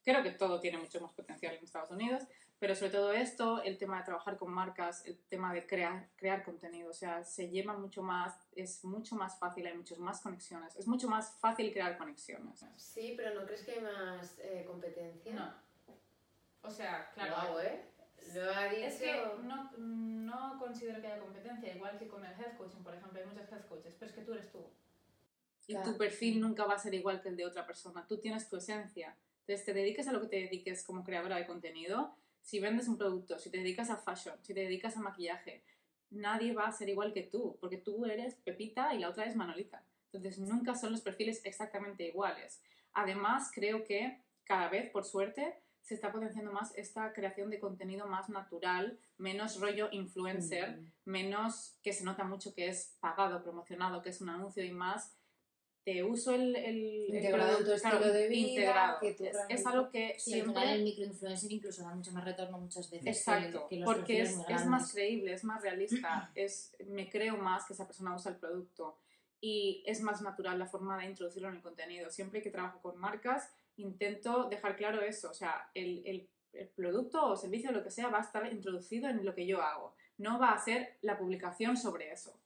creo 0.04 0.24
que 0.24 0.32
todo 0.32 0.60
tiene 0.60 0.78
mucho 0.78 1.00
más 1.02 1.14
potencial 1.14 1.56
en 1.56 1.64
Estados 1.64 1.92
Unidos, 1.92 2.24
pero 2.60 2.76
sobre 2.76 2.92
todo 2.92 3.12
esto, 3.12 3.62
el 3.62 3.78
tema 3.78 4.00
de 4.00 4.06
trabajar 4.06 4.38
con 4.38 4.52
marcas, 4.52 5.06
el 5.06 5.18
tema 5.28 5.54
de 5.54 5.68
crear, 5.68 6.08
crear 6.16 6.44
contenido, 6.44 6.90
o 6.90 6.94
sea, 6.94 7.24
se 7.24 7.50
lleva 7.50 7.78
mucho 7.78 8.02
más, 8.02 8.34
es 8.56 8.84
mucho 8.86 9.16
más 9.16 9.38
fácil, 9.38 9.68
hay 9.68 9.76
muchas 9.76 10.00
más 10.00 10.22
conexiones, 10.22 10.76
es 10.78 10.88
mucho 10.88 11.10
más 11.10 11.36
fácil 11.40 11.72
crear 11.74 11.98
conexiones. 11.98 12.66
Sí, 12.78 13.14
pero 13.18 13.40
¿no 13.40 13.46
crees 13.46 13.64
que 13.64 13.74
hay 13.74 13.82
más 13.82 14.40
eh, 14.40 14.64
competencia? 14.66 15.34
No. 15.34 15.54
O 16.62 16.72
sea, 16.72 17.12
claro. 17.14 17.60
¿eh? 17.60 17.84
Lo 18.34 18.56
ha 18.56 18.66
dicho... 18.70 18.86
Es 18.86 18.96
que 18.96 19.22
no, 19.44 19.72
no 19.78 20.58
considero 20.58 21.02
que 21.02 21.08
haya 21.08 21.20
competencia, 21.20 21.76
igual 21.76 22.00
que 22.00 22.08
con 22.08 22.26
el 22.26 22.32
health 22.32 22.58
coaching, 22.58 22.82
por 22.82 22.96
ejemplo, 22.96 23.20
hay 23.20 23.26
muchos 23.26 23.52
health 23.52 23.68
coaches, 23.68 23.94
pero 24.00 24.10
es 24.10 24.16
que 24.16 24.24
tú 24.24 24.34
eres 24.34 24.52
tú. 24.52 24.66
Y 25.68 25.74
Claro. 25.74 25.92
tu 25.92 25.98
perfil 25.98 26.40
nunca 26.42 26.66
va 26.66 26.74
a 26.76 26.80
ser 26.80 26.94
igual 26.94 27.22
que 27.22 27.30
el 27.30 27.38
de 27.38 27.46
otra 27.46 27.66
persona, 27.66 28.06
tú 28.08 28.18
tienes 28.18 28.50
tu 28.50 28.58
esencia. 28.58 29.16
Entonces, 29.42 29.66
te 29.66 29.74
dediques 29.74 30.08
a 30.08 30.12
lo 30.14 30.22
que 30.22 30.28
te 30.28 30.36
dediques 30.38 30.84
como 30.84 31.04
creadora 31.04 31.38
de 31.38 31.46
contenido, 31.46 32.16
si 32.42 32.60
vendes 32.60 32.88
un 32.88 32.98
producto, 32.98 33.40
si 33.40 33.50
te 33.50 33.58
dedicas 33.58 33.90
a 33.90 33.96
fashion, 33.98 34.36
si 34.42 34.54
te 34.54 34.62
dedicas 34.62 34.98
a 34.98 35.00
maquillaje, 35.02 35.64
nadie 36.10 36.54
va 36.54 36.66
a 36.68 36.72
ser 36.72 36.90
igual 36.90 37.14
que 37.14 37.24
tú, 37.24 37.58
porque 37.60 37.78
tú 37.78 38.06
eres 38.06 38.36
Pepita 38.36 38.94
y 38.94 39.00
la 39.00 39.10
otra 39.10 39.26
es 39.26 39.36
Manolita. 39.36 39.84
Entonces, 40.12 40.40
nunca 40.40 40.76
son 40.76 40.92
los 40.92 41.02
perfiles 41.02 41.42
exactamente 41.46 42.06
iguales. 42.06 42.62
Además, 42.94 43.50
creo 43.54 43.84
que 43.84 44.22
cada 44.44 44.70
vez, 44.70 44.90
por 44.92 45.06
suerte, 45.06 45.56
se 45.82 45.96
está 45.96 46.12
potenciando 46.12 46.52
más 46.52 46.74
esta 46.78 47.12
creación 47.14 47.50
de 47.50 47.60
contenido 47.60 48.08
más 48.08 48.30
natural, 48.30 49.00
menos 49.18 49.60
rollo 49.60 49.90
influencer, 49.92 50.78
Mm. 50.80 50.92
menos 51.06 51.78
que 51.82 51.92
se 51.94 52.04
nota 52.06 52.24
mucho 52.24 52.54
que 52.54 52.68
es 52.68 52.96
pagado, 53.02 53.44
promocionado, 53.44 54.02
que 54.02 54.10
es 54.10 54.22
un 54.22 54.30
anuncio 54.30 54.64
y 54.64 54.72
más 54.72 55.14
te 55.84 56.04
uso 56.04 56.34
el, 56.34 56.56
el, 56.56 56.66
el 56.66 57.16
Integrado 57.16 57.52
en 57.52 57.58
tu 57.58 57.64
producto, 57.66 57.74
estilo 57.74 58.14
de 58.14 58.28
vida, 58.30 58.48
integrado. 58.50 59.00
que 59.00 59.14
tú 59.14 59.26
es, 59.26 59.38
es 59.50 59.66
algo 59.66 59.90
que 59.90 60.16
Sí, 60.18 60.34
al 60.34 60.42
siempre 60.46 60.62
final 60.62 60.68
el 60.78 60.84
microinfluencer 60.84 61.52
incluso 61.52 61.84
da 61.84 61.94
mucho 61.94 62.12
más 62.12 62.24
retorno 62.24 62.58
muchas 62.58 62.90
veces. 62.90 63.04
que- 63.04 63.10
Exacto, 63.12 63.68
que 63.68 63.76
los 63.78 63.86
porque 63.94 64.22
es, 64.22 64.38
es 64.48 64.66
más 64.66 64.92
creíble, 64.94 65.34
es 65.34 65.44
más 65.44 65.62
realista, 65.62 66.32
es, 66.36 66.76
me 66.88 67.10
creo 67.10 67.36
más 67.38 67.66
que 67.66 67.74
esa 67.74 67.86
persona 67.86 68.16
usa 68.16 68.32
el 68.32 68.38
producto 68.38 68.98
y 69.42 69.84
es 69.86 70.02
más 70.02 70.22
natural 70.22 70.58
la 70.58 70.68
forma 70.68 70.98
de 70.98 71.06
introducirlo 71.06 71.50
en 71.50 71.56
el 71.56 71.62
contenido. 71.62 72.10
Siempre 72.10 72.42
que 72.42 72.50
trabajo 72.50 72.80
con 72.82 72.98
marcas, 72.98 73.52
intento 73.76 74.48
dejar 74.50 74.78
claro 74.78 75.02
eso, 75.02 75.30
o 75.30 75.34
sea, 75.34 75.70
el, 75.74 76.02
el- 76.06 76.30
el 76.54 76.68
producto 76.68 77.26
o 77.26 77.36
servicio, 77.36 77.72
lo 77.72 77.84
que 77.84 77.90
sea, 77.90 78.10
va 78.10 78.20
a 78.20 78.22
estar 78.22 78.46
introducido 78.54 79.10
en 79.10 79.26
lo 79.26 79.34
que 79.34 79.48
yo 79.48 79.60
hago, 79.62 79.96
no 80.20 80.38
va 80.40 80.52
a 80.52 80.60
ser 80.64 80.98
la 81.02 81.18
publicación 81.18 81.76
sobre 81.76 82.12
eso. 82.12 82.40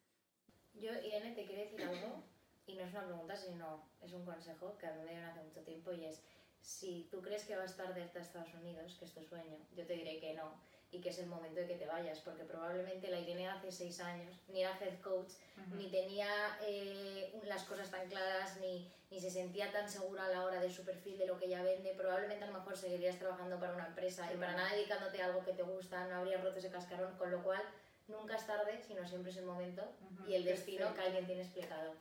Yo, 0.75 0.91
Irene, 0.93 1.33
te 1.35 1.45
quiero 1.45 1.61
decir 1.63 1.81
algo, 1.83 2.23
y 2.67 2.75
no 2.75 2.83
es 2.83 2.91
una 2.91 3.05
pregunta, 3.05 3.35
sino 3.35 3.81
es 4.01 4.13
un 4.13 4.25
consejo 4.25 4.77
que 4.77 4.87
a 4.87 4.93
mí 4.93 5.03
me 5.03 5.11
dieron 5.11 5.29
hace 5.29 5.41
mucho 5.41 5.61
tiempo, 5.61 5.91
y 5.93 6.05
es, 6.05 6.21
si 6.61 7.07
tú 7.09 7.21
crees 7.21 7.45
que 7.45 7.55
vas 7.55 7.77
tarde 7.77 8.03
hasta 8.03 8.19
Estados 8.19 8.53
Unidos, 8.53 8.95
que 8.99 9.05
es 9.05 9.13
tu 9.13 9.23
sueño, 9.23 9.57
yo 9.75 9.85
te 9.85 9.93
diré 9.93 10.19
que 10.19 10.33
no, 10.33 10.53
y 10.91 11.01
que 11.01 11.09
es 11.09 11.19
el 11.19 11.27
momento 11.27 11.59
de 11.59 11.67
que 11.67 11.75
te 11.75 11.85
vayas, 11.85 12.19
porque 12.19 12.43
probablemente 12.43 13.09
la 13.09 13.19
Irene 13.19 13.43
de 13.43 13.47
hace 13.47 13.71
seis 13.71 13.99
años 13.99 14.35
ni 14.47 14.61
era 14.61 14.77
head 14.79 14.99
coach, 15.01 15.31
ni 15.75 15.89
tenía 15.89 16.57
eh, 16.61 17.39
las 17.43 17.63
cosas 17.63 17.89
tan 17.89 18.07
claras, 18.07 18.57
ni, 18.59 18.89
ni 19.11 19.19
se 19.19 19.29
sentía 19.29 19.71
tan 19.71 19.89
segura 19.89 20.25
a 20.25 20.29
la 20.29 20.43
hora 20.43 20.61
de 20.61 20.69
su 20.69 20.83
perfil, 20.83 21.17
de 21.17 21.27
lo 21.27 21.37
que 21.37 21.45
ella 21.45 21.63
vende, 21.63 21.93
probablemente 21.93 22.43
a 22.43 22.47
lo 22.47 22.59
mejor 22.59 22.77
seguirías 22.77 23.17
trabajando 23.17 23.59
para 23.59 23.73
una 23.73 23.87
empresa 23.87 24.31
y 24.33 24.37
para 24.37 24.53
nada 24.55 24.73
dedicándote 24.73 25.21
a 25.21 25.25
algo 25.25 25.43
que 25.43 25.53
te 25.53 25.63
gusta, 25.63 26.07
no 26.07 26.15
habrías 26.17 26.43
roto 26.43 26.59
ese 26.59 26.69
cascarón, 26.69 27.17
con 27.17 27.31
lo 27.31 27.43
cual 27.43 27.61
nunca 28.07 28.35
es 28.35 28.47
tarde, 28.47 28.81
sino 28.85 29.05
siempre 29.07 29.31
es 29.31 29.37
el 29.37 29.45
momento 29.45 29.83
y 30.27 30.35
el 30.35 30.45
destino 30.45 30.93
que 30.93 31.01
alguien 31.01 31.25
tiene 31.25 31.41
explicado. 31.41 31.93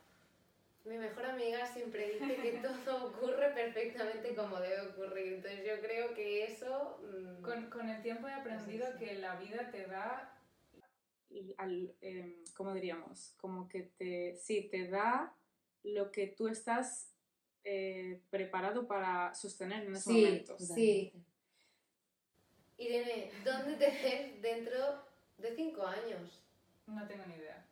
Mi 0.87 0.97
mejor 0.97 1.25
amiga 1.25 1.65
siempre 1.65 2.11
dice 2.13 2.35
que 2.37 2.51
todo 2.85 3.07
ocurre 3.09 3.49
perfectamente 3.53 4.33
como 4.35 4.59
debe 4.59 4.81
ocurrir. 4.89 5.33
Entonces 5.33 5.65
yo 5.65 5.81
creo 5.81 6.13
que 6.13 6.45
eso... 6.45 6.99
mm, 7.03 7.41
Con, 7.41 7.69
con 7.69 7.89
el 7.89 8.01
tiempo 8.01 8.27
he 8.27 8.33
aprendido 8.33 8.85
Sí, 8.87 8.93
sí. 8.99 9.05
que 9.05 9.15
la 9.15 9.35
vida 9.35 9.69
te 9.71 9.85
da, 9.85 10.33
al, 11.57 11.93
em, 12.01 12.35
¿cómo 12.55 12.73
diríamos? 12.73 13.33
Como 13.37 13.67
que 13.67 13.83
te, 13.97 14.35
sí, 14.37 14.69
te 14.71 14.87
da 14.87 15.35
lo 15.83 16.11
que 16.11 16.27
tú 16.27 16.47
estás 16.47 17.13
eh, 17.65 18.21
preparado 18.29 18.87
para 18.87 19.33
sostener 19.35 19.83
en 19.83 19.93
ese 19.95 20.09
Sí, 20.09 20.21
momento. 20.25 20.57
sí. 20.59 21.13
Irene, 22.77 23.31
¿dónde 23.43 23.73
te 23.75 23.87
ves 23.87 24.41
dentro 24.41 25.03
de 25.37 25.53
cinco 25.55 25.85
años? 25.85 26.43
No 26.85 27.05
tengo 27.07 27.25
ni 27.25 27.35
idea. 27.35 27.66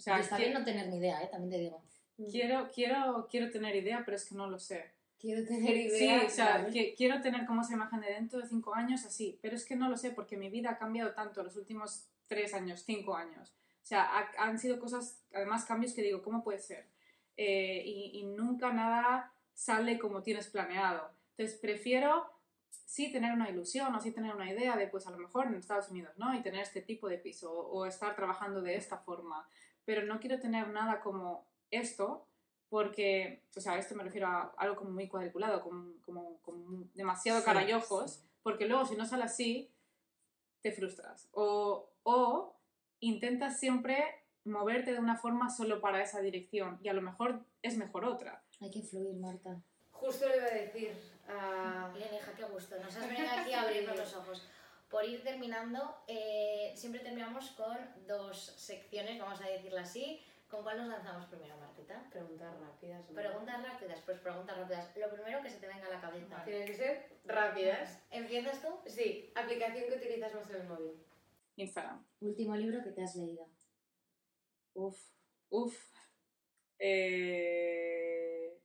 O 0.00 0.02
sea, 0.02 0.18
está 0.18 0.38
bien 0.38 0.54
no 0.54 0.64
tener 0.64 0.88
ni 0.88 0.96
idea, 0.96 1.22
¿eh? 1.22 1.28
también 1.30 1.50
te 1.50 1.58
digo. 1.58 1.82
quiero, 2.30 2.70
quiero, 2.74 3.28
quiero 3.30 3.50
tener 3.50 3.76
idea, 3.76 4.02
pero 4.02 4.16
es 4.16 4.24
que 4.26 4.34
no 4.34 4.48
lo 4.48 4.58
sé. 4.58 4.90
Quiero 5.18 5.46
tener 5.46 5.74
Sí, 5.74 6.04
idea. 6.04 6.22
o 6.24 6.28
sea, 6.30 6.66
que- 6.72 6.94
quiero 6.94 7.20
tener 7.20 7.44
como 7.46 7.60
esa 7.60 7.74
imagen 7.74 8.00
de 8.00 8.06
dentro 8.14 8.40
de 8.40 8.46
cinco 8.48 8.74
años 8.74 9.04
así, 9.04 9.38
pero 9.42 9.54
es 9.56 9.66
que 9.66 9.76
no 9.76 9.90
lo 9.90 9.98
sé 9.98 10.10
porque 10.12 10.38
mi 10.38 10.48
vida 10.48 10.70
ha 10.70 10.78
cambiado 10.78 11.12
tanto 11.12 11.42
los 11.42 11.54
últimos 11.56 12.06
tres 12.28 12.54
años, 12.54 12.82
cinco 12.86 13.14
años. 13.14 13.52
O 13.82 13.86
sea, 13.86 14.04
ha- 14.18 14.32
han 14.44 14.58
sido 14.58 14.80
cosas, 14.80 15.22
además 15.34 15.66
cambios 15.66 15.92
que 15.92 16.00
digo, 16.02 16.22
¿cómo 16.22 16.42
puede 16.42 16.60
ser? 16.60 16.86
Eh, 17.36 17.82
y, 17.84 18.18
y 18.20 18.22
nunca 18.24 18.72
nada 18.72 19.32
sale 19.52 19.98
como 19.98 20.22
tienes 20.22 20.46
planeado. 20.48 21.10
Entonces 21.36 21.58
prefiero 21.58 22.24
sí 22.86 23.12
tener 23.12 23.32
una 23.32 23.50
ilusión 23.50 23.94
o 23.94 24.00
sí 24.00 24.10
tener 24.12 24.34
una 24.34 24.50
idea 24.50 24.76
de, 24.76 24.86
pues 24.88 25.06
a 25.06 25.10
lo 25.10 25.18
mejor 25.18 25.46
en 25.46 25.54
Estados 25.56 25.90
Unidos, 25.90 26.12
¿no? 26.16 26.34
Y 26.34 26.42
tener 26.42 26.60
este 26.62 26.80
tipo 26.82 27.08
de 27.08 27.18
piso 27.18 27.52
o, 27.52 27.78
o 27.80 27.86
estar 27.86 28.14
trabajando 28.16 28.62
de 28.62 28.76
esta 28.76 28.96
forma. 28.98 29.46
Pero 29.90 30.06
no 30.06 30.20
quiero 30.20 30.38
tener 30.38 30.68
nada 30.68 31.00
como 31.00 31.48
esto 31.72 32.28
porque, 32.68 33.42
o 33.56 33.60
sea, 33.60 33.76
esto 33.76 33.96
me 33.96 34.04
refiero 34.04 34.28
a 34.28 34.54
algo 34.56 34.76
como 34.76 34.90
muy 34.92 35.08
cuadriculado, 35.08 35.64
como, 35.64 35.94
como, 36.02 36.38
como 36.42 36.84
demasiado 36.94 37.40
Sí, 37.40 37.44
cara 37.44 37.68
y 37.68 37.72
ojos, 37.72 38.22
porque 38.44 38.66
luego 38.66 38.86
si 38.86 38.94
no 38.94 39.04
sale 39.04 39.24
así, 39.24 39.68
te 40.60 40.70
frustras. 40.70 41.28
O, 41.32 41.90
o 42.04 42.54
intentas 43.00 43.58
siempre 43.58 44.22
moverte 44.44 44.92
de 44.92 45.00
una 45.00 45.16
forma 45.16 45.50
solo 45.50 45.80
para 45.80 46.00
esa 46.00 46.20
dirección 46.20 46.78
y 46.84 46.88
a 46.88 46.92
lo 46.92 47.02
mejor 47.02 47.44
es 47.60 47.76
mejor 47.76 48.04
otra. 48.04 48.44
Hay 48.60 48.70
que 48.70 48.82
fluir, 48.82 49.16
Marta. 49.16 49.60
Justo 49.90 50.28
le 50.28 50.36
iba 50.36 50.46
a 50.46 50.54
decir 50.54 50.92
a... 51.26 51.92
Irene, 51.96 52.18
hija, 52.18 52.32
qué 52.36 52.44
gusto. 52.44 52.76
Nos 52.80 52.94
has 52.94 53.08
venido 53.08 53.26
aquí 53.28 53.52
a 53.54 53.62
abrirnos 53.62 53.96
los 53.96 54.14
ojos. 54.14 54.48
Por 54.90 55.04
ir 55.04 55.22
terminando, 55.22 56.02
eh, 56.08 56.72
siempre 56.74 57.00
terminamos 57.00 57.50
con 57.52 57.78
dos 58.08 58.36
secciones, 58.56 59.20
vamos 59.20 59.40
a 59.40 59.48
decirlo 59.48 59.78
así. 59.78 60.20
¿Con 60.48 60.64
cuál 60.64 60.78
nos 60.78 60.88
lanzamos 60.88 61.26
primero, 61.26 61.56
Martita? 61.58 62.08
Preguntas 62.10 62.52
rápidas. 62.58 63.08
¿no? 63.08 63.14
Preguntas 63.14 63.62
rápidas, 63.62 64.00
pues 64.04 64.18
preguntas 64.18 64.58
rápidas. 64.58 64.96
Lo 64.96 65.08
primero 65.12 65.40
que 65.42 65.48
se 65.48 65.58
te 65.58 65.68
venga 65.68 65.86
a 65.86 65.90
la 65.90 66.00
cabeza. 66.00 66.42
Tienen 66.44 66.66
que 66.66 66.74
ser 66.74 67.08
rápidas. 67.24 68.02
¿Empiezas 68.10 68.60
tú? 68.60 68.68
Sí, 68.86 69.32
aplicación 69.36 69.84
que 69.88 69.94
utilizas 69.94 70.34
más 70.34 70.50
en 70.50 70.56
el 70.56 70.66
móvil. 70.66 71.06
Instagram. 71.54 72.04
Último 72.20 72.56
libro 72.56 72.82
que 72.82 72.90
te 72.90 73.04
has 73.04 73.14
leído. 73.14 73.46
Uf, 74.74 74.98
uf. 75.50 75.78
Eh, 76.80 78.58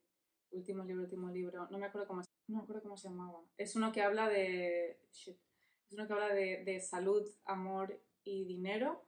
último 0.50 0.84
libro, 0.84 1.04
último 1.04 1.30
libro. 1.30 1.68
No 1.70 1.78
me 1.78 1.86
acuerdo 1.86 2.08
cómo, 2.08 2.22
no 2.48 2.58
me 2.58 2.64
acuerdo 2.64 2.82
cómo 2.82 2.98
se 2.98 3.10
llamaba. 3.10 3.44
Es 3.58 3.76
uno 3.76 3.92
que 3.92 4.02
habla 4.02 4.28
de. 4.28 5.00
shit. 5.12 5.38
Es 5.86 5.94
uno 5.94 6.08
que 6.08 6.14
habla 6.14 6.34
de, 6.34 6.64
de 6.64 6.80
salud, 6.82 7.28
amor 7.46 8.02
y 8.24 8.46
dinero. 8.46 9.06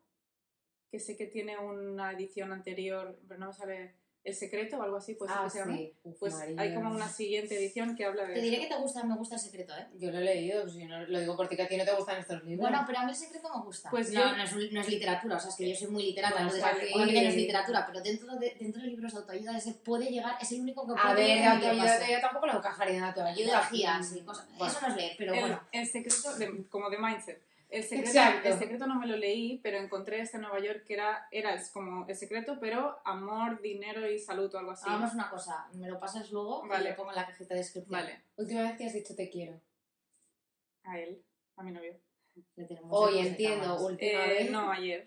Que 0.90 1.00
sé 1.00 1.18
que 1.18 1.28
tiene 1.28 1.58
una 1.58 2.14
edición 2.14 2.52
anterior, 2.52 3.20
pero 3.28 3.40
no 3.40 3.48
me 3.48 3.54
sale. 3.54 3.96
El 4.28 4.36
secreto 4.36 4.78
o 4.78 4.84
algo 4.84 4.98
así, 4.98 5.14
pues 5.14 5.32
ah, 5.34 5.44
que 5.46 5.50
se 5.52 5.60
llama. 5.60 5.78
sí. 5.78 5.94
Uf, 6.04 6.18
Pues 6.20 6.34
María. 6.34 6.62
hay 6.62 6.74
como 6.76 6.92
una 6.92 7.08
siguiente 7.08 7.56
edición 7.58 7.96
que 7.96 8.04
habla 8.04 8.26
de. 8.26 8.34
Te 8.34 8.42
diré 8.42 8.58
eso. 8.58 8.64
que 8.68 8.76
te 8.76 8.82
gusta, 8.82 9.04
me 9.06 9.16
gusta 9.16 9.36
el 9.36 9.42
secreto, 9.42 9.74
¿eh? 9.78 9.88
Yo 9.98 10.12
lo 10.12 10.18
he 10.18 10.22
leído, 10.22 10.68
si 10.68 10.84
no, 10.84 11.00
lo 11.08 11.20
digo 11.22 11.38
porque 11.38 11.62
a 11.62 11.66
ti 11.66 11.78
no 11.78 11.86
te 11.86 11.94
gustan 11.96 12.18
estos 12.20 12.44
libros. 12.44 12.60
Bueno, 12.70 12.84
pero 12.86 13.00
a 13.00 13.04
mí 13.06 13.12
el 13.12 13.16
secreto 13.16 13.48
me 13.58 13.64
gusta. 13.64 13.90
Pues 13.90 14.12
no, 14.12 14.20
yo- 14.20 14.36
no, 14.36 14.44
es, 14.44 14.72
no 14.74 14.82
es 14.82 14.90
literatura, 14.90 15.38
o 15.38 15.40
sea, 15.40 15.50
es 15.50 15.56
que 15.56 15.70
yo 15.70 15.76
soy 15.78 15.88
muy 15.88 16.04
literata, 16.04 16.36
Bueno, 16.44 16.54
entonces 16.54 16.92
vale. 16.94 17.22
no 17.24 17.30
es 17.30 17.36
literatura, 17.38 17.86
pero 17.88 18.02
dentro 18.02 18.36
de, 18.36 18.58
dentro 18.60 18.82
de 18.82 18.88
libros 18.90 19.14
de 19.14 19.20
autoayuda 19.20 19.58
ese 19.58 19.74
puede 19.76 20.08
llegar, 20.12 20.36
es 20.42 20.52
el 20.52 20.60
único 20.60 20.86
que 20.86 20.92
puede 20.94 21.08
a 21.08 21.14
ver, 21.14 21.26
de 21.26 21.34
llegar 21.36 21.48
a 21.48 21.56
autoayuda 21.56 21.84
pase. 22.00 22.12
yo 22.12 22.20
tampoco 22.20 22.48
lo 22.48 22.58
encajaría 22.58 22.98
en 22.98 23.04
autoayuda. 23.06 23.42
Ideologías 23.42 24.14
y 24.14 24.22
cosas. 24.24 24.46
Bueno. 24.58 24.74
Eso 24.74 24.82
no 24.82 24.88
es 24.90 24.96
leer, 24.98 25.16
pero 25.18 25.34
el, 25.36 25.40
bueno. 25.40 25.62
el 25.72 25.88
secreto, 25.88 26.36
de- 26.38 26.68
como 26.70 26.90
de 26.90 26.98
mindset. 26.98 27.42
El 27.70 27.84
secreto, 27.84 28.10
Exacto. 28.10 28.48
el 28.48 28.58
secreto 28.60 28.88
no 28.88 28.96
me 29.00 29.08
lo 29.08 29.18
leí, 29.18 29.60
pero 29.62 29.78
encontré 29.78 30.22
este 30.22 30.38
en 30.38 30.44
Nueva 30.44 30.60
York 30.62 30.86
que 30.86 30.94
era, 30.94 31.28
era 31.32 31.54
es 31.54 31.70
como 31.72 32.08
el 32.08 32.16
secreto, 32.16 32.58
pero 32.62 32.98
amor, 33.04 33.62
dinero 33.62 34.10
y 34.10 34.18
salud 34.20 34.54
o 34.56 34.58
algo 34.58 34.72
así. 34.72 34.86
Hagamos 34.88 35.14
una 35.14 35.30
cosa, 35.30 35.68
me 35.74 35.90
lo 35.90 36.00
pasas 36.00 36.32
luego 36.32 36.64
y 36.66 36.84
lo 36.84 36.96
pongo 36.96 37.10
en 37.10 37.16
la 37.18 37.26
cajita 37.26 37.54
de 37.54 37.60
descripción. 37.60 37.92
Vale, 37.92 38.22
Última 38.38 38.62
vez 38.64 38.78
que 38.78 38.86
has 38.86 38.94
dicho 38.94 39.16
te 39.16 39.30
quiero. 39.30 39.60
a 40.84 40.98
él, 41.00 41.22
a 41.58 41.64
mi 41.64 41.72
novio. 41.74 42.00
Le 42.56 42.64
tenemos 42.66 42.90
Hoy 42.92 43.20
entiendo, 43.20 43.76
última 43.86 44.26
Eh, 44.26 44.28
vez. 44.44 44.52
no, 44.52 44.72
ayer. 44.72 45.06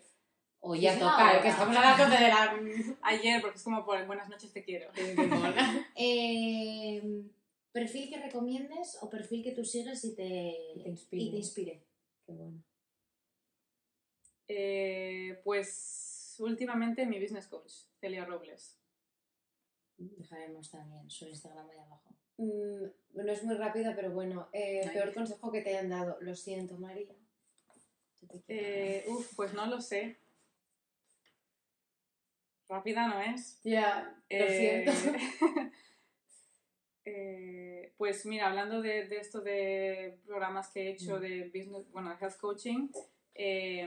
Hoy 0.62 0.80
ya 0.82 0.98
toca, 0.98 1.40
que 1.40 1.48
estamos 1.48 1.74
12 1.74 2.10
de 2.10 2.28
la... 2.28 2.60
Ayer, 3.02 3.40
porque 3.40 3.56
es 3.56 3.62
como 3.64 3.82
por 3.86 4.04
buenas 4.06 4.28
noches 4.28 4.52
te 4.52 4.62
quiero. 4.62 4.90
Eh, 5.96 7.00
¿Perfil 7.72 8.10
que 8.10 8.18
recomiendes 8.20 8.98
o 9.00 9.08
perfil 9.08 9.42
que 9.44 9.52
tú 9.52 9.64
sigues 9.64 10.04
y 10.04 10.14
te, 10.14 10.56
Y 10.74 10.82
te 10.82 10.88
inspire. 10.90 11.22
y 11.22 11.30
te 11.30 11.36
inspire? 11.36 11.82
Qué 12.30 12.36
bueno. 12.36 12.62
Eh, 14.46 15.40
pues 15.42 16.36
últimamente 16.38 17.04
mi 17.04 17.20
business 17.20 17.48
coach, 17.48 17.72
Celia 18.00 18.24
Robles. 18.24 18.78
Dejaremos 19.96 20.70
también 20.70 21.10
su 21.10 21.26
Instagram 21.26 21.68
ahí 21.70 21.78
abajo. 21.78 22.14
Mm, 22.36 22.84
no 23.14 23.32
es 23.32 23.42
muy 23.42 23.56
rápida, 23.56 23.96
pero 23.96 24.12
bueno. 24.12 24.48
Eh, 24.52 24.88
peor 24.92 25.12
consejo 25.12 25.50
que 25.50 25.60
te 25.62 25.70
hayan 25.70 25.88
dado. 25.90 26.18
Lo 26.20 26.36
siento, 26.36 26.78
María. 26.78 27.12
Eh, 28.46 29.04
uf, 29.08 29.34
pues 29.34 29.52
no 29.52 29.66
lo 29.66 29.80
sé. 29.80 30.16
Rápida 32.68 33.08
no 33.08 33.20
es. 33.20 33.60
Ya, 33.64 34.04
lo 34.30 34.36
Eh, 34.36 34.84
siento. 34.86 34.92
pues 38.00 38.24
mira, 38.24 38.48
hablando 38.48 38.80
de, 38.80 39.06
de 39.08 39.18
esto 39.18 39.42
de 39.42 40.18
programas 40.26 40.70
que 40.70 40.84
he 40.84 40.90
hecho 40.92 41.20
de 41.20 41.50
business, 41.54 41.84
bueno, 41.92 42.08
de 42.08 42.16
health 42.18 42.38
coaching, 42.40 42.88
eh, 43.34 43.86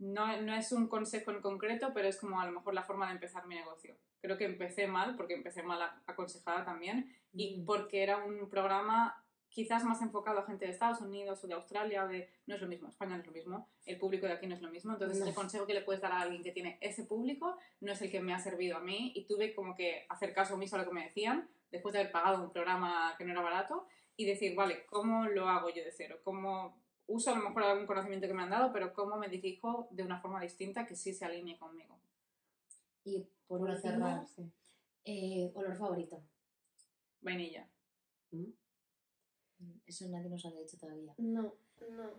no, 0.00 0.40
no 0.40 0.54
es 0.54 0.72
un 0.72 0.88
consejo 0.88 1.30
en 1.30 1.42
concreto, 1.42 1.92
pero 1.92 2.08
es 2.08 2.16
como 2.16 2.40
a 2.40 2.46
lo 2.46 2.52
mejor 2.52 2.72
la 2.72 2.82
forma 2.82 3.06
de 3.08 3.12
empezar 3.12 3.46
mi 3.46 3.56
negocio. 3.56 3.94
Creo 4.22 4.38
que 4.38 4.46
empecé 4.46 4.86
mal, 4.86 5.16
porque 5.16 5.34
empecé 5.34 5.62
mal 5.62 5.82
aconsejada 6.06 6.64
también, 6.64 7.14
y 7.34 7.58
Mm. 7.58 7.66
porque 7.66 8.02
era 8.02 8.16
un 8.24 8.48
programa 8.48 9.20
quizás 9.50 9.84
más 9.84 10.00
enfocado 10.00 10.38
a 10.38 10.46
gente 10.46 10.64
de 10.64 10.70
Estados 10.72 11.02
Unidos 11.02 11.44
o 11.44 11.46
de 11.46 11.52
Australia, 11.54 12.06
o 12.06 12.08
de, 12.08 12.30
no 12.46 12.54
es 12.54 12.60
lo 12.62 12.68
mismo, 12.68 12.88
España 12.88 13.16
no 13.16 13.20
es 13.20 13.26
lo 13.26 13.32
mismo, 13.34 13.68
el 13.84 13.98
público 13.98 14.26
de 14.26 14.32
aquí 14.32 14.46
no 14.46 14.54
es 14.54 14.62
lo 14.62 14.70
mismo, 14.70 14.94
entonces 14.94 15.20
No. 15.20 15.26
el 15.26 15.34
consejo 15.34 15.66
que 15.66 15.74
le 15.74 15.82
puedes 15.82 16.00
dar 16.00 16.10
a 16.12 16.22
alguien 16.22 16.42
que 16.42 16.52
tiene 16.52 16.78
ese 16.80 17.04
público 17.04 17.58
no 17.82 17.92
es 17.92 18.00
el 18.00 18.10
que 18.10 18.20
me 18.20 18.32
ha 18.32 18.38
servido 18.38 18.78
a 18.78 18.80
mí 18.80 19.12
y 19.14 19.26
tuve 19.26 19.54
como 19.54 19.74
que 19.76 20.06
hacer 20.08 20.32
caso 20.32 20.54
omiso 20.54 20.76
a 20.76 20.78
lo 20.80 20.88
que 20.88 20.94
me 20.94 21.04
decían 21.04 21.46
después 21.74 21.92
de 21.92 21.98
haber 21.98 22.12
pagado 22.12 22.44
un 22.44 22.52
programa 22.52 23.14
que 23.18 23.24
no 23.24 23.32
era 23.32 23.42
barato 23.42 23.88
y 24.16 24.26
decir, 24.26 24.54
vale, 24.54 24.86
¿cómo 24.86 25.26
lo 25.26 25.48
hago 25.48 25.70
yo 25.70 25.82
de 25.82 25.90
cero? 25.90 26.20
¿Cómo 26.22 26.78
uso 27.08 27.32
a 27.32 27.34
lo 27.34 27.48
mejor 27.48 27.64
algún 27.64 27.86
conocimiento 27.86 28.28
que 28.28 28.32
me 28.34 28.44
han 28.44 28.50
dado, 28.50 28.72
pero 28.72 28.94
cómo 28.94 29.16
me 29.16 29.28
dirijo 29.28 29.88
de 29.90 30.04
una 30.04 30.20
forma 30.20 30.40
distinta 30.40 30.86
que 30.86 30.94
sí 30.94 31.12
se 31.12 31.24
alinee 31.24 31.58
conmigo? 31.58 31.98
Y 33.04 33.26
por 33.48 33.76
cerrar, 33.76 34.24
sí. 34.28 34.48
eh, 35.04 35.50
olor 35.54 35.76
favorito. 35.76 36.22
Vainilla. 37.20 37.68
Eso 39.84 40.08
nadie 40.08 40.30
nos 40.30 40.44
lo 40.44 40.50
había 40.50 40.62
dicho 40.62 40.78
todavía. 40.78 41.12
No, 41.18 41.54
no. 41.90 42.10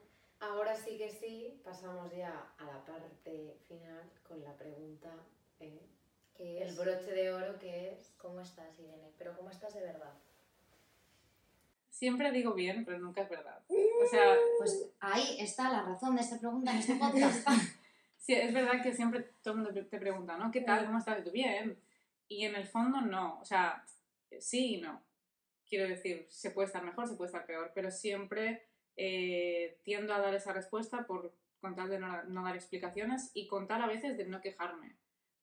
Ahora 0.41 0.75
sí 0.75 0.97
que 0.97 1.09
sí, 1.09 1.61
pasamos 1.63 2.11
ya 2.11 2.53
a 2.57 2.65
la 2.65 2.83
parte 2.85 3.57
final 3.67 4.11
con 4.27 4.43
la 4.43 4.53
pregunta, 4.57 5.15
eh, 5.59 5.87
Que 6.35 6.61
el 6.61 6.75
broche 6.75 7.11
de 7.11 7.31
oro 7.31 7.57
que 7.59 7.89
es... 7.89 8.13
¿Cómo 8.17 8.41
estás, 8.41 8.77
Irene? 8.79 9.11
Pero 9.17 9.35
¿cómo 9.35 9.49
estás 9.49 9.73
de 9.73 9.81
verdad? 9.81 10.13
Siempre 11.89 12.31
digo 12.31 12.53
bien, 12.53 12.83
pero 12.83 12.99
nunca 12.99 13.21
es 13.21 13.29
verdad. 13.29 13.61
O 14.03 14.07
sea, 14.07 14.35
Pues 14.57 14.89
ahí 14.99 15.37
está 15.39 15.71
la 15.71 15.81
razón 15.81 16.15
de 16.15 16.21
esta 16.21 16.37
pregunta 16.37 16.71
en 16.71 16.77
este 16.77 16.95
podcast. 16.95 17.47
sí, 18.19 18.33
es 18.33 18.53
verdad 18.53 18.83
que 18.83 18.93
siempre 18.93 19.31
todo 19.41 19.53
el 19.55 19.61
mundo 19.61 19.85
te 19.85 19.97
pregunta, 19.97 20.37
¿no? 20.37 20.51
¿Qué 20.51 20.61
tal? 20.61 20.85
¿Cómo 20.85 20.99
estás? 20.99 21.23
Tú, 21.23 21.31
bien. 21.31 21.79
Y 22.27 22.45
en 22.45 22.55
el 22.55 22.67
fondo 22.67 23.01
no. 23.01 23.39
O 23.39 23.45
sea, 23.45 23.83
sí 24.39 24.75
y 24.75 24.81
no. 24.81 25.01
Quiero 25.67 25.87
decir, 25.87 26.27
se 26.29 26.51
puede 26.51 26.67
estar 26.67 26.83
mejor, 26.83 27.07
se 27.07 27.15
puede 27.15 27.29
estar 27.29 27.45
peor, 27.45 27.71
pero 27.73 27.89
siempre 27.89 28.63
eh, 28.97 29.79
tiendo 29.83 30.13
a 30.13 30.19
dar 30.19 30.35
esa 30.35 30.53
respuesta 30.53 31.07
por 31.07 31.33
contar 31.61 31.87
de 31.87 31.97
no, 31.97 32.23
no 32.23 32.43
dar 32.43 32.55
explicaciones 32.55 33.31
y 33.33 33.47
contar 33.47 33.81
a 33.81 33.87
veces 33.87 34.17
de 34.17 34.25
no 34.25 34.41
quejarme. 34.41 34.95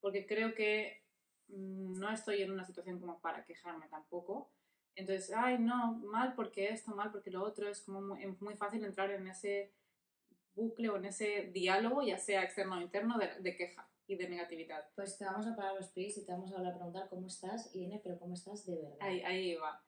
Porque 0.03 0.27
creo 0.27 0.55
que 0.55 1.03
mm, 1.49 1.99
no 1.99 2.11
estoy 2.11 2.43
en 2.43 2.51
una 2.51 2.67
situación 2.67 3.01
como 3.01 3.19
para 3.23 3.47
quejarme 3.47 3.89
tampoco. 3.89 4.51
Entonces, 4.95 5.33
ay, 5.35 5.59
no, 5.59 5.95
mal 5.95 6.35
porque 6.35 6.69
esto, 6.69 6.95
mal 6.95 7.11
porque 7.11 7.31
lo 7.31 7.43
otro, 7.43 7.71
es 7.71 7.81
como 7.81 8.03
muy, 8.03 8.27
muy 8.41 8.55
fácil 8.57 8.85
entrar 8.85 9.11
en 9.11 9.27
ese 9.27 9.73
bucle 10.55 10.91
o 10.91 10.99
en 10.99 11.07
ese 11.07 11.51
diálogo, 11.55 12.03
ya 12.03 12.19
sea 12.19 12.43
externo 12.43 12.77
o 12.77 12.83
interno, 12.83 13.17
de, 13.17 13.41
de 13.41 13.57
queja 13.57 13.89
y 14.07 14.17
de 14.17 14.29
negatividad. 14.29 14.85
Pues 14.95 15.17
te 15.17 15.25
vamos 15.25 15.47
a 15.47 15.57
parar 15.57 15.75
los 15.75 15.89
pies 15.89 16.19
y 16.19 16.27
te 16.27 16.33
vamos 16.33 16.53
a 16.53 16.57
volver 16.57 16.73
a 16.73 16.75
preguntar 16.75 17.09
cómo 17.09 17.27
estás, 17.27 17.75
Irene, 17.75 18.01
pero 18.03 18.19
cómo 18.19 18.35
estás 18.35 18.67
de 18.67 18.77
verdad. 18.77 18.97
Ahí, 19.01 19.21
ahí 19.23 19.55
va. 19.55 19.83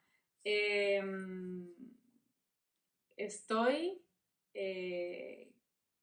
Em, 0.45 1.69
estoy 3.17 4.03
eh, 4.55 5.53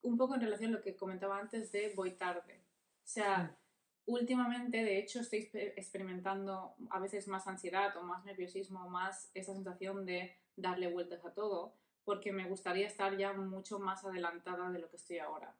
un 0.01 0.17
poco 0.17 0.35
en 0.35 0.41
relación 0.41 0.73
a 0.73 0.77
lo 0.77 0.81
que 0.83 0.95
comentaba 0.95 1.39
antes 1.39 1.71
de 1.71 1.93
voy 1.95 2.11
tarde. 2.11 2.61
O 3.03 3.07
sea, 3.07 3.57
últimamente, 4.05 4.83
de 4.83 4.99
hecho, 4.99 5.19
estoy 5.19 5.39
exper- 5.39 5.73
experimentando 5.75 6.75
a 6.89 6.99
veces 6.99 7.27
más 7.27 7.47
ansiedad 7.47 7.95
o 7.97 8.03
más 8.03 8.23
nerviosismo, 8.25 8.89
más 8.89 9.29
esa 9.33 9.53
sensación 9.53 10.05
de 10.05 10.35
darle 10.55 10.87
vueltas 10.91 11.23
a 11.25 11.33
todo, 11.33 11.75
porque 12.03 12.31
me 12.31 12.47
gustaría 12.47 12.87
estar 12.87 13.17
ya 13.17 13.33
mucho 13.33 13.79
más 13.79 14.03
adelantada 14.03 14.69
de 14.71 14.79
lo 14.79 14.89
que 14.89 14.97
estoy 14.97 15.19
ahora. 15.19 15.55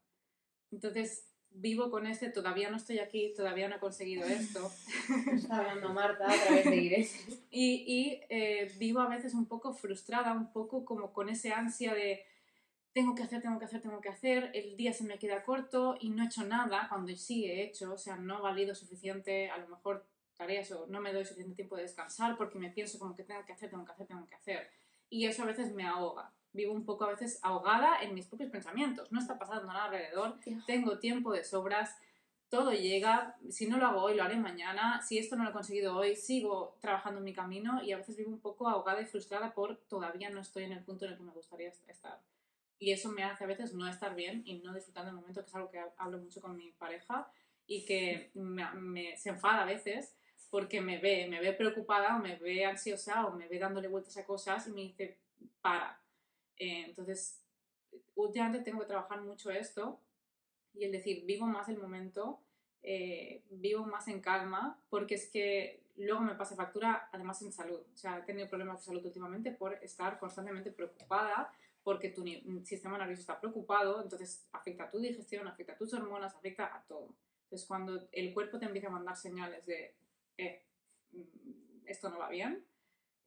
Entonces, 0.72 1.28
vivo 1.52 1.92
con 1.92 2.08
este, 2.08 2.30
todavía 2.30 2.70
no 2.70 2.78
estoy 2.78 3.00
aquí, 3.00 3.34
todavía 3.36 3.68
no 3.68 3.76
he 3.76 3.80
conseguido 3.80 4.26
esto. 4.26 4.72
Está 5.34 5.58
hablando 5.58 5.90
Marta 5.94 6.26
a 6.26 6.46
través 6.46 6.66
de. 6.66 7.10
Y, 7.54 7.84
y, 7.86 8.22
eh, 8.30 8.72
vivo 8.78 9.02
a 9.02 9.10
veces 9.10 9.34
un 9.34 9.46
poco 9.46 9.74
frustrada, 9.74 10.32
un 10.32 10.54
poco 10.54 10.86
como 10.86 11.12
con 11.12 11.28
ese 11.28 11.52
ansia 11.52 11.94
de 11.94 12.24
tengo 12.94 13.16
que 13.16 13.24
hacer, 13.24 13.42
tengo 13.42 13.58
que 13.60 13.66
hacer, 13.66 13.82
tengo 13.82 14.02
que 14.02 14.10
hacer, 14.10 14.52
el 14.54 14.76
día 14.76 14.94
se 14.94 15.04
me 15.06 15.18
queda 15.18 15.44
corto 15.44 15.96
y 16.00 16.10
no 16.10 16.24
he 16.24 16.26
hecho 16.28 16.44
nada 16.44 16.88
cuando 16.90 17.16
sí 17.16 17.46
he 17.46 17.64
hecho, 17.64 17.94
o 17.94 17.98
sea, 17.98 18.18
no 18.18 18.40
he 18.40 18.42
valido 18.42 18.76
suficiente, 18.76 19.50
a 19.50 19.58
lo 19.58 19.68
mejor 19.70 20.06
tareas 20.36 20.72
o 20.72 20.88
no 20.88 21.00
me 21.00 21.14
doy 21.14 21.24
suficiente 21.24 21.56
tiempo 21.56 21.76
de 21.78 21.84
descansar 21.84 22.36
porque 22.38 22.60
me 22.60 22.70
pienso 22.72 23.00
como 23.00 23.16
que 23.16 23.24
tengo 23.24 23.46
que 23.46 23.54
hacer, 23.54 23.70
tengo 23.70 23.86
que 23.86 23.92
hacer, 23.92 24.08
tengo 24.08 24.26
que 24.28 24.36
hacer. 24.36 24.70
Y 25.10 25.26
eso 25.26 25.44
a 25.44 25.46
veces 25.46 25.74
me 25.74 25.86
ahoga. 25.86 26.32
Vivo 26.54 26.74
un 26.74 26.84
poco 26.84 27.06
a 27.06 27.10
veces 27.12 27.40
ahogada 27.44 28.02
en 28.02 28.14
mis 28.14 28.26
propios 28.28 28.50
pensamientos. 28.52 29.10
No 29.12 29.20
está 29.20 29.38
pasando 29.40 29.68
nada 29.68 29.86
alrededor, 29.86 30.38
tengo 30.66 31.00
tiempo 31.00 31.32
de 31.32 31.44
sobras, 31.46 31.96
todo 32.50 32.74
llega, 32.74 33.38
si 33.50 33.68
no 33.68 33.78
lo 33.78 33.86
hago 33.88 34.02
hoy, 34.02 34.16
lo 34.16 34.24
haré 34.24 34.36
mañana, 34.36 35.02
si 35.02 35.18
esto 35.18 35.38
no 35.38 35.44
lo 35.46 35.52
he 35.52 35.54
conseguido 35.54 35.96
hoy, 35.96 36.18
sigo 36.18 36.76
trabajando 36.82 37.20
en 37.20 37.24
mi 37.24 37.34
camino 37.34 37.82
y 37.82 37.94
a 37.94 37.98
veces 37.98 38.18
vivo 38.18 38.32
un 38.32 38.42
poco 38.42 38.68
ahogada 38.68 39.00
y 39.02 39.06
frustrada 39.06 39.54
por 39.54 39.78
todavía 39.88 40.30
no 40.30 40.42
estoy 40.42 40.64
en 40.66 40.74
el 40.74 40.84
punto 40.84 41.06
en 41.06 41.12
el 41.12 41.18
que 41.18 41.24
me 41.24 41.32
gustaría 41.32 41.70
est- 41.70 41.88
estar. 41.90 42.20
Y 42.82 42.92
eso 42.92 43.12
me 43.14 43.24
hace 43.24 43.46
a 43.46 43.48
veces 43.48 43.74
no 43.76 43.88
estar 43.88 44.16
bien 44.16 44.44
y 44.46 44.60
no 44.60 44.74
disfrutar 44.74 45.06
del 45.06 45.16
momento, 45.16 45.42
que 45.42 45.48
es 45.48 45.56
algo 45.56 45.72
que 45.72 45.80
ha- 45.80 45.94
hablo 45.98 46.18
mucho 46.20 46.42
con 46.42 46.58
mi 46.58 46.72
pareja 46.74 47.32
y 47.68 47.86
que 47.86 48.32
me, 48.36 48.66
me- 48.76 49.18
se 49.18 49.30
enfada 49.30 49.64
a 49.64 49.66
veces 49.66 50.16
porque 50.50 50.82
me 50.82 50.98
ve, 51.00 51.28
me 51.30 51.40
ve 51.42 51.54
preocupada 51.54 52.18
o 52.18 52.20
me 52.20 52.36
ve 52.38 52.66
ansiosa 52.66 53.28
o 53.28 53.36
me 53.38 53.48
ve 53.48 53.60
dándole 53.60 53.88
vueltas 53.88 54.18
a 54.18 54.26
cosas 54.26 54.68
y 54.68 54.72
me 54.72 54.82
dice, 54.82 55.20
para. 55.62 56.02
Eh, 56.58 56.86
entonces, 56.88 57.42
últimamente 58.16 58.64
tengo 58.64 58.82
que 58.82 58.88
trabajar 58.88 59.22
mucho 59.22 59.52
esto 59.52 60.00
y 60.74 60.86
el 60.86 60.92
decir, 60.92 61.26
vivo 61.26 61.46
más 61.48 61.70
el 61.70 61.78
momento, 61.78 62.40
eh, 62.84 63.44
vivo 63.50 63.86
más 63.86 64.08
en 64.08 64.22
calma, 64.22 64.80
porque 64.90 65.16
es 65.16 65.30
que 65.30 65.84
luego 65.98 66.22
me 66.22 66.36
pasa 66.36 66.56
factura 66.56 67.10
además 67.12 67.42
en 67.42 67.52
salud. 67.52 67.80
O 67.94 67.98
sea, 67.98 68.20
he 68.20 68.22
tenido 68.24 68.48
problemas 68.50 68.80
de 68.80 68.86
salud 68.86 69.06
últimamente 69.06 69.52
por 69.52 69.74
estar 69.84 70.18
constantemente 70.20 70.72
preocupada, 70.72 71.52
porque 71.84 72.10
tu 72.10 72.24
ni- 72.24 72.44
sistema 72.66 72.98
nervioso 72.98 73.22
está 73.22 73.40
preocupado, 73.40 74.02
entonces 74.02 74.48
afecta 74.52 74.84
a 74.86 74.92
tu 74.92 75.00
digestión, 75.00 75.48
afecta 75.48 75.74
a 75.74 75.78
tus 75.78 75.94
hormonas, 75.94 76.36
afecta 76.36 76.76
a 76.76 76.84
todo. 76.84 77.16
Entonces, 77.44 77.68
cuando 77.68 78.08
el 78.12 78.34
cuerpo 78.34 78.60
te 78.60 78.66
empieza 78.66 78.88
a 78.88 78.92
mandar 78.92 79.16
señales 79.18 79.66
de, 79.66 79.96
eh, 80.38 80.64
mm, 81.12 81.88
esto 81.88 82.10
no 82.10 82.20
va 82.20 82.30
bien, 82.30 82.66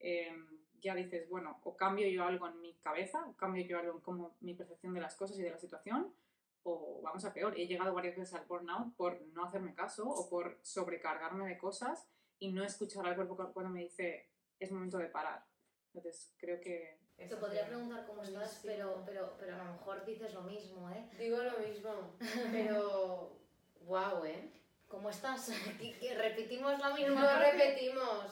eh, 0.01 0.35
ya 0.81 0.95
dices, 0.95 1.29
bueno, 1.29 1.61
o 1.65 1.77
cambio 1.77 2.07
yo 2.09 2.25
algo 2.25 2.47
en 2.49 2.61
mi 2.61 2.75
cabeza, 2.75 3.25
o 3.27 3.35
cambio 3.37 3.65
yo 3.65 3.79
algo 3.79 3.95
en 3.95 4.01
cómo 4.01 4.37
mi 4.41 4.55
percepción 4.55 4.95
de 4.95 5.01
las 5.01 5.15
cosas 5.17 5.39
y 5.39 5.43
de 5.43 5.51
la 5.51 5.59
situación, 5.59 6.15
o 6.63 7.01
vamos 7.03 7.25
a 7.25 7.33
peor. 7.35 7.59
He 7.59 7.67
llegado 7.67 7.93
varias 7.95 8.17
veces 8.17 8.35
al 8.35 8.47
burnout 8.47 8.95
por 8.97 9.21
no 9.33 9.45
hacerme 9.45 9.75
caso 9.75 10.09
o 10.09 10.29
por 10.29 10.59
sobrecargarme 10.63 11.47
de 11.49 11.59
cosas 11.59 12.07
y 12.39 12.53
no 12.53 12.65
escuchar 12.65 13.07
al 13.07 13.17
cuerpo 13.17 13.37
cuando 13.53 13.71
me 13.71 13.81
dice, 13.81 14.29
es 14.59 14.71
momento 14.73 14.99
de 14.99 15.07
parar. 15.09 15.45
Entonces, 15.93 16.33
creo 16.39 16.61
que... 16.61 16.99
Te 17.17 17.37
podría 17.37 17.67
preguntar 17.67 18.05
cómo 18.07 18.23
estás, 18.23 18.61
pero, 18.65 19.03
pero, 19.07 19.35
pero 19.39 19.55
a 19.55 19.59
lo 19.65 19.73
mejor 19.73 20.05
dices 20.05 20.35
lo 20.35 20.43
mismo, 20.43 20.91
¿eh? 20.91 21.09
Digo 21.19 21.39
lo 21.43 21.59
mismo, 21.59 22.17
pero... 22.53 23.39
Wow, 23.87 24.25
¿eh? 24.25 24.51
¿Cómo 24.89 25.11
estás? 25.11 25.51
¿Que- 25.79 25.93
que 25.99 26.15
repetimos 26.15 26.79
la 26.79 26.95
misma? 26.95 27.21
No 27.21 27.39
repetimos. 27.39 28.27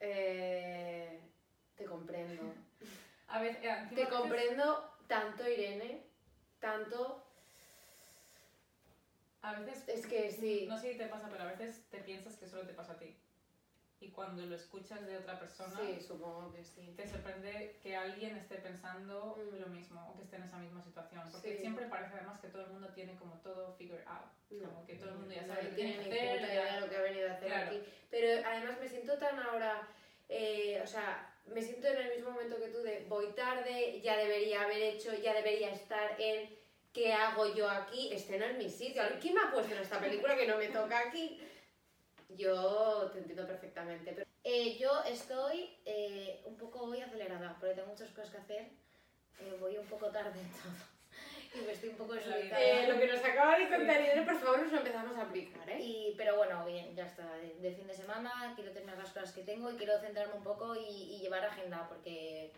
Eh, 0.00 1.20
te 1.76 1.84
comprendo. 1.84 2.42
A 3.28 3.40
veces, 3.40 3.62
eh, 3.64 3.88
Te 3.94 4.08
comprendo 4.08 4.90
tanto, 5.06 5.48
Irene, 5.48 6.06
tanto... 6.60 7.22
A 9.42 9.60
veces 9.60 9.84
Es 9.88 10.06
que 10.06 10.30
sí. 10.32 10.66
No 10.68 10.76
sé 10.76 10.92
si 10.92 10.98
te 10.98 11.06
pasa, 11.06 11.28
pero 11.30 11.44
a 11.44 11.52
veces 11.52 11.88
te 11.88 11.98
piensas 11.98 12.36
que 12.36 12.48
solo 12.48 12.66
te 12.66 12.72
pasa 12.74 12.92
a 12.94 12.98
ti. 12.98 13.16
Y 13.98 14.10
cuando 14.10 14.44
lo 14.44 14.56
escuchas 14.56 15.06
de 15.06 15.16
otra 15.16 15.38
persona, 15.38 15.80
Sí, 15.80 16.00
supongo 16.06 16.52
que 16.52 16.62
sí. 16.62 16.92
te 16.96 17.08
sorprende 17.08 17.78
que 17.82 17.96
alguien 17.96 18.36
esté 18.36 18.56
pensando 18.56 19.36
Mm. 19.38 19.56
lo 19.60 19.66
mismo 19.68 20.10
o 20.12 20.16
que 20.16 20.24
esté 20.24 20.36
en 20.36 20.42
esa 20.42 20.58
misma 20.58 20.82
situación. 20.82 21.22
Porque 21.32 21.54
Sí. 21.54 21.58
siempre 21.60 21.86
parece 21.86 22.14
además 22.16 22.38
que 22.40 22.48
todo 22.48 22.62
el 22.66 22.70
mundo 22.72 22.88
tiene 22.94 23.16
como 23.16 23.34
todo 23.40 23.74
figured 23.78 24.06
out. 24.06 24.26
No. 24.50 24.68
Como 24.68 24.86
que 24.86 24.96
todo 24.96 25.10
el 25.10 25.16
mundo 25.16 25.34
ya 25.34 25.46
sabe 25.46 25.60
que 25.70 25.74
tiene 25.76 25.94
que 25.94 26.00
hacer. 26.12 26.40
idea 26.42 26.74
de 26.74 26.80
lo 26.82 26.90
que 26.90 26.96
ha 26.96 27.00
venido 27.00 27.28
a 27.30 27.32
hacer 27.32 27.48
Claro. 27.48 27.66
aquí. 27.68 27.82
Pero 28.10 28.46
además 28.46 28.78
me 28.80 28.88
siento 28.88 29.18
tan 29.18 29.38
ahora, 29.40 29.88
eh, 30.28 30.80
o 30.82 30.86
sea, 30.86 31.34
me 31.46 31.62
siento 31.62 31.86
en 31.88 31.96
el 31.96 32.14
mismo 32.16 32.30
momento 32.32 32.58
que 32.60 32.68
tú 32.68 32.82
de 32.82 33.06
voy 33.08 33.28
tarde, 33.32 34.00
ya 34.02 34.16
debería 34.18 34.62
haber 34.62 34.82
hecho, 34.82 35.14
ya 35.14 35.32
debería 35.32 35.70
estar 35.70 36.20
en 36.20 36.54
qué 36.92 37.12
hago 37.14 37.54
yo 37.54 37.68
aquí, 37.68 38.10
este 38.12 38.38
no 38.38 38.44
es 38.44 38.56
mi 38.58 38.68
sitio. 38.70 39.02
¿Quién 39.20 39.34
me 39.34 39.40
ha 39.40 39.50
puesto 39.50 39.74
en 39.74 39.80
esta 39.80 39.98
película 40.00 40.36
que 40.36 40.46
no 40.46 40.56
me 40.58 40.68
toca 40.68 40.98
aquí? 41.08 41.40
Yo 42.36 43.10
te 43.12 43.18
entiendo 43.18 43.46
perfectamente. 43.46 44.12
Pero... 44.12 44.26
Eh, 44.44 44.76
yo 44.78 45.02
estoy 45.04 45.70
eh, 45.84 46.40
un 46.44 46.56
poco 46.56 46.80
hoy 46.84 47.00
acelerada, 47.00 47.56
porque 47.58 47.74
tengo 47.74 47.88
muchas 47.88 48.10
cosas 48.10 48.30
que 48.30 48.38
hacer. 48.38 48.62
Eh, 49.40 49.56
voy 49.60 49.76
un 49.76 49.86
poco 49.86 50.08
tarde 50.10 50.40
en 50.40 50.50
todo. 50.50 50.72
Y 51.54 51.60
me 51.60 51.72
estoy 51.72 51.88
un 51.88 51.96
poco 51.96 52.12
desubicada. 52.12 52.86
lo 52.86 52.98
que 53.00 53.06
nos 53.06 53.24
acaba 53.24 53.58
de 53.58 53.68
contar 53.68 54.02
Irene, 54.02 54.26
por 54.26 54.38
favor, 54.38 54.60
nos 54.60 54.72
lo 54.72 54.78
empezamos 54.78 55.16
a 55.16 55.22
aplicar, 55.22 55.70
¿eh? 55.70 55.80
Y, 55.80 56.14
pero 56.18 56.36
bueno, 56.36 56.66
bien, 56.66 56.94
ya 56.94 57.06
está. 57.06 57.32
De, 57.36 57.54
de 57.54 57.72
fin 57.72 57.86
de 57.86 57.94
semana 57.94 58.52
quiero 58.54 58.72
terminar 58.72 58.98
las 58.98 59.10
cosas 59.10 59.32
que 59.32 59.42
tengo 59.42 59.70
y 59.70 59.76
quiero 59.76 59.98
centrarme 59.98 60.34
un 60.34 60.42
poco 60.42 60.74
y, 60.76 61.14
y 61.14 61.18
llevar 61.20 61.46
agenda, 61.46 61.88
porque 61.88 62.52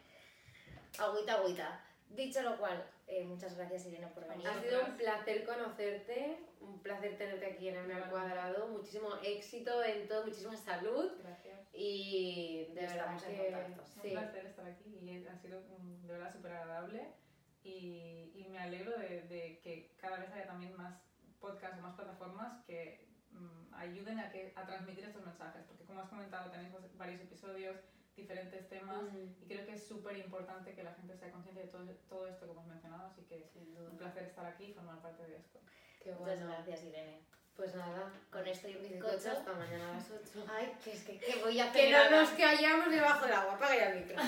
agüita, 0.99 1.35
agüita. 1.35 1.81
Dicho 2.09 2.43
lo 2.43 2.57
cual, 2.57 2.83
eh, 3.09 3.25
muchas 3.25 3.57
gracias 3.57 3.87
Irene 3.87 4.09
por 4.09 4.29
venir. 4.29 4.47
Ha 4.47 4.61
sido 4.61 4.85
un 4.85 4.97
placer 4.97 5.45
conocerte, 5.45 6.39
un 6.61 6.81
placer 6.83 7.17
tenerte 7.17 7.47
aquí 7.47 7.69
en 7.69 7.77
el 7.77 7.91
Al 7.91 8.11
Cuadrado, 8.11 8.69
muchísimo 8.69 9.09
éxito 9.25 9.83
en 9.83 10.07
todo, 10.07 10.25
muchísima 10.27 10.57
salud 10.57 11.13
Gracias. 11.23 11.69
y 11.73 12.67
de 12.75 12.81
verdad 12.83 12.97
estamos 12.97 13.23
en 13.25 13.37
que 13.37 13.53
contacto. 13.53 13.83
Un 13.97 14.03
sí. 14.03 14.11
placer 14.11 14.47
estar 14.47 14.67
aquí 14.67 14.99
y 15.03 15.27
ha 15.27 15.37
sido 15.37 15.63
de 15.63 16.13
verdad 16.13 16.33
súper 16.33 16.53
agradable 16.53 17.15
y, 17.63 18.33
y 18.35 18.47
me 18.51 18.59
alegro 18.59 18.99
de, 18.99 19.23
de 19.23 19.61
que 19.61 19.95
cada 19.97 20.19
vez 20.19 20.31
haya 20.33 20.47
también 20.47 20.77
más 20.77 21.03
podcasts 21.41 21.79
o 21.79 21.83
más 21.83 21.95
plataformas 21.95 22.65
que 22.67 23.09
mm, 23.31 23.75
ayuden 23.75 24.19
a, 24.19 24.31
que, 24.31 24.53
a 24.55 24.67
transmitir 24.67 25.05
estos 25.05 25.25
mensajes, 25.25 25.65
porque 25.67 25.85
como 25.85 26.01
has 26.01 26.09
comentado 26.09 26.51
tenéis 26.51 26.73
varios 26.97 27.21
episodios, 27.21 27.77
diferentes 28.19 28.69
temas 28.69 29.03
Mm. 29.05 29.17
y 29.43 29.47
creo 29.47 29.65
que 29.67 29.73
es 29.73 29.83
súper 29.87 30.17
importante 30.19 30.75
que 30.75 30.83
la 30.83 30.93
gente 30.95 31.17
sea 31.17 31.31
consciente 31.31 31.61
de 31.63 31.69
todo, 31.69 31.85
todo 32.09 32.27
esto 32.29 32.45
que 32.47 32.53
hemos 32.53 32.67
mencionado, 32.67 33.07
así 33.07 33.23
que 33.23 33.51
duda. 33.55 33.91
un 33.91 33.97
placer 33.97 34.25
estar 34.25 34.45
aquí 34.45 34.65
y 34.67 34.73
formar 34.75 35.01
parte 35.01 35.27
de 35.27 35.37
esto. 35.37 35.59
Qué 36.03 36.11
Muchas 36.13 36.39
bueno. 36.39 36.47
gracias 36.53 36.83
Irene. 36.85 37.21
Pues 37.57 37.75
nada, 37.75 38.13
Con 38.31 38.47
esto 38.47 38.69
y 38.69 38.77
un 38.77 38.83
bizcocho 38.83 39.15
bizcocho. 39.17 39.39
hasta 39.39 39.53
mañana 39.55 39.91
a 39.91 39.95
las 39.95 40.11
8. 40.11 40.45
Ay, 40.49 40.73
que 40.85 40.93
es 40.93 41.03
que, 41.05 41.19
que 41.19 41.37
voy 41.43 41.59
a 41.59 41.73
Que 41.73 41.91
no 41.91 42.11
nos 42.11 42.31
callamos 42.31 42.91
debajo 42.91 43.25
del 43.25 43.35
agua, 43.35 43.55
apaga 43.55 43.77
ya 43.77 43.91
el 43.93 44.05
micro. 44.05 44.23